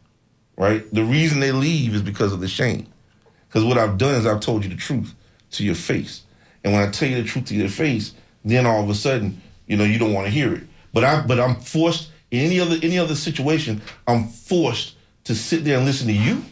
right? 0.57 0.85
The 0.93 1.05
reason 1.05 1.39
they 1.39 1.53
leave 1.53 1.95
is 1.95 2.03
because 2.03 2.33
of 2.33 2.41
the 2.41 2.49
shame. 2.49 2.89
Because 3.49 3.65
what 3.65 3.79
I've 3.79 3.97
done 3.97 4.17
is 4.17 4.27
I've 4.27 4.41
told 4.41 4.65
you 4.65 4.71
the 4.71 4.77
truth 4.77 5.15
to 5.53 5.65
your 5.65 5.77
face, 5.77 6.23
and 6.65 6.73
when 6.73 6.83
I 6.83 6.91
tell 6.91 7.09
you 7.09 7.23
the 7.23 7.29
truth 7.29 7.47
to 7.47 7.55
your 7.55 7.69
face, 7.69 8.13
then 8.45 8.67
all 8.67 8.83
of 8.83 8.91
a 8.91 8.95
sudden, 8.95 9.41
you 9.69 9.77
know, 9.77 9.85
you 9.85 10.01
don't 10.01 10.13
want 10.13 10.27
to 10.27 10.33
hear 10.33 10.53
it. 10.53 10.65
But 10.93 11.05
I 11.05 11.25
but 11.25 11.39
I'm 11.39 11.57
forced 11.57 12.12
in 12.33 12.47
any 12.47 12.59
other 12.59 12.77
any 12.83 12.99
other 12.99 13.15
situation, 13.15 13.81
I'm 14.09 14.27
forced 14.27 14.97
to 15.25 15.35
sit 15.35 15.65
there 15.65 15.77
and 15.77 15.87
listen 15.87 16.09
to 16.09 16.13
you. 16.13 16.43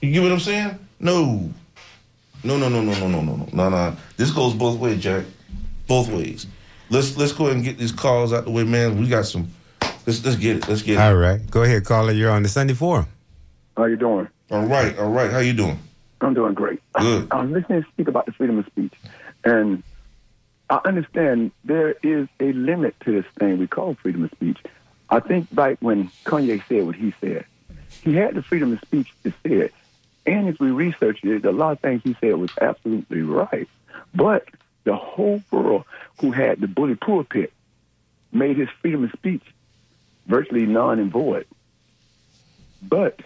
You 0.00 0.12
get 0.12 0.22
what 0.22 0.32
I'm 0.32 0.40
saying? 0.40 0.78
No. 1.00 1.50
No, 2.44 2.58
no, 2.58 2.68
no, 2.68 2.82
no, 2.82 2.92
no, 2.94 3.08
no, 3.08 3.20
no, 3.20 3.36
no, 3.36 3.48
no, 3.52 3.68
no. 3.70 3.96
This 4.16 4.30
goes 4.30 4.54
both 4.54 4.78
ways, 4.78 5.02
Jack. 5.02 5.24
Both 5.86 6.08
ways. 6.10 6.46
Let's 6.90 7.16
let's 7.16 7.32
go 7.32 7.44
ahead 7.46 7.56
and 7.56 7.64
get 7.64 7.76
these 7.76 7.92
calls 7.92 8.32
out 8.32 8.44
the 8.44 8.50
way, 8.50 8.64
man. 8.64 8.98
We 8.98 9.08
got 9.08 9.26
some. 9.26 9.48
Let's 10.06 10.24
let's 10.24 10.36
get 10.36 10.58
it. 10.58 10.68
Let's 10.68 10.82
get 10.82 10.94
it. 10.94 11.00
All 11.00 11.16
right. 11.16 11.40
Go 11.50 11.62
ahead, 11.62 11.84
caller. 11.84 12.12
You're 12.12 12.30
on 12.30 12.42
the 12.42 12.48
Sunday 12.48 12.74
Forum. 12.74 13.06
How 13.76 13.86
you 13.86 13.96
doing? 13.96 14.28
All 14.50 14.66
right, 14.66 14.96
all 14.98 15.10
right. 15.10 15.30
How 15.30 15.38
you 15.38 15.54
doing? 15.54 15.78
I'm 16.20 16.34
doing 16.34 16.54
great. 16.54 16.80
Good. 16.92 17.28
I'm 17.32 17.52
listening 17.52 17.82
to 17.82 17.88
speak 17.88 18.08
about 18.08 18.26
the 18.26 18.32
freedom 18.32 18.58
of 18.58 18.66
speech, 18.66 18.92
and 19.42 19.82
I 20.70 20.80
understand 20.84 21.50
there 21.64 21.92
is 22.02 22.28
a 22.40 22.52
limit 22.52 22.94
to 23.04 23.12
this 23.12 23.30
thing 23.38 23.58
we 23.58 23.66
call 23.66 23.96
freedom 24.02 24.24
of 24.24 24.30
speech. 24.30 24.58
I 25.14 25.20
think 25.20 25.54
back 25.54 25.76
when 25.78 26.10
Kanye 26.24 26.60
said 26.66 26.84
what 26.84 26.96
he 26.96 27.14
said, 27.20 27.44
he 28.02 28.16
had 28.16 28.34
the 28.34 28.42
freedom 28.42 28.72
of 28.72 28.80
speech 28.80 29.14
to 29.22 29.30
say 29.30 29.52
it. 29.52 29.74
And 30.26 30.48
if 30.48 30.58
we 30.58 30.72
research 30.72 31.22
it, 31.22 31.44
a 31.44 31.52
lot 31.52 31.70
of 31.70 31.78
things 31.78 32.02
he 32.02 32.16
said 32.20 32.34
was 32.34 32.50
absolutely 32.60 33.22
right. 33.22 33.68
But 34.12 34.48
the 34.82 34.96
whole 34.96 35.40
world 35.52 35.84
who 36.20 36.32
had 36.32 36.60
the 36.60 36.66
bully 36.66 36.96
pulpit 36.96 37.52
made 38.32 38.56
his 38.56 38.68
freedom 38.82 39.04
of 39.04 39.12
speech 39.12 39.44
virtually 40.26 40.66
non 40.66 40.98
and 40.98 41.12
void. 41.12 41.46
But 42.82 43.20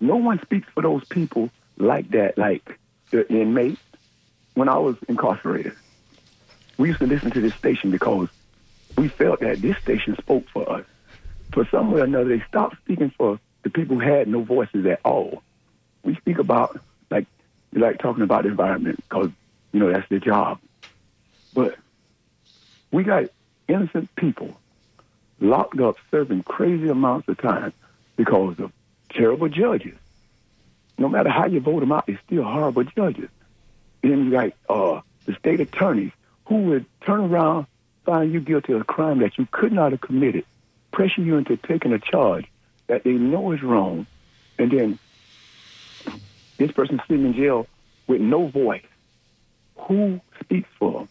no 0.00 0.16
one 0.16 0.40
speaks 0.40 0.68
for 0.74 0.80
those 0.82 1.04
people 1.04 1.50
like 1.76 2.08
that, 2.12 2.38
like 2.38 2.78
the 3.10 3.28
inmates. 3.30 3.82
When 4.54 4.70
I 4.70 4.78
was 4.78 4.96
incarcerated, 5.06 5.76
we 6.78 6.88
used 6.88 7.00
to 7.00 7.06
listen 7.06 7.30
to 7.32 7.42
this 7.42 7.54
station 7.56 7.90
because 7.90 8.30
we 8.96 9.08
felt 9.08 9.40
that 9.40 9.60
this 9.60 9.76
station 9.78 10.16
spoke 10.16 10.48
for 10.48 10.70
us. 10.70 10.84
For 11.52 11.66
some 11.70 11.92
way 11.92 12.00
or 12.00 12.04
another, 12.04 12.36
they 12.36 12.44
stopped 12.48 12.76
speaking 12.78 13.10
for 13.16 13.38
the 13.62 13.70
people 13.70 13.98
who 13.98 14.02
had 14.02 14.28
no 14.28 14.42
voices 14.42 14.84
at 14.86 15.00
all. 15.04 15.42
We 16.02 16.14
speak 16.16 16.38
about 16.38 16.78
like 17.10 17.26
like 17.72 17.98
talking 17.98 18.22
about 18.22 18.44
the 18.44 18.50
environment 18.50 18.96
because 18.96 19.30
you 19.72 19.80
know 19.80 19.92
that's 19.92 20.08
their 20.08 20.18
job, 20.18 20.60
but 21.54 21.76
we 22.90 23.02
got 23.04 23.24
innocent 23.68 24.14
people 24.16 24.56
locked 25.40 25.80
up 25.80 25.96
serving 26.10 26.42
crazy 26.42 26.88
amounts 26.88 27.28
of 27.28 27.38
time 27.38 27.72
because 28.16 28.58
of 28.58 28.72
terrible 29.10 29.48
judges. 29.48 29.96
No 30.98 31.08
matter 31.08 31.28
how 31.28 31.46
you 31.46 31.60
vote 31.60 31.80
them 31.80 31.92
out, 31.92 32.06
they're 32.06 32.20
still 32.26 32.44
horrible 32.44 32.84
judges. 32.84 33.28
Then 34.02 34.26
you 34.26 34.30
got 34.30 34.52
uh, 34.68 35.00
the 35.26 35.34
state 35.34 35.60
attorneys 35.60 36.12
who 36.46 36.56
would 36.56 36.86
turn 37.02 37.20
around, 37.20 37.66
find 38.06 38.32
you 38.32 38.40
guilty 38.40 38.72
of 38.72 38.80
a 38.80 38.84
crime 38.84 39.18
that 39.18 39.36
you 39.36 39.46
could 39.50 39.72
not 39.72 39.90
have 39.90 40.00
committed, 40.00 40.44
pressure 40.92 41.20
you 41.20 41.36
into 41.36 41.56
taking 41.56 41.92
a 41.92 41.98
charge 41.98 42.46
that 42.86 43.04
they 43.04 43.12
know 43.12 43.52
is 43.52 43.62
wrong, 43.62 44.06
and 44.58 44.70
then 44.70 44.98
this 46.56 46.70
person 46.70 47.02
sitting 47.06 47.26
in 47.26 47.34
jail 47.34 47.66
with 48.06 48.20
no 48.20 48.46
voice. 48.46 48.86
Who 49.76 50.20
speaks 50.40 50.68
for 50.78 50.92
them? 51.00 51.08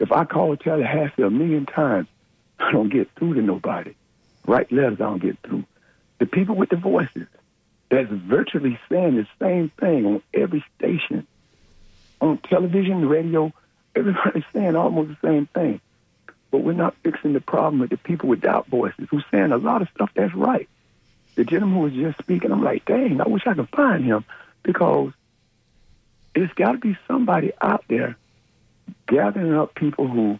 If 0.00 0.12
I 0.12 0.24
call 0.24 0.56
Tallahassee 0.56 1.22
a 1.22 1.30
million 1.30 1.64
times, 1.64 2.08
I 2.58 2.72
don't 2.72 2.90
get 2.90 3.08
through 3.16 3.34
to 3.34 3.42
nobody. 3.42 3.94
Write 4.46 4.72
letters, 4.72 5.00
I 5.00 5.04
don't 5.04 5.22
get 5.22 5.38
through. 5.42 5.64
The 6.18 6.26
people 6.26 6.56
with 6.56 6.70
the 6.70 6.76
voices 6.76 7.28
that's 7.90 8.10
virtually 8.10 8.78
saying 8.90 9.16
the 9.16 9.26
same 9.40 9.70
thing 9.80 10.04
on 10.04 10.22
every 10.34 10.64
station, 10.76 11.26
on 12.20 12.38
television, 12.38 13.08
radio, 13.08 13.52
everybody's 13.94 14.44
saying 14.52 14.74
almost 14.74 15.10
the 15.10 15.28
same 15.28 15.46
thing. 15.46 15.80
But 16.50 16.58
we're 16.58 16.72
not 16.72 16.96
fixing 17.02 17.34
the 17.34 17.40
problem 17.40 17.80
with 17.80 17.90
the 17.90 17.98
people 17.98 18.28
without 18.28 18.68
voices 18.68 19.06
who's 19.10 19.24
saying 19.30 19.52
a 19.52 19.58
lot 19.58 19.82
of 19.82 19.88
stuff 19.94 20.10
that's 20.14 20.34
right. 20.34 20.68
The 21.34 21.44
gentleman 21.44 21.80
was 21.80 21.92
just 21.92 22.18
speaking, 22.18 22.50
I'm 22.50 22.64
like, 22.64 22.84
dang, 22.84 23.20
I 23.20 23.28
wish 23.28 23.46
I 23.46 23.54
could 23.54 23.68
find 23.68 24.04
him 24.04 24.24
because 24.62 25.12
it's 26.34 26.52
got 26.54 26.72
to 26.72 26.78
be 26.78 26.96
somebody 27.06 27.52
out 27.60 27.84
there 27.88 28.16
gathering 29.06 29.54
up 29.54 29.74
people 29.74 30.08
who 30.08 30.38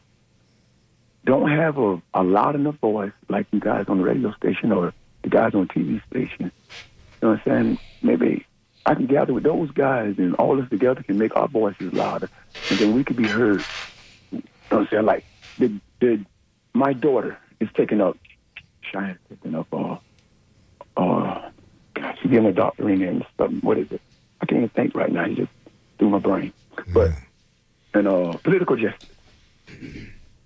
don't 1.24 1.50
have 1.50 1.78
a, 1.78 2.00
a 2.14 2.22
loud 2.22 2.54
enough 2.54 2.76
voice 2.76 3.12
like 3.28 3.46
you 3.52 3.60
guys 3.60 3.84
on 3.88 3.98
the 3.98 4.04
radio 4.04 4.32
station 4.32 4.72
or 4.72 4.92
the 5.22 5.28
guys 5.28 5.54
on 5.54 5.68
TV 5.68 6.04
station. 6.06 6.50
You 6.70 7.28
know 7.28 7.28
what 7.30 7.40
I'm 7.40 7.42
saying? 7.44 7.78
Maybe 8.02 8.46
I 8.86 8.94
can 8.94 9.06
gather 9.06 9.34
with 9.34 9.44
those 9.44 9.70
guys 9.72 10.14
and 10.18 10.34
all 10.36 10.58
of 10.58 10.64
us 10.64 10.70
together 10.70 11.02
can 11.02 11.18
make 11.18 11.36
our 11.36 11.48
voices 11.48 11.92
louder 11.92 12.30
and 12.70 12.78
then 12.78 12.94
we 12.94 13.04
could 13.04 13.16
be 13.16 13.28
heard. 13.28 13.62
You 14.30 14.38
know 14.38 14.42
what 14.70 14.80
I'm 14.80 14.88
saying? 14.88 15.04
Like 15.04 15.24
the, 15.58 15.78
the, 16.00 16.24
my 16.74 16.92
daughter 16.92 17.38
is 17.60 17.68
taking 17.74 18.00
up 18.00 18.16
China 18.82 19.18
picking 19.28 19.54
up 19.54 19.66
uh 19.72 19.96
uh 20.96 21.50
gosh, 21.94 22.18
she's 22.22 22.30
getting 22.30 22.46
a 22.46 22.52
doctorate 22.52 23.00
in 23.00 23.24
something. 23.36 23.60
What 23.60 23.78
is 23.78 23.90
it? 23.92 24.00
I 24.40 24.46
can't 24.46 24.58
even 24.58 24.68
think 24.70 24.94
right 24.94 25.12
now. 25.12 25.24
It's 25.24 25.36
just 25.36 25.50
through 25.98 26.10
my 26.10 26.18
brain. 26.18 26.52
But 26.92 27.10
and 27.94 28.08
uh 28.08 28.32
political 28.42 28.76
justice. 28.76 29.08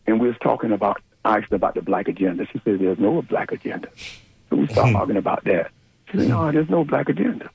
And 0.07 0.21
we 0.21 0.29
was 0.29 0.37
talking 0.43 0.73
about 0.73 1.01
I 1.25 1.39
asked 1.39 1.53
about 1.53 1.75
the 1.75 1.83
black 1.83 2.09
agenda. 2.09 2.47
She 2.47 2.61
said 2.65 2.81
there's 2.81 2.99
no 2.99 3.23
black 3.23 3.53
agenda. 3.53 3.89
So 4.51 4.57
we 4.57 4.67
started 4.67 4.93
talking 4.93 5.17
about 5.17 5.45
that. 5.45 5.71
She 6.11 6.19
said, 6.19 6.29
No, 6.29 6.51
there's 6.51 6.69
no 6.69 6.85
black 6.85 7.09
agenda. 7.09 7.51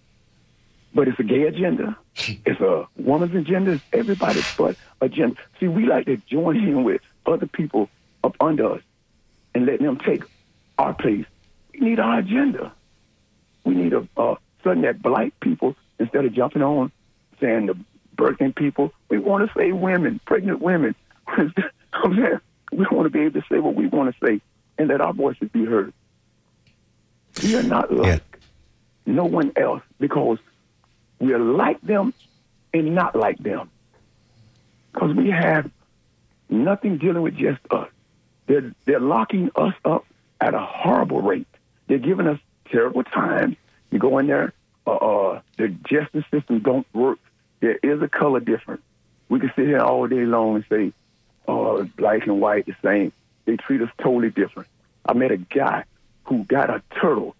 But 0.93 1.07
it's 1.07 1.19
a 1.19 1.23
gay 1.23 1.43
agenda. 1.43 1.97
It's 2.45 2.59
a 2.59 2.87
woman's 2.95 3.35
agenda. 3.35 3.73
It's 3.73 3.83
everybody's 3.93 4.55
but 4.55 4.75
agenda. 5.01 5.35
See, 5.59 5.67
we 5.67 5.85
like 5.85 6.05
to 6.05 6.17
join 6.17 6.55
in 6.55 6.83
with 6.83 7.01
other 7.27 7.47
people 7.47 7.89
up 8.23 8.35
under 8.39 8.73
us 8.73 8.81
and 9.53 9.65
let 9.65 9.79
them 9.79 9.97
take 9.97 10.23
our 10.77 10.93
place. 10.93 11.25
We 11.73 11.79
need 11.81 11.99
our 11.99 12.19
agenda. 12.19 12.73
We 13.63 13.75
need 13.75 13.93
a 13.93 14.07
uh, 14.17 14.35
something 14.63 14.83
that 14.83 15.01
black 15.01 15.39
people, 15.39 15.75
instead 15.99 16.25
of 16.25 16.33
jumping 16.33 16.61
on 16.61 16.91
saying 17.39 17.67
the 17.67 17.77
birthing 18.15 18.55
people, 18.55 18.91
we 19.09 19.19
want 19.19 19.47
to 19.47 19.59
say 19.59 19.71
women, 19.71 20.19
pregnant 20.25 20.61
women. 20.61 20.95
I'm 21.27 21.53
saying 22.15 22.39
we 22.71 22.85
want 22.91 23.05
to 23.05 23.09
be 23.09 23.21
able 23.21 23.41
to 23.41 23.47
say 23.49 23.59
what 23.59 23.75
we 23.75 23.87
want 23.87 24.13
to 24.13 24.25
say 24.25 24.41
and 24.77 24.87
let 24.87 25.01
our 25.01 25.13
voices 25.13 25.49
be 25.51 25.65
heard. 25.65 25.93
We 27.43 27.55
are 27.55 27.63
not 27.63 27.93
like 27.93 28.23
no 29.05 29.25
one 29.25 29.51
else 29.55 29.81
because 29.99 30.39
we 31.19 31.33
are 31.33 31.39
like 31.39 31.81
them 31.81 32.13
and 32.73 32.95
not 32.95 33.15
like 33.15 33.37
them. 33.37 33.69
Because 34.93 35.15
we 35.15 35.29
have 35.29 35.69
nothing 36.49 36.97
dealing 36.97 37.21
with 37.21 37.35
just 37.35 37.59
us. 37.71 37.89
They're, 38.47 38.73
they're 38.85 38.99
locking 38.99 39.51
us 39.55 39.73
up 39.83 40.05
at 40.39 40.53
a 40.53 40.59
horrible 40.59 41.21
rate. 41.21 41.47
They're 41.87 41.97
giving 41.97 42.27
us 42.27 42.39
terrible 42.71 43.03
times. 43.03 43.57
You 43.91 43.99
go 43.99 44.17
in 44.19 44.27
there, 44.27 44.53
uh, 44.85 44.91
uh, 44.91 45.41
the 45.57 45.69
justice 45.69 46.25
system 46.31 46.59
don't 46.59 46.87
work. 46.93 47.19
There 47.59 47.77
is 47.81 48.01
a 48.01 48.07
color 48.07 48.39
difference. 48.39 48.81
We 49.29 49.39
can 49.39 49.51
sit 49.55 49.65
here 49.67 49.79
all 49.79 50.07
day 50.07 50.25
long 50.25 50.55
and 50.55 50.65
say, 50.69 50.93
uh, 51.47 51.83
black 51.95 52.27
and 52.27 52.39
white 52.39 52.65
the 52.65 52.75
same. 52.83 53.11
They 53.45 53.57
treat 53.57 53.81
us 53.81 53.89
totally 54.01 54.29
different. 54.29 54.67
I 55.05 55.13
met 55.13 55.31
a 55.31 55.37
guy 55.37 55.85
who 56.25 56.43
got 56.43 56.69
a 56.69 56.81
turtle. 56.99 57.35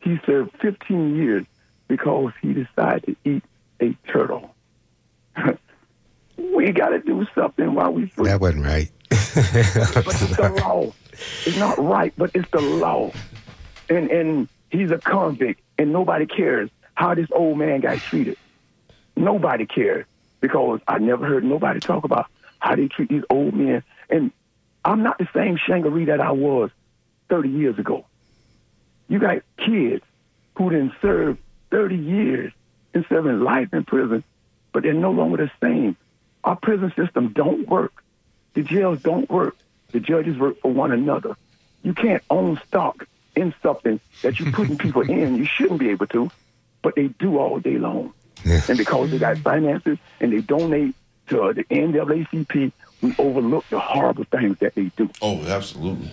He 0.00 0.18
served 0.26 0.52
15 0.60 1.16
years 1.16 1.46
because 1.88 2.32
he 2.42 2.52
decided 2.52 3.04
to 3.24 3.30
eat 3.30 3.44
a 3.80 3.96
turtle. 4.10 4.54
we 6.54 6.72
got 6.72 6.90
to 6.90 7.00
do 7.00 7.26
something 7.34 7.74
while 7.74 7.92
we 7.92 8.06
free. 8.08 8.26
That 8.26 8.40
wasn't 8.40 8.64
right. 8.64 8.90
but 9.10 10.06
it's 10.06 10.36
the 10.36 10.60
law. 10.62 10.92
It's 11.46 11.56
not 11.56 11.78
right, 11.78 12.12
but 12.16 12.30
it's 12.34 12.50
the 12.50 12.60
law. 12.60 13.12
And 13.88 14.10
and 14.10 14.48
he's 14.70 14.90
a 14.90 14.98
convict, 14.98 15.60
and 15.78 15.92
nobody 15.92 16.26
cares 16.26 16.70
how 16.94 17.14
this 17.14 17.28
old 17.32 17.58
man 17.58 17.80
got 17.80 17.98
treated. 17.98 18.36
Nobody 19.16 19.66
cares 19.66 20.06
because 20.40 20.80
I 20.88 20.98
never 20.98 21.26
heard 21.26 21.44
nobody 21.44 21.80
talk 21.80 22.04
about 22.04 22.26
how 22.58 22.76
they 22.76 22.88
treat 22.88 23.08
these 23.08 23.24
old 23.30 23.54
men. 23.54 23.82
And 24.10 24.32
I'm 24.84 25.02
not 25.02 25.18
the 25.18 25.28
same 25.34 25.56
Shangri 25.56 26.06
that 26.06 26.20
I 26.20 26.32
was 26.32 26.70
30 27.28 27.48
years 27.48 27.78
ago. 27.78 28.04
You 29.08 29.18
got 29.18 29.42
kids 29.58 30.04
who 30.56 30.70
didn't 30.70 30.92
serve 31.00 31.38
30 31.70 31.96
years 31.96 32.52
and 32.92 33.04
serving 33.08 33.40
life 33.40 33.72
in 33.72 33.84
prison, 33.84 34.24
but 34.72 34.82
they're 34.82 34.92
no 34.92 35.10
longer 35.10 35.36
the 35.38 35.50
same. 35.60 35.96
Our 36.44 36.56
prison 36.56 36.92
system 36.94 37.28
don't 37.28 37.66
work. 37.68 38.04
The 38.54 38.62
jails 38.62 39.02
don't 39.02 39.28
work. 39.30 39.56
The 39.92 40.00
judges 40.00 40.38
work 40.38 40.60
for 40.60 40.72
one 40.72 40.92
another. 40.92 41.36
You 41.82 41.94
can't 41.94 42.22
own 42.30 42.60
stock 42.68 43.06
in 43.34 43.54
something 43.62 44.00
that 44.22 44.38
you're 44.38 44.52
putting 44.52 44.78
people 44.78 45.02
in. 45.10 45.36
You 45.36 45.46
shouldn't 45.46 45.80
be 45.80 45.90
able 45.90 46.06
to, 46.08 46.30
but 46.82 46.94
they 46.94 47.08
do 47.08 47.38
all 47.38 47.58
day 47.58 47.78
long. 47.78 48.12
And 48.44 48.76
because 48.76 49.10
they 49.10 49.18
got 49.18 49.38
finances 49.38 49.98
and 50.20 50.32
they 50.32 50.40
donate 50.40 50.94
to 51.28 51.52
the 51.54 51.64
NAACP, 51.64 52.72
we 53.00 53.14
overlook 53.18 53.64
the 53.70 53.78
horrible 53.80 54.24
things 54.24 54.58
that 54.58 54.74
they 54.74 54.90
do. 54.96 55.08
Oh, 55.22 55.42
absolutely. 55.46 56.10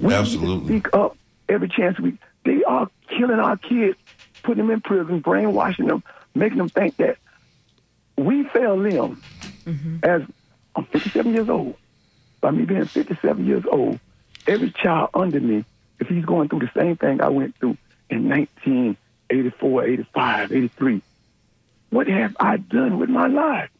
We 0.00 0.14
Absolutely. 0.14 0.54
Need 0.74 0.84
to 0.84 0.88
speak 0.88 0.94
up 0.94 1.16
every 1.48 1.68
chance 1.68 1.98
we. 2.00 2.16
They 2.44 2.62
are 2.64 2.88
killing 3.08 3.38
our 3.38 3.56
kids, 3.56 3.98
putting 4.42 4.66
them 4.66 4.70
in 4.70 4.80
prison, 4.80 5.20
brainwashing 5.20 5.86
them, 5.86 6.02
making 6.34 6.58
them 6.58 6.68
think 6.68 6.96
that 6.98 7.18
we 8.16 8.44
fail 8.44 8.78
them. 8.78 9.22
Mm-hmm. 9.66 9.98
As 10.02 10.22
I'm 10.76 10.84
57 10.86 11.32
years 11.32 11.48
old, 11.48 11.76
by 12.40 12.50
me 12.50 12.64
being 12.64 12.84
57 12.84 13.46
years 13.46 13.64
old, 13.70 14.00
every 14.46 14.70
child 14.70 15.10
under 15.14 15.40
me, 15.40 15.64
if 16.00 16.08
he's 16.08 16.24
going 16.24 16.48
through 16.48 16.60
the 16.60 16.70
same 16.76 16.96
thing 16.96 17.20
I 17.20 17.28
went 17.28 17.56
through 17.56 17.76
in 18.10 18.28
1984, 18.28 19.84
85, 19.84 20.52
83, 20.52 21.02
what 21.90 22.06
have 22.08 22.36
I 22.40 22.56
done 22.56 22.98
with 22.98 23.08
my 23.08 23.28
life? 23.28 23.70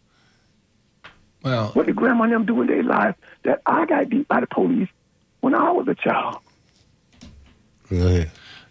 Well, 1.43 1.73
what 1.75 1.87
did 1.87 1.97
grandma 1.97 2.25
and 2.25 2.33
them 2.33 2.47
do 2.47 2.63
in 2.63 2.69
their 2.69 2.83
life 2.83 3.17
that 3.43 3.61
I 3.67 3.85
got 3.85 4.09
beat 4.09 4.27
by 4.27 4.41
the 4.41 4.47
police 4.47 4.89
when 5.41 5.55
I 5.55 5.71
was 5.73 5.87
a 5.89 5.95
child? 5.95 6.39
Go 7.91 7.97
Yeah, 7.97 8.25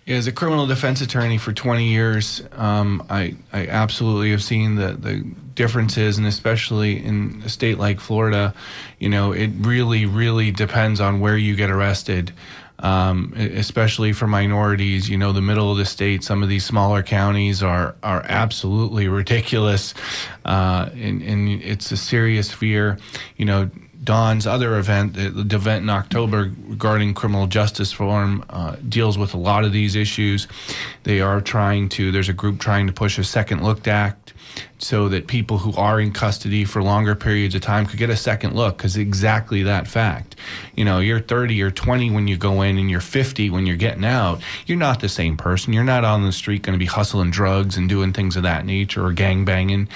as 0.05 0.27
a 0.27 0.31
criminal 0.31 0.67
defense 0.67 1.01
attorney 1.01 1.37
for 1.37 1.53
20 1.53 1.87
years, 1.87 2.43
um, 2.53 3.05
I, 3.09 3.35
I 3.53 3.67
absolutely 3.67 4.31
have 4.31 4.43
seen 4.43 4.75
the, 4.75 4.93
the 4.93 5.23
differences, 5.55 6.17
and 6.17 6.27
especially 6.27 7.03
in 7.03 7.41
a 7.45 7.49
state 7.49 7.77
like 7.77 7.99
Florida, 7.99 8.53
you 8.99 9.09
know, 9.09 9.31
it 9.31 9.51
really, 9.59 10.05
really 10.05 10.51
depends 10.51 10.99
on 10.99 11.19
where 11.19 11.37
you 11.37 11.55
get 11.55 11.69
arrested. 11.69 12.33
Um, 12.79 13.33
especially 13.37 14.11
for 14.11 14.27
minorities, 14.27 15.07
you 15.09 15.17
know, 15.17 15.31
the 15.31 15.41
middle 15.41 15.71
of 15.71 15.77
the 15.77 15.85
state, 15.85 16.21
some 16.21 16.43
of 16.43 16.49
these 16.49 16.65
smaller 16.65 17.01
counties 17.01 17.63
are 17.63 17.95
are 18.03 18.25
absolutely 18.27 19.07
ridiculous, 19.07 19.93
uh, 20.43 20.89
and, 20.91 21.21
and 21.21 21.47
it's 21.61 21.93
a 21.93 21.97
serious 21.97 22.51
fear. 22.51 22.97
You 23.37 23.45
know, 23.45 23.71
Don's 24.03 24.45
other 24.45 24.77
event, 24.77 25.13
the 25.13 25.29
the 25.29 25.55
event 25.55 25.83
in 25.83 25.89
October 25.89 26.51
regarding 26.65 27.13
criminal 27.13 27.47
justice 27.47 27.97
reform, 27.99 28.43
uh, 28.49 28.75
deals 28.87 29.17
with 29.17 29.33
a 29.33 29.37
lot 29.37 29.63
of 29.63 29.71
these 29.71 29.95
issues. 29.95 30.47
They 31.03 31.21
are 31.21 31.41
trying 31.41 31.89
to, 31.89 32.11
there's 32.11 32.29
a 32.29 32.33
group 32.33 32.59
trying 32.59 32.87
to 32.87 32.93
push 32.93 33.17
a 33.17 33.23
second 33.23 33.63
look 33.63 33.87
act 33.87 34.33
so 34.77 35.07
that 35.09 35.27
people 35.27 35.59
who 35.59 35.73
are 35.73 35.99
in 35.99 36.11
custody 36.11 36.65
for 36.65 36.83
longer 36.83 37.15
periods 37.15 37.55
of 37.55 37.61
time 37.61 37.85
could 37.85 37.97
get 37.97 38.09
a 38.09 38.17
second 38.17 38.53
look 38.55 38.77
because 38.77 38.97
exactly 38.97 39.63
that 39.63 39.87
fact. 39.87 40.35
You 40.75 40.83
know, 40.83 40.99
you're 40.99 41.21
30 41.21 41.61
or 41.61 41.71
20 41.71 42.11
when 42.11 42.27
you 42.27 42.37
go 42.37 42.61
in 42.61 42.77
and 42.77 42.91
you're 42.91 42.99
50 42.99 43.49
when 43.49 43.65
you're 43.65 43.77
getting 43.77 44.05
out. 44.05 44.41
You're 44.65 44.77
not 44.77 44.99
the 44.99 45.09
same 45.09 45.37
person. 45.37 45.73
You're 45.73 45.83
not 45.83 46.03
on 46.03 46.23
the 46.23 46.31
street 46.31 46.63
going 46.63 46.77
to 46.77 46.79
be 46.79 46.85
hustling 46.85 47.31
drugs 47.31 47.77
and 47.77 47.87
doing 47.87 48.13
things 48.13 48.35
of 48.35 48.43
that 48.43 48.65
nature 48.65 49.05
or 49.05 49.13
gang 49.13 49.45
banging. 49.45 49.87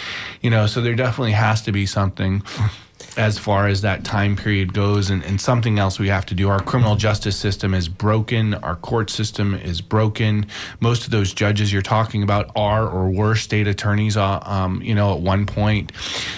You 0.41 0.49
know, 0.49 0.68
so 0.68 0.82
there 0.82 0.95
definitely 0.95 1.34
has 1.34 1.62
to 1.64 1.72
be 1.72 1.86
something 1.86 2.43
as 3.18 3.38
far 3.38 3.68
as 3.68 3.82
that 3.82 4.03
time 4.03 4.36
period 4.36 4.74
goes 4.74 5.09
and, 5.09 5.24
and 5.24 5.41
something 5.41 5.80
else 5.80 5.99
we 5.99 6.07
have 6.07 6.26
to 6.28 6.36
do. 6.36 6.49
Our 6.49 6.61
criminal 6.61 6.95
justice 6.95 7.36
system 7.36 7.74
is 7.74 7.89
broken. 7.89 8.53
Our 8.53 8.76
court 8.76 9.09
system 9.09 9.55
is 9.55 9.82
broken. 9.82 10.45
Most 10.80 11.05
of 11.05 11.11
those 11.11 11.34
judges 11.34 11.74
you're 11.74 11.82
talking 11.82 12.24
about 12.24 12.51
are 12.55 12.88
or 12.88 13.09
were 13.09 13.36
state 13.36 13.68
attorneys 13.68 14.15
uh, 14.15 14.39
um, 14.43 14.82
you 14.82 14.93
know 14.93 15.13
at 15.13 15.20
one 15.20 15.45
point. 15.45 15.91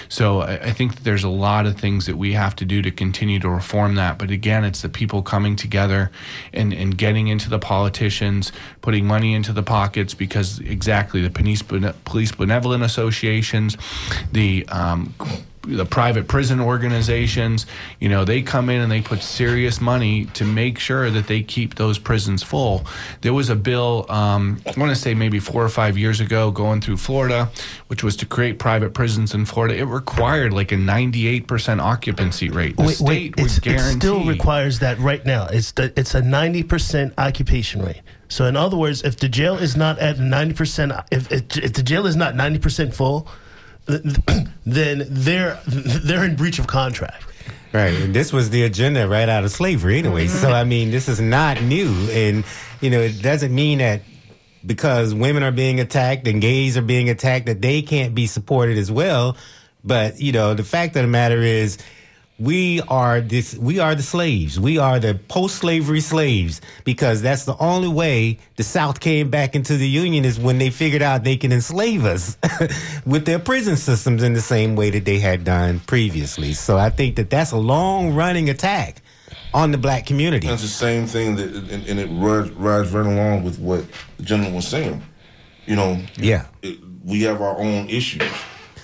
So 0.08 0.40
I, 0.40 0.54
I 0.54 0.72
think 0.72 1.02
there's 1.02 1.24
a 1.24 1.28
lot 1.28 1.66
of 1.66 1.78
things 1.78 2.06
that 2.06 2.16
we 2.16 2.32
have 2.32 2.56
to 2.56 2.64
do 2.64 2.82
to 2.82 2.90
continue 2.90 3.38
to 3.40 3.48
reform 3.48 3.96
that. 3.96 4.18
But 4.18 4.30
again 4.30 4.64
it's 4.64 4.82
the 4.82 4.88
people 4.88 5.22
coming 5.22 5.56
together 5.56 6.10
and, 6.52 6.72
and 6.72 6.96
getting 6.96 7.28
into 7.28 7.50
the 7.50 7.58
politicians 7.58 8.52
putting 8.80 9.06
money 9.06 9.34
into 9.34 9.52
the 9.52 9.62
pockets 9.62 10.14
because 10.14 10.58
exactly 10.60 11.20
the 11.20 11.30
police, 11.30 11.62
police 12.04 12.32
benevolent 12.32 12.82
associations 12.82 13.76
the 14.32 14.66
um, 14.68 15.14
the 15.62 15.84
private 15.84 16.26
prison 16.26 16.60
organizations, 16.60 17.66
you 17.98 18.08
know, 18.08 18.24
they 18.24 18.42
come 18.42 18.70
in 18.70 18.80
and 18.80 18.90
they 18.90 19.02
put 19.02 19.22
serious 19.22 19.80
money 19.80 20.24
to 20.26 20.44
make 20.44 20.78
sure 20.78 21.10
that 21.10 21.26
they 21.26 21.42
keep 21.42 21.74
those 21.74 21.98
prisons 21.98 22.42
full. 22.42 22.84
There 23.20 23.34
was 23.34 23.50
a 23.50 23.56
bill, 23.56 24.06
um, 24.08 24.60
I 24.66 24.78
want 24.78 24.90
to 24.90 24.96
say 24.96 25.14
maybe 25.14 25.38
four 25.38 25.62
or 25.62 25.68
five 25.68 25.98
years 25.98 26.20
ago, 26.20 26.50
going 26.50 26.80
through 26.80 26.96
Florida, 26.96 27.50
which 27.88 28.02
was 28.02 28.16
to 28.16 28.26
create 28.26 28.58
private 28.58 28.94
prisons 28.94 29.34
in 29.34 29.44
Florida. 29.44 29.76
It 29.76 29.84
required 29.84 30.52
like 30.52 30.72
a 30.72 30.76
98% 30.76 31.80
occupancy 31.80 32.48
rate. 32.48 32.76
The 32.76 32.84
Wait, 32.84 32.94
state 32.94 33.06
wait, 33.06 33.36
would 33.36 33.46
it's, 33.46 33.66
it 33.66 33.78
still 33.98 34.24
requires 34.24 34.78
that 34.78 34.98
right 34.98 35.24
now. 35.24 35.46
It's 35.46 35.72
the, 35.72 35.92
it's 35.98 36.14
a 36.14 36.22
ninety 36.22 36.62
percent 36.62 37.14
occupation 37.18 37.82
rate. 37.82 38.02
So 38.28 38.46
in 38.46 38.56
other 38.56 38.76
words, 38.76 39.02
if 39.02 39.16
the 39.16 39.28
jail 39.28 39.56
is 39.56 39.76
not 39.76 39.98
at 39.98 40.18
ninety 40.18 40.54
percent, 40.54 40.92
if, 41.10 41.30
if 41.30 41.56
if 41.56 41.72
the 41.74 41.82
jail 41.82 42.06
is 42.06 42.16
not 42.16 42.34
ninety 42.34 42.58
percent 42.58 42.94
full, 42.94 43.22
th- 43.22 43.28
th- 43.28 43.34
then 43.86 45.06
they're 45.08 45.60
they're 45.66 46.24
in 46.24 46.36
breach 46.36 46.58
of 46.58 46.66
contract. 46.66 47.24
Right, 47.72 47.94
and 47.94 48.12
this 48.12 48.32
was 48.32 48.50
the 48.50 48.64
agenda 48.64 49.06
right 49.06 49.28
out 49.28 49.44
of 49.44 49.52
slavery 49.52 49.98
anyway. 49.98 50.26
So 50.26 50.48
mm-hmm. 50.48 50.54
I 50.54 50.64
mean, 50.64 50.90
this 50.90 51.08
is 51.08 51.20
not 51.20 51.62
new, 51.62 51.92
and 52.10 52.44
you 52.80 52.90
know, 52.90 53.00
it 53.00 53.22
doesn't 53.22 53.54
mean 53.54 53.78
that 53.78 54.02
because 54.66 55.14
women 55.14 55.42
are 55.42 55.52
being 55.52 55.78
attacked 55.80 56.26
and 56.26 56.40
gays 56.40 56.76
are 56.76 56.82
being 56.82 57.08
attacked 57.08 57.46
that 57.46 57.62
they 57.62 57.82
can't 57.82 58.14
be 58.14 58.26
supported 58.26 58.76
as 58.76 58.90
well. 58.90 59.36
But 59.84 60.20
you 60.20 60.32
know, 60.32 60.54
the 60.54 60.64
fact 60.64 60.96
of 60.96 61.02
the 61.02 61.08
matter 61.08 61.40
is, 61.40 61.78
we 62.40 62.80
are 62.88 63.20
this 63.20 63.54
we 63.56 63.78
are 63.78 63.94
the 63.94 64.02
slaves 64.02 64.58
we 64.58 64.78
are 64.78 64.98
the 64.98 65.14
post-slavery 65.28 66.00
slaves 66.00 66.62
because 66.84 67.20
that's 67.20 67.44
the 67.44 67.56
only 67.58 67.88
way 67.88 68.38
the 68.56 68.62
south 68.62 68.98
came 68.98 69.28
back 69.28 69.54
into 69.54 69.76
the 69.76 69.86
union 69.86 70.24
is 70.24 70.38
when 70.38 70.56
they 70.56 70.70
figured 70.70 71.02
out 71.02 71.22
they 71.22 71.36
can 71.36 71.52
enslave 71.52 72.06
us 72.06 72.38
with 73.06 73.26
their 73.26 73.38
prison 73.38 73.76
systems 73.76 74.22
in 74.22 74.32
the 74.32 74.40
same 74.40 74.74
way 74.74 74.88
that 74.88 75.04
they 75.04 75.18
had 75.18 75.44
done 75.44 75.78
previously 75.80 76.54
so 76.54 76.78
i 76.78 76.88
think 76.88 77.16
that 77.16 77.28
that's 77.28 77.52
a 77.52 77.58
long-running 77.58 78.48
attack 78.48 79.02
on 79.52 79.70
the 79.70 79.78
black 79.78 80.06
community 80.06 80.46
That's 80.46 80.62
the 80.62 80.68
same 80.68 81.06
thing 81.06 81.36
that, 81.36 81.52
and, 81.54 81.86
and 81.86 81.98
it 81.98 82.06
rides, 82.06 82.50
rides 82.52 82.90
right 82.92 83.06
along 83.06 83.42
with 83.42 83.58
what 83.58 83.84
the 84.16 84.22
gentleman 84.22 84.54
was 84.54 84.68
saying. 84.68 85.02
You 85.66 85.76
know, 85.76 86.00
yeah, 86.16 86.46
it, 86.62 86.78
we 87.04 87.22
have 87.22 87.40
our 87.40 87.58
own 87.58 87.88
issues 87.88 88.30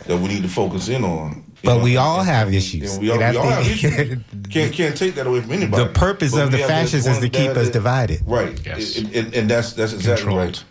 that 0.07 0.17
we 0.17 0.29
need 0.29 0.43
to 0.43 0.49
focus 0.49 0.89
in 0.89 1.05
on. 1.05 1.45
You 1.63 1.71
but 1.71 1.79
know, 1.79 1.85
we 1.85 1.97
all 1.97 2.21
and- 2.21 2.29
have 2.29 2.53
issues 2.55 2.93
and 2.95 3.03
we 3.03 3.11
all, 3.11 3.21
And 3.21 3.33
we 3.35 3.39
all 3.39 3.49
have 3.49 3.67
issues. 3.67 4.19
Can't 4.51 4.73
can't 4.73 4.97
take 4.97 5.15
that 5.17 5.27
away 5.27 5.41
from 5.41 5.53
anybody. 5.53 5.85
The 5.85 5.91
purpose 5.91 6.33
But 6.33 6.45
of 6.45 6.51
the 6.53 6.59
fascists 6.59 7.09
is 7.09 7.19
to 7.19 7.29
keep 7.29 7.49
that- 7.49 7.57
us 7.57 7.67
that- 7.67 7.73
divided. 7.73 8.21
Right. 8.27 8.59
Yes. 8.65 8.97
And, 8.99 9.15
and, 9.15 9.35
and 9.35 9.51
that's 9.51 9.73
that's 9.73 9.93
exactly 9.93 10.25
Controlled. 10.27 10.65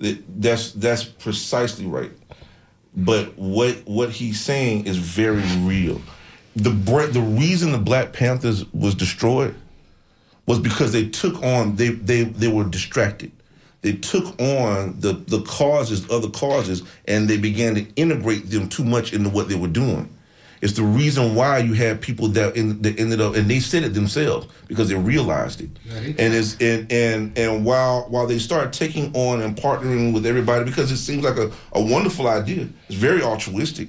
right. 0.00 0.18
That's 0.38 0.72
that's 0.72 1.04
precisely 1.04 1.86
right. 1.86 2.10
But 2.96 3.36
what 3.38 3.82
what 3.86 4.10
he's 4.10 4.40
saying 4.40 4.86
is 4.86 4.96
very 4.96 5.42
real. 5.60 6.00
The 6.56 6.70
bra- 6.70 7.06
the 7.06 7.20
reason 7.20 7.70
the 7.72 7.78
Black 7.78 8.12
Panthers 8.12 8.64
was 8.72 8.94
destroyed 8.94 9.54
was 10.46 10.58
because 10.58 10.92
they 10.92 11.08
took 11.08 11.40
on 11.42 11.76
they 11.76 11.90
they 11.90 12.24
they 12.24 12.48
were 12.48 12.64
distracted. 12.64 13.30
They 13.82 13.92
took 13.92 14.38
on 14.40 14.98
the 14.98 15.12
the 15.12 15.42
causes 15.42 16.10
other 16.10 16.28
causes 16.30 16.82
and 17.06 17.28
they 17.28 17.36
began 17.36 17.74
to 17.76 17.86
integrate 17.94 18.50
them 18.50 18.68
too 18.68 18.84
much 18.84 19.12
into 19.12 19.30
what 19.30 19.48
they 19.48 19.54
were 19.54 19.68
doing. 19.68 20.08
It's 20.62 20.74
the 20.74 20.82
reason 20.82 21.34
why 21.34 21.58
you 21.58 21.72
had 21.72 22.02
people 22.02 22.28
that, 22.28 22.54
in, 22.54 22.82
that 22.82 23.00
ended 23.00 23.20
up 23.20 23.34
and 23.34 23.50
they 23.50 23.60
said 23.60 23.82
it 23.82 23.94
themselves 23.94 24.46
because 24.68 24.90
they 24.90 24.94
realized 24.94 25.60
it. 25.62 25.70
And 26.18 26.34
it's 26.34 26.54
and 26.60 26.90
and 26.92 27.36
and 27.38 27.64
while 27.64 28.02
while 28.10 28.26
they 28.26 28.38
start 28.38 28.72
taking 28.72 29.14
on 29.16 29.40
and 29.40 29.56
partnering 29.56 30.12
with 30.12 30.26
everybody 30.26 30.64
because 30.64 30.90
it 30.92 30.98
seems 30.98 31.24
like 31.24 31.38
a, 31.38 31.50
a 31.72 31.80
wonderful 31.82 32.28
idea. 32.28 32.68
It's 32.88 32.98
very 32.98 33.22
altruistic. 33.22 33.88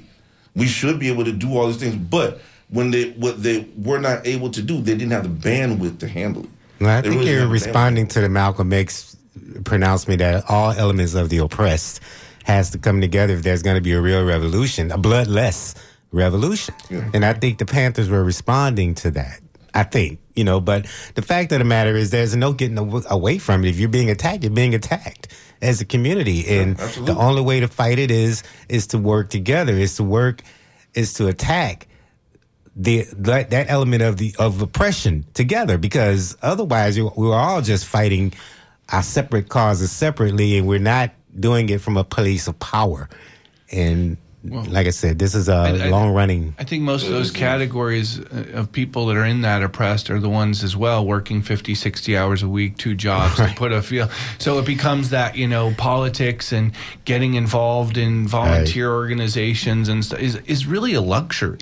We 0.56 0.66
should 0.68 0.98
be 1.00 1.10
able 1.10 1.26
to 1.26 1.34
do 1.34 1.58
all 1.58 1.68
these 1.68 1.78
things, 1.78 1.96
but 1.96 2.40
when 2.70 2.92
they 2.92 3.10
what 3.12 3.44
they 3.44 3.68
were 3.78 4.00
not 4.00 4.26
able 4.26 4.50
to 4.52 4.62
do, 4.62 4.82
they 4.82 4.94
didn't 4.94 5.12
have 5.12 5.24
the 5.24 5.50
bandwidth 5.50 6.00
to 6.00 6.08
handle 6.08 6.44
it. 6.44 6.50
Well, 6.80 6.90
I 6.90 7.02
They 7.02 7.10
think 7.10 7.20
really 7.20 7.32
you're 7.32 7.42
have 7.42 7.50
the 7.50 7.56
bandwidth. 7.56 7.66
responding 7.66 8.08
to 8.08 8.22
the 8.22 8.30
Malcolm 8.30 8.72
X 8.72 9.18
pronouncement 9.66 10.20
that 10.20 10.46
all 10.50 10.72
elements 10.72 11.14
of 11.16 11.30
the 11.30 11.38
oppressed 11.40 12.00
has 12.46 12.70
to 12.72 12.78
come 12.78 13.02
together 13.02 13.34
if 13.34 13.44
there's 13.44 13.62
going 13.62 13.76
to 13.76 13.82
be 13.82 13.92
a 13.92 14.02
real 14.02 14.24
revolution, 14.26 14.92
a 14.92 14.98
bloodless 14.98 15.76
revolution. 16.12 16.76
And 17.14 17.26
I 17.26 17.34
think 17.34 17.58
the 17.58 17.66
Panthers 17.66 18.10
were 18.10 18.24
responding 18.24 18.96
to 18.96 19.12
that. 19.12 19.40
I 19.74 19.84
think, 19.84 20.20
you 20.36 20.44
know, 20.44 20.60
but 20.60 20.86
the 21.16 21.22
fact 21.22 21.52
of 21.54 21.60
the 21.60 21.66
matter 21.66 21.96
is 21.96 22.10
there's 22.10 22.36
no 22.36 22.52
getting 22.52 22.78
away 23.10 23.38
from 23.38 23.64
it. 23.64 23.70
If 23.70 23.80
you're 23.80 23.90
being 23.90 24.10
attacked, 24.10 24.44
you're 24.44 24.52
being 24.52 24.76
attacked 24.76 25.30
as 25.62 25.80
a 25.80 25.86
community. 25.86 26.46
And 26.60 26.76
the 26.78 27.16
only 27.18 27.42
way 27.42 27.62
to 27.62 27.70
fight 27.70 27.98
it 27.98 28.12
is 28.12 28.44
is 28.68 28.88
to 28.88 28.98
work 28.98 29.30
together, 29.30 29.74
is 29.74 29.96
to 29.96 30.04
work, 30.04 30.42
is 30.94 31.14
to 31.16 31.28
attack 31.28 31.88
the 32.76 33.06
that, 33.18 33.50
that 33.50 33.70
element 33.70 34.02
of 34.02 34.18
the 34.18 34.36
of 34.40 34.62
oppression 34.62 35.26
together 35.34 35.78
because 35.78 36.38
otherwise 36.42 36.96
you, 36.98 37.12
we're 37.16 37.36
all 37.36 37.62
just 37.62 37.86
fighting 37.86 38.34
our 38.90 39.04
separate 39.04 39.50
causes 39.50 39.92
separately 39.92 40.58
and 40.58 40.68
we're 40.68 40.80
not 40.80 41.12
doing 41.38 41.70
it 41.70 41.82
from 41.82 41.98
a 41.98 42.04
place 42.04 42.48
of 42.48 42.58
power 42.60 43.10
and 43.72 44.18
like 44.44 44.88
I 44.88 44.90
said, 44.90 45.20
this 45.20 45.36
is 45.36 45.50
a 45.50 45.54
I- 45.54 45.86
I- 45.86 45.90
long 45.90 46.10
running. 46.14 46.56
I 46.58 46.64
think 46.64 46.82
most 46.84 47.06
of 47.06 47.12
those 47.12 47.30
categories 47.30 48.20
uh, 48.20 48.46
of 48.54 48.72
people 48.72 49.06
that 49.08 49.18
are 49.18 49.26
in 49.26 49.42
that 49.42 49.62
oppressed 49.62 50.10
are 50.10 50.20
the 50.20 50.30
ones 50.30 50.64
as 50.64 50.76
well 50.76 51.06
working 51.06 51.42
50, 51.44 51.76
60 51.76 52.18
hours 52.18 52.42
a 52.42 52.48
week, 52.48 52.78
two 52.78 52.96
jobs 52.96 53.36
to 53.36 53.54
put 53.56 53.72
a 53.72 53.82
feel. 53.84 54.10
So 54.40 54.58
it 54.58 54.66
becomes 54.66 55.12
that, 55.12 55.36
you 55.38 55.48
know, 55.48 55.74
politics 55.78 56.52
and 56.52 56.72
getting 57.06 57.36
involved 57.36 57.98
in 57.98 58.28
volunteer 58.28 58.92
organizations 58.92 59.90
and 59.90 60.04
st- 60.04 60.22
is, 60.22 60.36
is 60.48 60.66
really 60.66 60.94
a 60.96 61.02
luxury. 61.02 61.60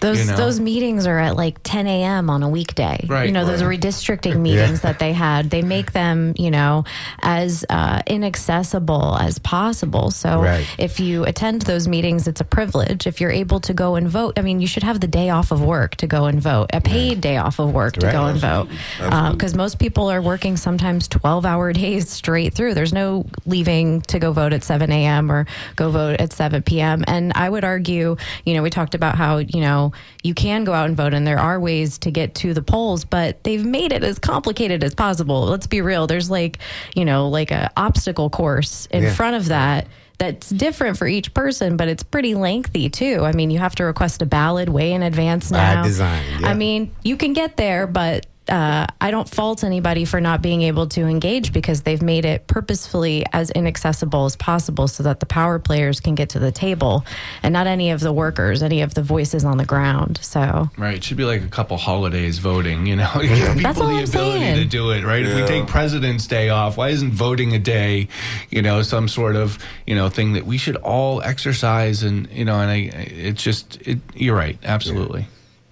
Those 0.00 0.20
you 0.20 0.24
know? 0.30 0.36
those 0.36 0.60
meetings 0.60 1.04
are 1.06 1.18
at 1.18 1.34
like 1.36 1.58
10 1.64 1.88
a.m. 1.88 2.30
on 2.30 2.44
a 2.44 2.48
weekday. 2.48 3.04
Right. 3.08 3.26
You 3.26 3.32
know, 3.32 3.44
those 3.44 3.62
redistricting 3.62 4.40
meetings 4.48 4.82
that 4.82 4.98
they 5.00 5.12
had, 5.12 5.50
they 5.50 5.62
make 5.62 5.90
them, 5.92 6.32
you 6.38 6.50
know, 6.52 6.84
as 7.22 7.64
uh, 7.68 8.00
inaccessible 8.06 9.16
as 9.18 9.38
possible. 9.40 10.10
So 10.10 10.40
Right. 10.42 10.66
if 10.78 11.00
you 11.00 11.24
attend 11.24 11.62
those 11.62 11.86
meetings, 11.88 11.99
it's 12.04 12.40
a 12.40 12.44
privilege. 12.44 13.06
If 13.06 13.20
you're 13.20 13.30
able 13.30 13.60
to 13.60 13.74
go 13.74 13.94
and 13.96 14.08
vote, 14.08 14.38
I 14.38 14.42
mean, 14.42 14.60
you 14.60 14.66
should 14.66 14.82
have 14.82 15.00
the 15.00 15.06
day 15.06 15.28
off 15.30 15.50
of 15.52 15.60
work 15.62 15.96
to 15.96 16.06
go 16.06 16.24
and 16.26 16.40
vote, 16.40 16.70
a 16.72 16.80
paid 16.80 17.20
day 17.20 17.36
off 17.36 17.58
of 17.58 17.72
work 17.72 17.94
to 17.94 18.06
Right. 18.06 18.12
go 18.12 18.24
and 18.26 18.38
vote. 18.38 18.68
Absolutely. 18.70 19.18
Um, 19.18 19.32
because 19.32 19.54
most 19.54 19.78
people 19.78 20.10
are 20.10 20.22
working 20.22 20.56
sometimes 20.56 21.08
12 21.08 21.44
hour 21.44 21.72
days 21.84 22.08
straight 22.08 22.54
through. 22.54 22.74
There's 22.74 22.92
no 22.94 23.26
leaving 23.44 24.00
to 24.02 24.18
go 24.18 24.32
vote 24.32 24.52
at 24.52 24.64
7 24.64 24.90
a.m. 24.90 25.30
or 25.30 25.46
go 25.76 25.90
vote 25.90 26.20
at 26.20 26.32
7 26.32 26.62
p.m. 26.62 27.04
And 27.06 27.32
I 27.34 27.48
would 27.50 27.64
argue, 27.64 28.16
you 28.46 28.54
know, 28.54 28.62
we 28.62 28.70
talked 28.70 28.94
about 28.94 29.16
how, 29.16 29.38
you 29.38 29.60
know, 29.60 29.92
you 30.22 30.32
can 30.34 30.64
go 30.64 30.72
out 30.72 30.86
and 30.86 30.96
vote 30.96 31.12
and 31.14 31.26
there 31.26 31.38
are 31.38 31.60
ways 31.60 31.98
to 31.98 32.10
get 32.10 32.34
to 32.36 32.54
the 32.54 32.62
polls, 32.62 33.04
but 33.04 33.42
they've 33.44 33.64
made 33.64 33.92
it 33.92 34.02
as 34.04 34.18
complicated 34.18 34.82
as 34.84 34.94
possible. 34.94 35.42
Let's 35.42 35.66
be 35.66 35.80
real. 35.82 36.06
There's 36.06 36.30
like, 36.30 36.58
you 36.94 37.04
know, 37.04 37.28
like 37.28 37.52
an 37.52 37.68
obstacle 37.76 38.30
course 38.30 38.86
in 38.90 39.02
Yeah. 39.02 39.12
front 39.12 39.36
of 39.36 39.48
that 39.48 39.86
that's 40.20 40.50
different 40.50 40.98
for 40.98 41.08
each 41.08 41.32
person, 41.32 41.78
but 41.78 41.88
it's 41.88 42.02
pretty 42.02 42.34
lengthy 42.34 42.90
too. 42.90 43.24
I 43.24 43.32
mean, 43.32 43.50
you 43.50 43.58
have 43.58 43.74
to 43.76 43.84
request 43.84 44.20
a 44.20 44.26
ballot 44.26 44.68
way 44.68 44.92
in 44.92 45.02
advance 45.02 45.50
By 45.50 45.56
now. 45.74 45.82
design, 45.82 46.22
yeah. 46.42 46.48
I 46.48 46.54
mean, 46.54 46.94
you 47.02 47.16
can 47.16 47.32
get 47.32 47.56
there, 47.56 47.86
but 47.86 48.26
uh, 48.48 48.86
I 49.00 49.10
don't 49.10 49.28
fault 49.28 49.62
anybody 49.62 50.04
for 50.04 50.20
not 50.20 50.42
being 50.42 50.62
able 50.62 50.88
to 50.88 51.02
engage 51.02 51.52
because 51.52 51.82
they've 51.82 52.02
made 52.02 52.24
it 52.24 52.46
purposefully 52.46 53.24
as 53.32 53.50
inaccessible 53.50 54.24
as 54.24 54.34
possible 54.34 54.88
so 54.88 55.02
that 55.04 55.20
the 55.20 55.26
power 55.26 55.58
players 55.58 56.00
can 56.00 56.14
get 56.14 56.30
to 56.30 56.38
the 56.38 56.50
table 56.50 57.04
and 57.42 57.52
not 57.52 57.66
any 57.66 57.90
of 57.90 58.00
the 58.00 58.12
workers, 58.12 58.62
any 58.62 58.80
of 58.82 58.94
the 58.94 59.02
voices 59.02 59.44
on 59.44 59.56
the 59.56 59.64
ground. 59.64 60.18
So. 60.22 60.68
Right. 60.76 60.96
It 60.96 61.04
should 61.04 61.16
be 61.16 61.24
like 61.24 61.42
a 61.42 61.48
couple 61.48 61.76
holidays 61.76 62.38
voting, 62.38 62.86
you 62.86 62.96
know, 62.96 63.10
give 63.20 63.30
people 63.30 63.62
That's 63.62 63.80
all 63.80 63.88
the 63.88 63.98
I'm 63.98 64.04
ability 64.04 64.40
saying. 64.40 64.56
to 64.56 64.64
do 64.64 64.90
it, 64.90 65.04
right? 65.04 65.24
If 65.24 65.34
we 65.34 65.46
take 65.46 65.66
President's 65.68 66.26
Day 66.26 66.48
off, 66.48 66.76
why 66.76 66.88
isn't 66.88 67.12
voting 67.12 67.54
a 67.54 67.58
day, 67.58 68.08
you 68.48 68.62
know, 68.62 68.82
some 68.82 69.06
sort 69.06 69.36
of, 69.36 69.58
you 69.86 69.94
know, 69.94 70.08
thing 70.08 70.32
that 70.32 70.46
we 70.46 70.58
should 70.58 70.76
all 70.76 71.22
exercise 71.22 72.02
and, 72.02 72.28
you 72.30 72.44
know, 72.44 72.58
and 72.58 72.70
I, 72.70 72.76
it's 72.76 73.42
just, 73.42 73.80
it, 73.82 73.98
you're 74.14 74.36
right. 74.36 74.58
Absolutely. 74.64 75.26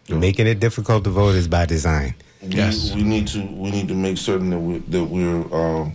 Making 0.08 0.46
it 0.46 0.60
difficult 0.60 1.04
to 1.04 1.10
vote 1.10 1.34
is 1.34 1.48
by 1.48 1.66
design. 1.66 2.14
We, 2.43 2.49
we 2.95 3.03
need 3.03 3.26
to 3.28 3.41
we 3.41 3.70
need 3.70 3.89
to 3.89 3.95
make 3.95 4.16
certain 4.16 4.51
that 4.51 4.59
we 4.59 4.78
that 4.78 5.05
we're 5.05 5.43
um, 5.53 5.93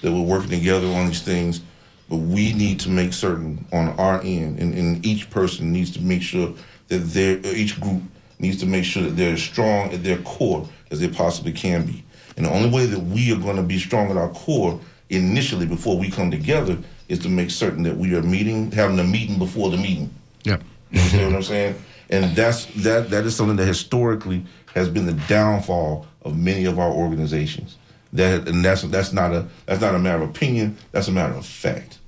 that 0.00 0.10
we're 0.10 0.22
working 0.22 0.50
together 0.50 0.86
on 0.88 1.06
these 1.06 1.22
things, 1.22 1.60
but 2.08 2.16
we 2.16 2.52
need 2.52 2.80
to 2.80 2.88
make 2.88 3.12
certain 3.12 3.64
on 3.72 3.88
our 3.98 4.20
end, 4.22 4.58
and, 4.58 4.74
and 4.74 5.04
each 5.04 5.28
person 5.30 5.72
needs 5.72 5.90
to 5.92 6.00
make 6.00 6.22
sure 6.22 6.54
that 6.88 6.98
their 6.98 7.38
each 7.44 7.80
group 7.80 8.02
needs 8.38 8.58
to 8.60 8.66
make 8.66 8.84
sure 8.84 9.02
that 9.02 9.16
they're 9.16 9.34
as 9.34 9.42
strong 9.42 9.92
at 9.92 10.02
their 10.02 10.18
core 10.18 10.68
as 10.90 11.00
they 11.00 11.08
possibly 11.08 11.52
can 11.52 11.86
be. 11.86 12.04
And 12.36 12.46
the 12.46 12.50
only 12.50 12.70
way 12.70 12.86
that 12.86 12.98
we 12.98 13.32
are 13.32 13.38
going 13.38 13.56
to 13.56 13.62
be 13.62 13.78
strong 13.78 14.10
at 14.10 14.16
our 14.16 14.30
core 14.30 14.80
initially 15.10 15.66
before 15.66 15.98
we 15.98 16.10
come 16.10 16.30
together 16.30 16.78
is 17.08 17.18
to 17.20 17.28
make 17.28 17.50
certain 17.50 17.82
that 17.82 17.96
we 17.96 18.14
are 18.14 18.22
meeting, 18.22 18.70
having 18.72 18.98
a 18.98 19.04
meeting 19.04 19.38
before 19.38 19.70
the 19.70 19.76
meeting. 19.76 20.12
Yep. 20.44 20.62
You 20.90 21.00
understand 21.00 21.26
what 21.26 21.36
I'm 21.36 21.42
saying? 21.42 21.74
And 22.10 22.36
that's 22.36 22.66
that 22.82 23.10
that 23.10 23.24
is 23.24 23.34
something 23.34 23.56
that 23.56 23.66
historically 23.66 24.44
has 24.74 24.88
been 24.88 25.06
the 25.06 25.20
downfall 25.28 26.06
of 26.22 26.36
many 26.36 26.64
of 26.64 26.78
our 26.78 26.90
organizations. 26.90 27.76
That 28.12 28.46
and 28.46 28.64
that's 28.64 28.82
that's 28.82 29.12
not 29.12 29.32
a 29.32 29.46
that's 29.66 29.80
not 29.80 29.94
a 29.94 29.98
matter 29.98 30.22
of 30.22 30.30
opinion. 30.30 30.76
That's 30.92 31.08
a 31.08 31.12
matter 31.12 31.34
of 31.34 31.46
fact. 31.46 31.98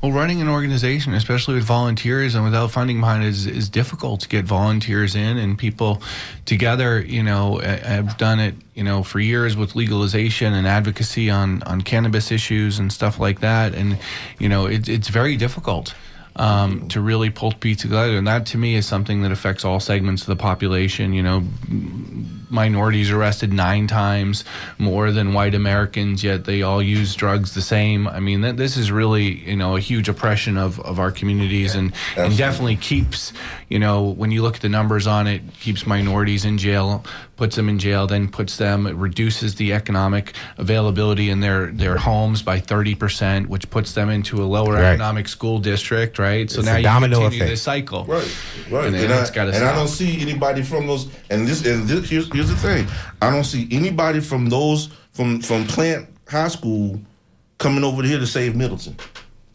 Well, 0.00 0.12
running 0.12 0.40
an 0.40 0.48
organization, 0.48 1.12
especially 1.14 1.54
with 1.54 1.64
volunteers 1.64 2.36
and 2.36 2.44
without 2.44 2.70
funding 2.70 3.00
behind 3.00 3.24
it, 3.24 3.30
is, 3.30 3.46
is 3.46 3.68
difficult 3.68 4.20
to 4.20 4.28
get 4.28 4.44
volunteers 4.44 5.16
in 5.16 5.38
and 5.38 5.58
people 5.58 6.00
together. 6.44 7.00
You 7.00 7.24
know, 7.24 7.60
I've 7.60 8.16
done 8.16 8.38
it, 8.38 8.54
you 8.74 8.84
know, 8.84 9.02
for 9.02 9.18
years 9.18 9.56
with 9.56 9.74
legalization 9.74 10.54
and 10.54 10.68
advocacy 10.68 11.30
on, 11.30 11.64
on 11.64 11.82
cannabis 11.82 12.30
issues 12.30 12.78
and 12.78 12.92
stuff 12.92 13.18
like 13.18 13.40
that. 13.40 13.74
And, 13.74 13.98
you 14.38 14.48
know, 14.48 14.66
it, 14.66 14.88
it's 14.88 15.08
very 15.08 15.36
difficult 15.36 15.96
um, 16.38 16.88
to 16.88 17.00
really 17.00 17.30
pull 17.30 17.52
people 17.52 17.80
together. 17.80 18.16
And 18.16 18.26
that 18.26 18.46
to 18.46 18.58
me 18.58 18.76
is 18.76 18.86
something 18.86 19.22
that 19.22 19.32
affects 19.32 19.64
all 19.64 19.80
segments 19.80 20.22
of 20.22 20.28
the 20.28 20.36
population, 20.36 21.12
you 21.12 21.22
know, 21.22 21.42
minorities 22.50 23.10
arrested 23.10 23.52
nine 23.52 23.86
times 23.86 24.42
more 24.78 25.12
than 25.12 25.34
white 25.34 25.54
Americans, 25.54 26.24
yet 26.24 26.44
they 26.46 26.62
all 26.62 26.82
use 26.82 27.14
drugs 27.14 27.54
the 27.54 27.60
same. 27.60 28.08
I 28.08 28.20
mean, 28.20 28.40
th- 28.42 28.56
this 28.56 28.76
is 28.76 28.90
really 28.90 29.24
you 29.48 29.56
know 29.56 29.76
a 29.76 29.80
huge 29.80 30.08
oppression 30.08 30.56
of, 30.56 30.80
of 30.80 30.98
our 30.98 31.10
communities, 31.10 31.74
and 31.74 31.92
and 32.16 32.36
definitely 32.36 32.76
keeps 32.76 33.32
you 33.68 33.78
know 33.78 34.02
when 34.04 34.30
you 34.30 34.42
look 34.42 34.56
at 34.56 34.62
the 34.62 34.68
numbers 34.68 35.06
on 35.06 35.26
it, 35.26 35.42
keeps 35.60 35.86
minorities 35.86 36.44
in 36.46 36.56
jail, 36.56 37.04
puts 37.36 37.56
them 37.56 37.68
in 37.68 37.78
jail, 37.78 38.06
then 38.06 38.28
puts 38.28 38.56
them 38.56 38.86
it 38.86 38.94
reduces 38.96 39.56
the 39.56 39.72
economic 39.74 40.32
availability 40.56 41.28
in 41.28 41.40
their 41.40 41.66
their 41.66 41.96
homes 41.98 42.40
by 42.42 42.58
thirty 42.60 42.94
percent, 42.94 43.48
which 43.50 43.68
puts 43.68 43.92
them 43.92 44.08
into 44.08 44.42
a 44.42 44.46
lower 44.46 44.74
Right. 44.74 44.84
economic 44.94 45.28
school 45.28 45.58
district, 45.58 46.18
right? 46.18 46.27
So 46.50 46.60
It's 46.60 46.66
now 46.66 46.74
a 46.74 46.78
you 46.78 46.84
domino 46.84 47.20
continue 47.20 47.38
effect. 47.38 47.50
this 47.50 47.62
cycle, 47.62 48.04
Right, 48.04 48.38
right. 48.70 48.86
And, 48.86 48.96
And, 48.96 49.04
then 49.04 49.12
I, 49.12 49.20
it's 49.20 49.30
got 49.30 49.46
to 49.46 49.54
and 49.54 49.64
I 49.64 49.74
don't 49.74 49.88
see 49.88 50.20
anybody 50.20 50.62
from 50.62 50.86
those. 50.86 51.08
And 51.30 51.46
this, 51.46 51.64
and 51.66 51.88
this, 51.88 52.08
here's, 52.08 52.32
here's 52.32 52.48
the 52.48 52.56
thing: 52.56 52.86
I 53.22 53.30
don't 53.30 53.44
see 53.44 53.68
anybody 53.70 54.20
from 54.20 54.48
those 54.48 54.90
from 55.12 55.40
from 55.40 55.66
Plant 55.66 56.08
High 56.28 56.48
School 56.48 57.00
coming 57.58 57.84
over 57.84 58.02
here 58.02 58.18
to 58.18 58.26
save 58.26 58.56
Middleton. 58.56 58.96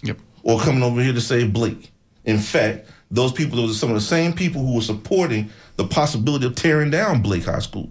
Yep. 0.04 0.18
Or 0.44 0.60
coming 0.60 0.84
over 0.84 1.02
here 1.02 1.14
to 1.14 1.22
save 1.22 1.54
Blake. 1.54 1.92
In 2.26 2.38
fact, 2.38 2.90
those 3.12 3.32
people, 3.32 3.58
those 3.58 3.72
are 3.72 3.80
some 3.80 3.90
of 3.90 3.96
the 3.96 4.02
same 4.02 4.34
people 4.34 4.66
who 4.66 4.76
were 4.76 4.82
supporting 4.82 5.50
the 5.76 5.86
possibility 5.86 6.46
of 6.46 6.56
tearing 6.56 6.90
down 6.90 7.22
Blake 7.22 7.46
High 7.46 7.60
School. 7.60 7.90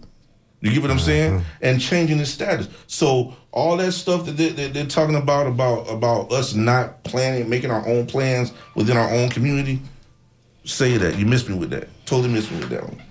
You 0.60 0.70
get 0.70 0.82
what 0.82 0.90
I'm 0.90 0.96
mm-hmm. 0.96 1.06
saying? 1.06 1.44
And 1.60 1.80
changing 1.80 2.18
the 2.18 2.26
status. 2.26 2.68
So 2.86 3.34
all 3.53 3.76
that 3.76 3.92
stuff 3.92 4.24
that 4.26 4.32
they, 4.32 4.48
they're 4.48 4.86
talking 4.86 5.14
about 5.14 5.46
about 5.46 5.88
about 5.88 6.32
us 6.32 6.55
not 6.55 7.03
planning, 7.05 7.48
making 7.48 7.70
our 7.70 7.86
own 7.86 8.07
plans 8.07 8.53
within 8.74 8.96
our 8.96 9.11
own 9.11 9.28
community. 9.28 9.80
Say 10.64 10.96
that 10.96 11.18
you 11.18 11.26
missed 11.26 11.48
me 11.48 11.57
with 11.57 11.70
that. 11.70 11.88
Totally 12.07 12.32
missed 12.32 12.50
me 12.50 12.61
with 12.61 12.70
that 12.70 12.84
one. 12.84 13.03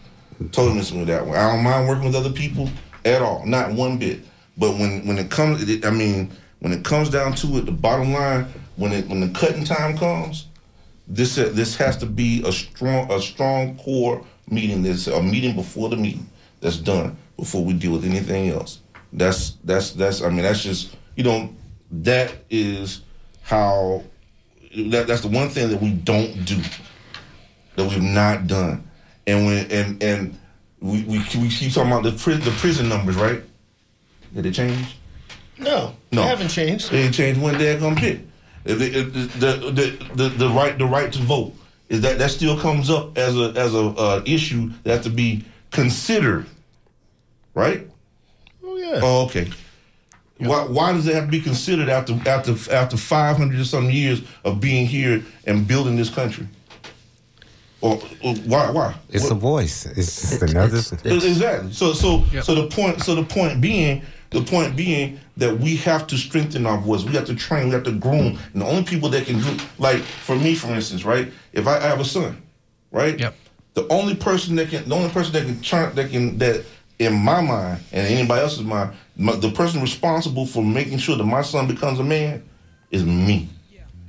Totally 0.51 0.75
missed 0.75 0.93
me 0.93 0.99
with 0.99 1.09
that 1.09 1.25
one. 1.25 1.37
I 1.37 1.51
don't 1.51 1.63
mind 1.63 1.87
working 1.87 2.05
with 2.05 2.15
other 2.15 2.31
people 2.31 2.69
at 3.05 3.21
all, 3.21 3.45
not 3.45 3.71
one 3.73 3.97
bit. 3.97 4.21
But 4.57 4.71
when 4.71 5.05
when 5.05 5.17
it 5.17 5.29
comes, 5.29 5.63
I 5.85 5.91
mean, 5.91 6.31
when 6.59 6.73
it 6.73 6.83
comes 6.83 7.09
down 7.09 7.33
to 7.35 7.57
it, 7.57 7.65
the 7.65 7.71
bottom 7.71 8.13
line, 8.13 8.45
when 8.77 8.91
it 8.91 9.07
when 9.07 9.21
the 9.21 9.29
cutting 9.39 9.63
time 9.63 9.97
comes, 9.97 10.47
this 11.07 11.37
uh, 11.37 11.49
this 11.53 11.75
has 11.75 11.97
to 11.97 12.05
be 12.05 12.41
a 12.45 12.51
strong 12.51 13.11
a 13.11 13.21
strong 13.21 13.77
core 13.77 14.25
meeting. 14.49 14.81
This 14.81 15.07
a 15.07 15.21
meeting 15.21 15.55
before 15.55 15.89
the 15.89 15.97
meeting 15.97 16.27
that's 16.61 16.77
done 16.77 17.17
before 17.37 17.63
we 17.63 17.73
deal 17.73 17.91
with 17.91 18.05
anything 18.05 18.49
else. 18.49 18.79
That's 19.13 19.51
that's 19.63 19.91
that's 19.91 20.21
I 20.21 20.29
mean 20.29 20.43
that's 20.43 20.63
just 20.63 20.95
you 21.15 21.23
know 21.23 21.53
that 21.91 22.33
is 22.49 23.01
how 23.41 24.03
that 24.75 25.07
that's 25.07 25.21
the 25.21 25.27
one 25.27 25.49
thing 25.49 25.69
that 25.69 25.81
we 25.81 25.91
don't 25.91 26.45
do 26.45 26.57
that 27.75 27.89
we've 27.89 28.01
not 28.01 28.47
done. 28.47 28.87
And 29.27 29.45
when 29.45 29.71
and 29.71 30.01
and 30.03 30.39
we 30.79 31.03
we, 31.03 31.17
we 31.39 31.49
keep 31.49 31.73
talking 31.73 31.91
about 31.91 32.03
the 32.03 32.13
pri- 32.13 32.35
the 32.37 32.51
prison 32.51 32.87
numbers, 32.89 33.15
right? 33.15 33.43
Did 34.33 34.45
it 34.45 34.53
change? 34.53 34.95
No, 35.57 35.93
No. 36.11 36.21
they 36.21 36.27
haven't 36.27 36.47
changed. 36.47 36.89
They 36.89 37.09
changed 37.11 37.39
one 37.39 37.55
daggone 37.55 37.99
bit. 37.99 38.21
If 38.63 38.79
they, 38.79 38.87
if 38.87 39.13
the, 39.13 39.19
the, 39.39 39.71
the, 39.71 40.15
the, 40.15 40.29
the 40.29 40.49
right 40.49 40.77
the 40.77 40.85
right 40.85 41.11
to 41.11 41.19
vote 41.19 41.53
is 41.89 42.01
that 42.01 42.17
that 42.19 42.31
still 42.31 42.57
comes 42.57 42.89
up 42.89 43.17
as 43.17 43.37
a 43.37 43.51
as 43.57 43.75
a 43.75 43.79
uh, 43.89 44.23
issue 44.25 44.71
that 44.83 44.95
has 44.95 45.03
to 45.03 45.09
be 45.09 45.43
considered, 45.71 46.45
right? 47.53 47.87
Oh 48.91 48.95
yeah. 48.95 49.01
Oh 49.03 49.25
okay. 49.25 49.49
Why, 50.37 50.63
why 50.63 50.91
does 50.91 51.05
it 51.07 51.13
have 51.13 51.25
to 51.25 51.29
be 51.31 51.39
considered 51.39 51.87
after 51.87 52.13
after 52.27 52.55
after 52.73 52.97
five 52.97 53.37
hundred 53.37 53.59
or 53.59 53.63
some 53.65 53.89
years 53.91 54.21
of 54.43 54.59
being 54.59 54.87
here 54.87 55.23
and 55.45 55.67
building 55.67 55.95
this 55.95 56.09
country? 56.09 56.47
Or, 57.81 57.99
or 58.23 58.35
why 58.45 58.69
why? 58.71 58.95
It's 59.09 59.23
What- 59.23 59.31
a 59.33 59.35
voice. 59.35 59.85
It's 59.85 60.29
just 60.29 60.41
another. 60.43 60.77
exactly. 60.77 61.73
So 61.73 61.93
so 61.93 62.23
so 62.41 62.55
the 62.55 62.67
point 62.67 63.01
so 63.03 63.15
the 63.15 63.23
point 63.23 63.61
being 63.61 64.03
the 64.31 64.41
point 64.41 64.75
being 64.75 65.19
that 65.37 65.59
we 65.59 65.75
have 65.77 66.07
to 66.07 66.17
strengthen 66.17 66.65
our 66.65 66.77
voice. 66.77 67.03
We 67.03 67.13
have 67.13 67.25
to 67.25 67.35
train. 67.35 67.65
We 67.67 67.73
have 67.73 67.83
to 67.83 67.91
groom. 67.91 68.37
And 68.53 68.61
the 68.61 68.65
only 68.65 68.83
people 68.83 69.09
that 69.09 69.25
can 69.25 69.39
do 69.41 69.57
like 69.77 69.99
for 70.01 70.35
me, 70.35 70.55
for 70.55 70.67
instance, 70.73 71.03
right? 71.05 71.31
If 71.53 71.67
I, 71.67 71.77
I 71.77 71.81
have 71.87 71.99
a 71.99 72.05
son, 72.05 72.41
right? 72.91 73.19
Yep. 73.19 73.35
The 73.73 73.87
only 73.89 74.15
person 74.15 74.55
that 74.57 74.69
can 74.69 74.87
the 74.87 74.95
only 74.95 75.09
person 75.09 75.33
that 75.33 75.45
can 75.45 75.61
turn 75.61 75.93
that 75.95 76.11
can 76.11 76.37
that 76.37 76.63
in 77.01 77.13
my 77.15 77.41
mind 77.41 77.81
and 77.91 78.05
anybody 78.07 78.41
else's 78.41 78.61
mind, 78.61 78.91
my, 79.17 79.35
the 79.35 79.49
person 79.51 79.81
responsible 79.81 80.45
for 80.45 80.63
making 80.63 80.99
sure 80.99 81.17
that 81.17 81.23
my 81.23 81.41
son 81.41 81.67
becomes 81.67 81.99
a 81.99 82.03
man 82.03 82.43
is 82.91 83.03
me, 83.03 83.49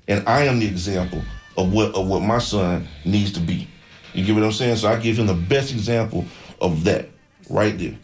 and 0.08 0.28
I 0.28 0.42
am 0.42 0.60
the 0.60 0.66
example 0.66 1.22
of 1.56 1.72
what 1.72 1.94
of 1.94 2.06
what 2.06 2.20
my 2.20 2.38
son 2.38 2.86
needs 3.06 3.32
to 3.32 3.40
be. 3.40 3.66
You 4.12 4.26
get 4.26 4.34
what 4.34 4.44
I'm 4.44 4.52
saying? 4.52 4.76
So 4.76 4.88
I 4.88 4.96
give 4.96 5.18
him 5.18 5.26
the 5.26 5.34
best 5.34 5.72
example 5.72 6.26
of 6.60 6.84
that 6.84 7.08
right 7.48 7.76
there. 7.78 7.96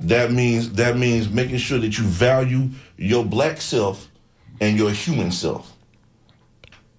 That 0.00 0.32
means 0.32 0.72
that 0.72 0.96
means 0.96 1.28
making 1.28 1.58
sure 1.58 1.78
that 1.78 1.98
you 1.98 2.04
value 2.04 2.70
your 2.96 3.22
black 3.22 3.60
self 3.60 4.08
and 4.62 4.78
your 4.78 4.92
human 4.92 5.30
self 5.30 5.70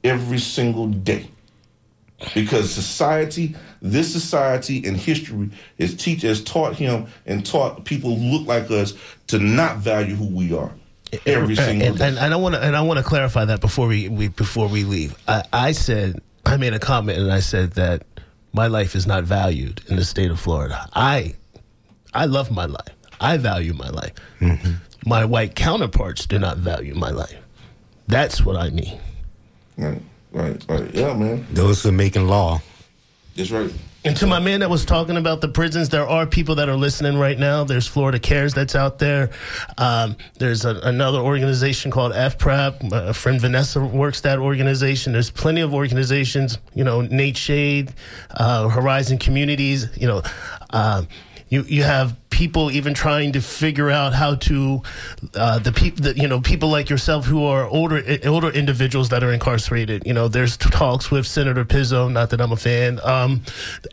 every 0.03 0.37
single 0.37 0.87
day. 0.87 1.31
Because 2.33 2.73
society, 2.73 3.55
this 3.81 4.11
society 4.11 4.83
and 4.87 4.97
history 4.97 5.51
is 5.77 5.95
teach 5.95 6.23
has 6.23 6.43
taught 6.43 6.75
him 6.75 7.05
and 7.27 7.45
taught 7.45 7.85
people 7.85 8.15
who 8.15 8.37
look 8.37 8.47
like 8.47 8.71
us 8.71 8.93
to 9.27 9.37
not 9.37 9.77
value 9.77 10.15
who 10.15 10.25
we 10.25 10.51
are 10.51 10.71
every 11.25 11.55
single 11.55 11.87
and, 11.87 11.97
day. 11.97 12.07
and, 12.07 12.17
and 12.17 12.33
I 12.33 12.37
want 12.37 12.55
to 12.55 12.61
and 12.63 12.75
I 12.75 12.81
want 12.81 12.97
to 12.97 13.03
clarify 13.03 13.45
that 13.45 13.61
before 13.61 13.87
we, 13.87 14.09
we 14.09 14.29
before 14.29 14.67
we 14.67 14.83
leave. 14.83 15.15
I, 15.27 15.43
I 15.53 15.71
said 15.73 16.21
I 16.45 16.57
made 16.57 16.73
a 16.73 16.79
comment 16.79 17.19
and 17.19 17.31
I 17.31 17.39
said 17.39 17.71
that 17.73 18.03
my 18.53 18.67
life 18.67 18.95
is 18.95 19.05
not 19.05 19.23
valued 19.23 19.81
in 19.87 19.95
the 19.97 20.05
state 20.05 20.31
of 20.31 20.39
Florida. 20.39 20.89
I 20.93 21.35
I 22.13 22.25
love 22.25 22.51
my 22.51 22.65
life. 22.65 22.95
I 23.19 23.37
value 23.37 23.73
my 23.73 23.89
life. 23.89 24.13
Mm-hmm. 24.39 24.73
My 25.05 25.25
white 25.25 25.55
counterparts 25.55 26.25
do 26.25 26.39
not 26.39 26.57
value 26.57 26.95
my 26.95 27.09
life. 27.09 27.37
That's 28.07 28.43
what 28.43 28.55
I 28.55 28.69
mean. 28.69 28.99
Right, 29.77 30.01
right, 30.37 30.65
right. 30.69 30.93
Yeah, 30.93 31.13
man. 31.13 31.45
Those 31.51 31.83
who 31.83 31.89
are 31.89 31.91
making 31.91 32.27
law. 32.27 32.61
That's 33.35 33.51
right. 33.51 33.71
And 34.07 34.15
to 34.17 34.27
my 34.27 34.39
man 34.39 34.61
that 34.61 34.69
was 34.69 34.85
talking 34.85 35.17
about 35.17 35.41
the 35.41 35.49
prisons, 35.49 35.89
there 35.89 36.07
are 36.07 36.25
people 36.25 36.55
that 36.55 36.69
are 36.69 36.77
listening 36.77 37.17
right 37.17 37.37
now. 37.37 37.65
There's 37.65 37.87
Florida 37.87 38.19
Cares 38.19 38.53
that's 38.53 38.73
out 38.73 38.99
there. 38.99 39.31
Um, 39.77 40.15
there's 40.39 40.63
a, 40.63 40.79
another 40.83 41.19
organization 41.19 41.91
called 41.91 42.13
FPRAP. 42.13 42.89
My 42.89 43.11
friend 43.11 43.41
Vanessa 43.41 43.83
works 43.83 44.21
that 44.21 44.39
organization. 44.39 45.11
There's 45.11 45.29
plenty 45.29 45.59
of 45.59 45.73
organizations, 45.73 46.57
you 46.73 46.85
know, 46.85 47.01
Nate 47.01 47.35
Shade, 47.35 47.91
uh, 48.31 48.69
Horizon 48.69 49.17
Communities, 49.17 49.87
you 49.97 50.07
know, 50.07 50.21
uh, 50.69 51.03
you, 51.49 51.63
you 51.63 51.83
have 51.83 52.15
people 52.29 52.69
even 52.71 52.93
trying 52.93 53.31
to 53.33 53.41
figure 53.41 53.89
out 53.89 54.13
how 54.13 54.35
to 54.35 54.81
uh, 55.35 55.59
the 55.59 55.71
people 55.71 56.03
that 56.03 56.17
you 56.17 56.27
know 56.27 56.41
people 56.41 56.69
like 56.69 56.89
yourself 56.89 57.25
who 57.25 57.43
are 57.43 57.67
older 57.67 58.03
older 58.25 58.49
individuals 58.49 59.09
that 59.09 59.23
are 59.23 59.31
incarcerated. 59.31 60.03
You 60.05 60.13
know 60.13 60.27
there's 60.27 60.57
talks 60.57 61.09
with 61.09 61.25
senator 61.25 61.65
pizzo 61.65 62.11
not 62.11 62.29
that 62.31 62.41
i'm 62.41 62.51
a 62.51 62.57
fan 62.57 62.99
um, 63.03 63.41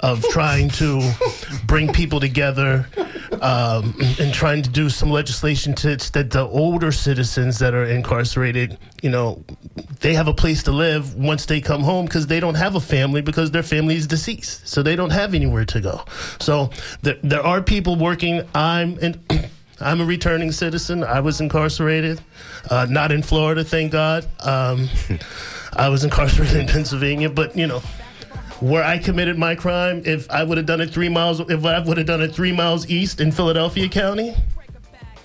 of 0.01 0.23
trying 0.31 0.69
to 0.71 1.13
bring 1.67 1.93
people 1.93 2.21
together 2.21 2.87
um, 3.41 3.95
and 4.19 4.33
trying 4.33 4.63
to 4.63 4.71
do 4.71 4.89
some 4.91 5.11
legislation 5.11 5.75
to 5.75 5.95
that 6.13 6.31
the 6.31 6.47
older 6.49 6.91
citizens 6.91 7.59
that 7.59 7.75
are 7.75 7.85
incarcerated 7.85 8.79
you 9.03 9.11
know 9.11 9.45
they 10.01 10.15
have 10.15 10.29
a 10.29 10.35
place 10.35 10.63
to 10.63 10.73
live 10.73 11.15
once 11.15 11.47
they 11.47 11.61
come 11.61 11.83
home 11.83 12.05
because 12.05 12.27
they 12.27 12.41
don't 12.41 12.55
have 12.55 12.75
a 12.75 12.81
family 12.81 13.23
because 13.23 13.51
their 13.51 13.63
family 13.63 13.97
is 13.97 14.07
deceased. 14.07 14.69
So 14.69 14.83
they 14.83 14.97
don't 14.97 15.11
have 15.11 15.35
anywhere 15.35 15.65
to 15.65 15.81
go. 15.81 16.05
So 16.41 16.71
there, 17.03 17.17
there 17.23 17.43
are 17.43 17.63
people 17.63 17.97
working 17.97 18.24
i'm 18.55 18.99
in 18.99 19.21
I'm 19.81 20.01
a 20.01 20.05
returning 20.05 20.53
citizen. 20.53 21.03
I 21.03 21.21
was 21.21 21.41
incarcerated, 21.41 22.21
uh, 22.71 22.87
not 22.89 23.11
in 23.11 23.23
Florida, 23.23 23.65
thank 23.65 23.93
God. 23.93 24.27
Um, 24.41 24.89
I 25.77 25.89
was 25.89 26.05
incarcerated 26.05 26.57
in 26.57 26.67
Pennsylvania, 26.69 27.29
but 27.29 27.57
you 27.57 27.67
know, 27.67 27.81
where 28.61 28.85
I 28.85 28.99
committed 28.99 29.37
my 29.37 29.55
crime, 29.55 30.03
if 30.07 30.31
I 30.31 30.45
would 30.45 30.57
have 30.59 30.67
done 30.67 30.81
it 30.81 30.91
three 30.91 31.09
miles, 31.09 31.41
if 31.41 31.65
I 31.65 31.81
would 31.81 31.99
have 31.99 32.07
done 32.07 32.23
it 32.23 32.35
three 32.35 32.53
miles 32.53 32.89
east 32.89 33.21
in 33.21 33.33
Philadelphia 33.33 33.89
County, 33.89 34.35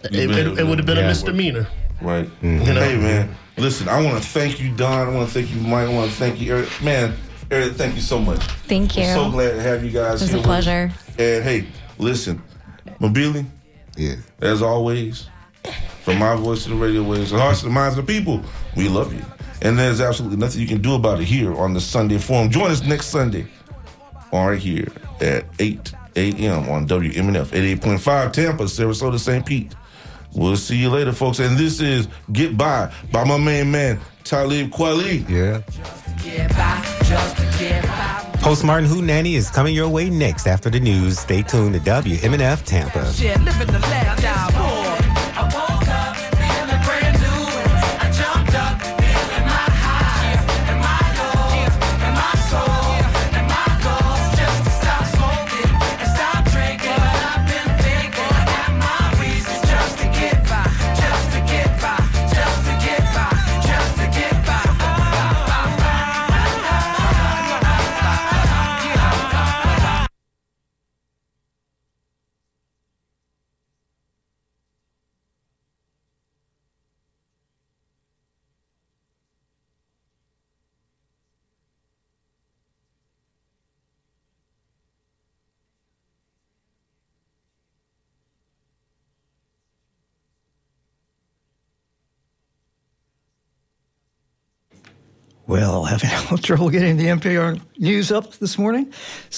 it, 0.03 0.13
it, 0.13 0.59
it 0.59 0.65
would 0.65 0.79
have 0.79 0.87
been 0.87 0.97
a 0.97 1.03
misdemeanor. 1.03 1.67
Right. 2.01 2.29
You 2.41 2.49
know? 2.49 2.73
Hey 2.73 2.97
man, 2.97 3.35
listen, 3.57 3.87
I 3.87 4.03
want 4.03 4.21
to 4.21 4.27
thank 4.27 4.59
you, 4.59 4.75
Don. 4.75 5.07
I 5.07 5.13
want 5.13 5.29
to 5.29 5.33
thank 5.33 5.53
you, 5.53 5.61
Mike. 5.61 5.87
I 5.87 5.93
want 5.93 6.09
to 6.09 6.17
thank 6.17 6.41
you, 6.41 6.55
Eric. 6.55 6.69
Man, 6.81 7.13
Eric, 7.51 7.73
thank 7.73 7.95
you 7.95 8.01
so 8.01 8.19
much. 8.19 8.41
Thank 8.67 8.97
you. 8.97 9.03
I'm 9.03 9.15
so 9.15 9.31
glad 9.31 9.51
to 9.51 9.61
have 9.61 9.83
you 9.83 9.91
guys 9.91 10.21
It 10.21 10.25
was 10.25 10.31
here. 10.31 10.39
a 10.39 10.43
pleasure. 10.43 10.91
And 11.17 11.43
hey, 11.43 11.67
listen, 11.97 12.41
Mobili, 12.99 13.45
yeah, 13.95 14.15
as 14.41 14.61
always, 14.61 15.27
from 16.03 16.17
my 16.19 16.35
voice 16.35 16.63
to 16.63 16.69
the 16.69 16.75
radio 16.75 17.03
waves, 17.03 17.31
the 17.31 17.39
hearts 17.39 17.63
and 17.63 17.71
the 17.71 17.73
minds 17.73 17.97
of 17.97 18.05
the 18.05 18.13
people, 18.13 18.43
we 18.75 18.87
love 18.89 19.13
you. 19.13 19.23
And 19.61 19.77
there's 19.77 19.99
absolutely 20.01 20.37
nothing 20.37 20.61
you 20.61 20.67
can 20.67 20.81
do 20.81 20.95
about 20.95 21.19
it 21.19 21.25
here 21.25 21.55
on 21.55 21.73
the 21.73 21.81
Sunday 21.81 22.17
Forum. 22.17 22.49
Join 22.49 22.71
us 22.71 22.81
next 22.83 23.07
Sunday, 23.07 23.45
all 24.31 24.49
right 24.49 24.59
here 24.59 24.87
at 25.19 25.45
8 25.59 25.93
a.m. 26.15 26.69
on 26.69 26.87
WMNF 26.87 27.47
88.5 27.47 28.33
Tampa, 28.33 28.63
Sarasota, 28.63 29.19
St. 29.19 29.45
Pete. 29.45 29.75
We'll 30.33 30.57
see 30.57 30.77
you 30.77 30.89
later, 30.89 31.11
folks. 31.11 31.39
And 31.39 31.57
this 31.57 31.81
is 31.81 32.07
Get 32.31 32.57
By 32.57 32.93
by 33.11 33.23
my 33.23 33.37
main 33.37 33.71
man, 33.71 33.99
Talib 34.23 34.69
Kweli. 34.71 35.27
Yeah. 35.27 35.61
Post 38.41 38.63
Martin 38.63 38.89
Who 38.89 39.01
Nanny 39.01 39.35
is 39.35 39.49
coming 39.49 39.75
your 39.75 39.89
way 39.89 40.09
next 40.09 40.47
after 40.47 40.69
the 40.69 40.79
news. 40.79 41.19
Stay 41.19 41.43
tuned 41.43 41.73
to 41.75 41.79
WMNF 41.81 42.63
Tampa. 42.63 43.05
Well, 95.49 95.83
having 95.85 96.37
trouble 96.37 96.69
getting 96.69 96.95
the 96.97 97.07
NPR 97.07 97.59
news 97.79 98.11
up 98.11 98.35
this 98.35 98.59
morning. 98.59 98.93
So 99.31 99.37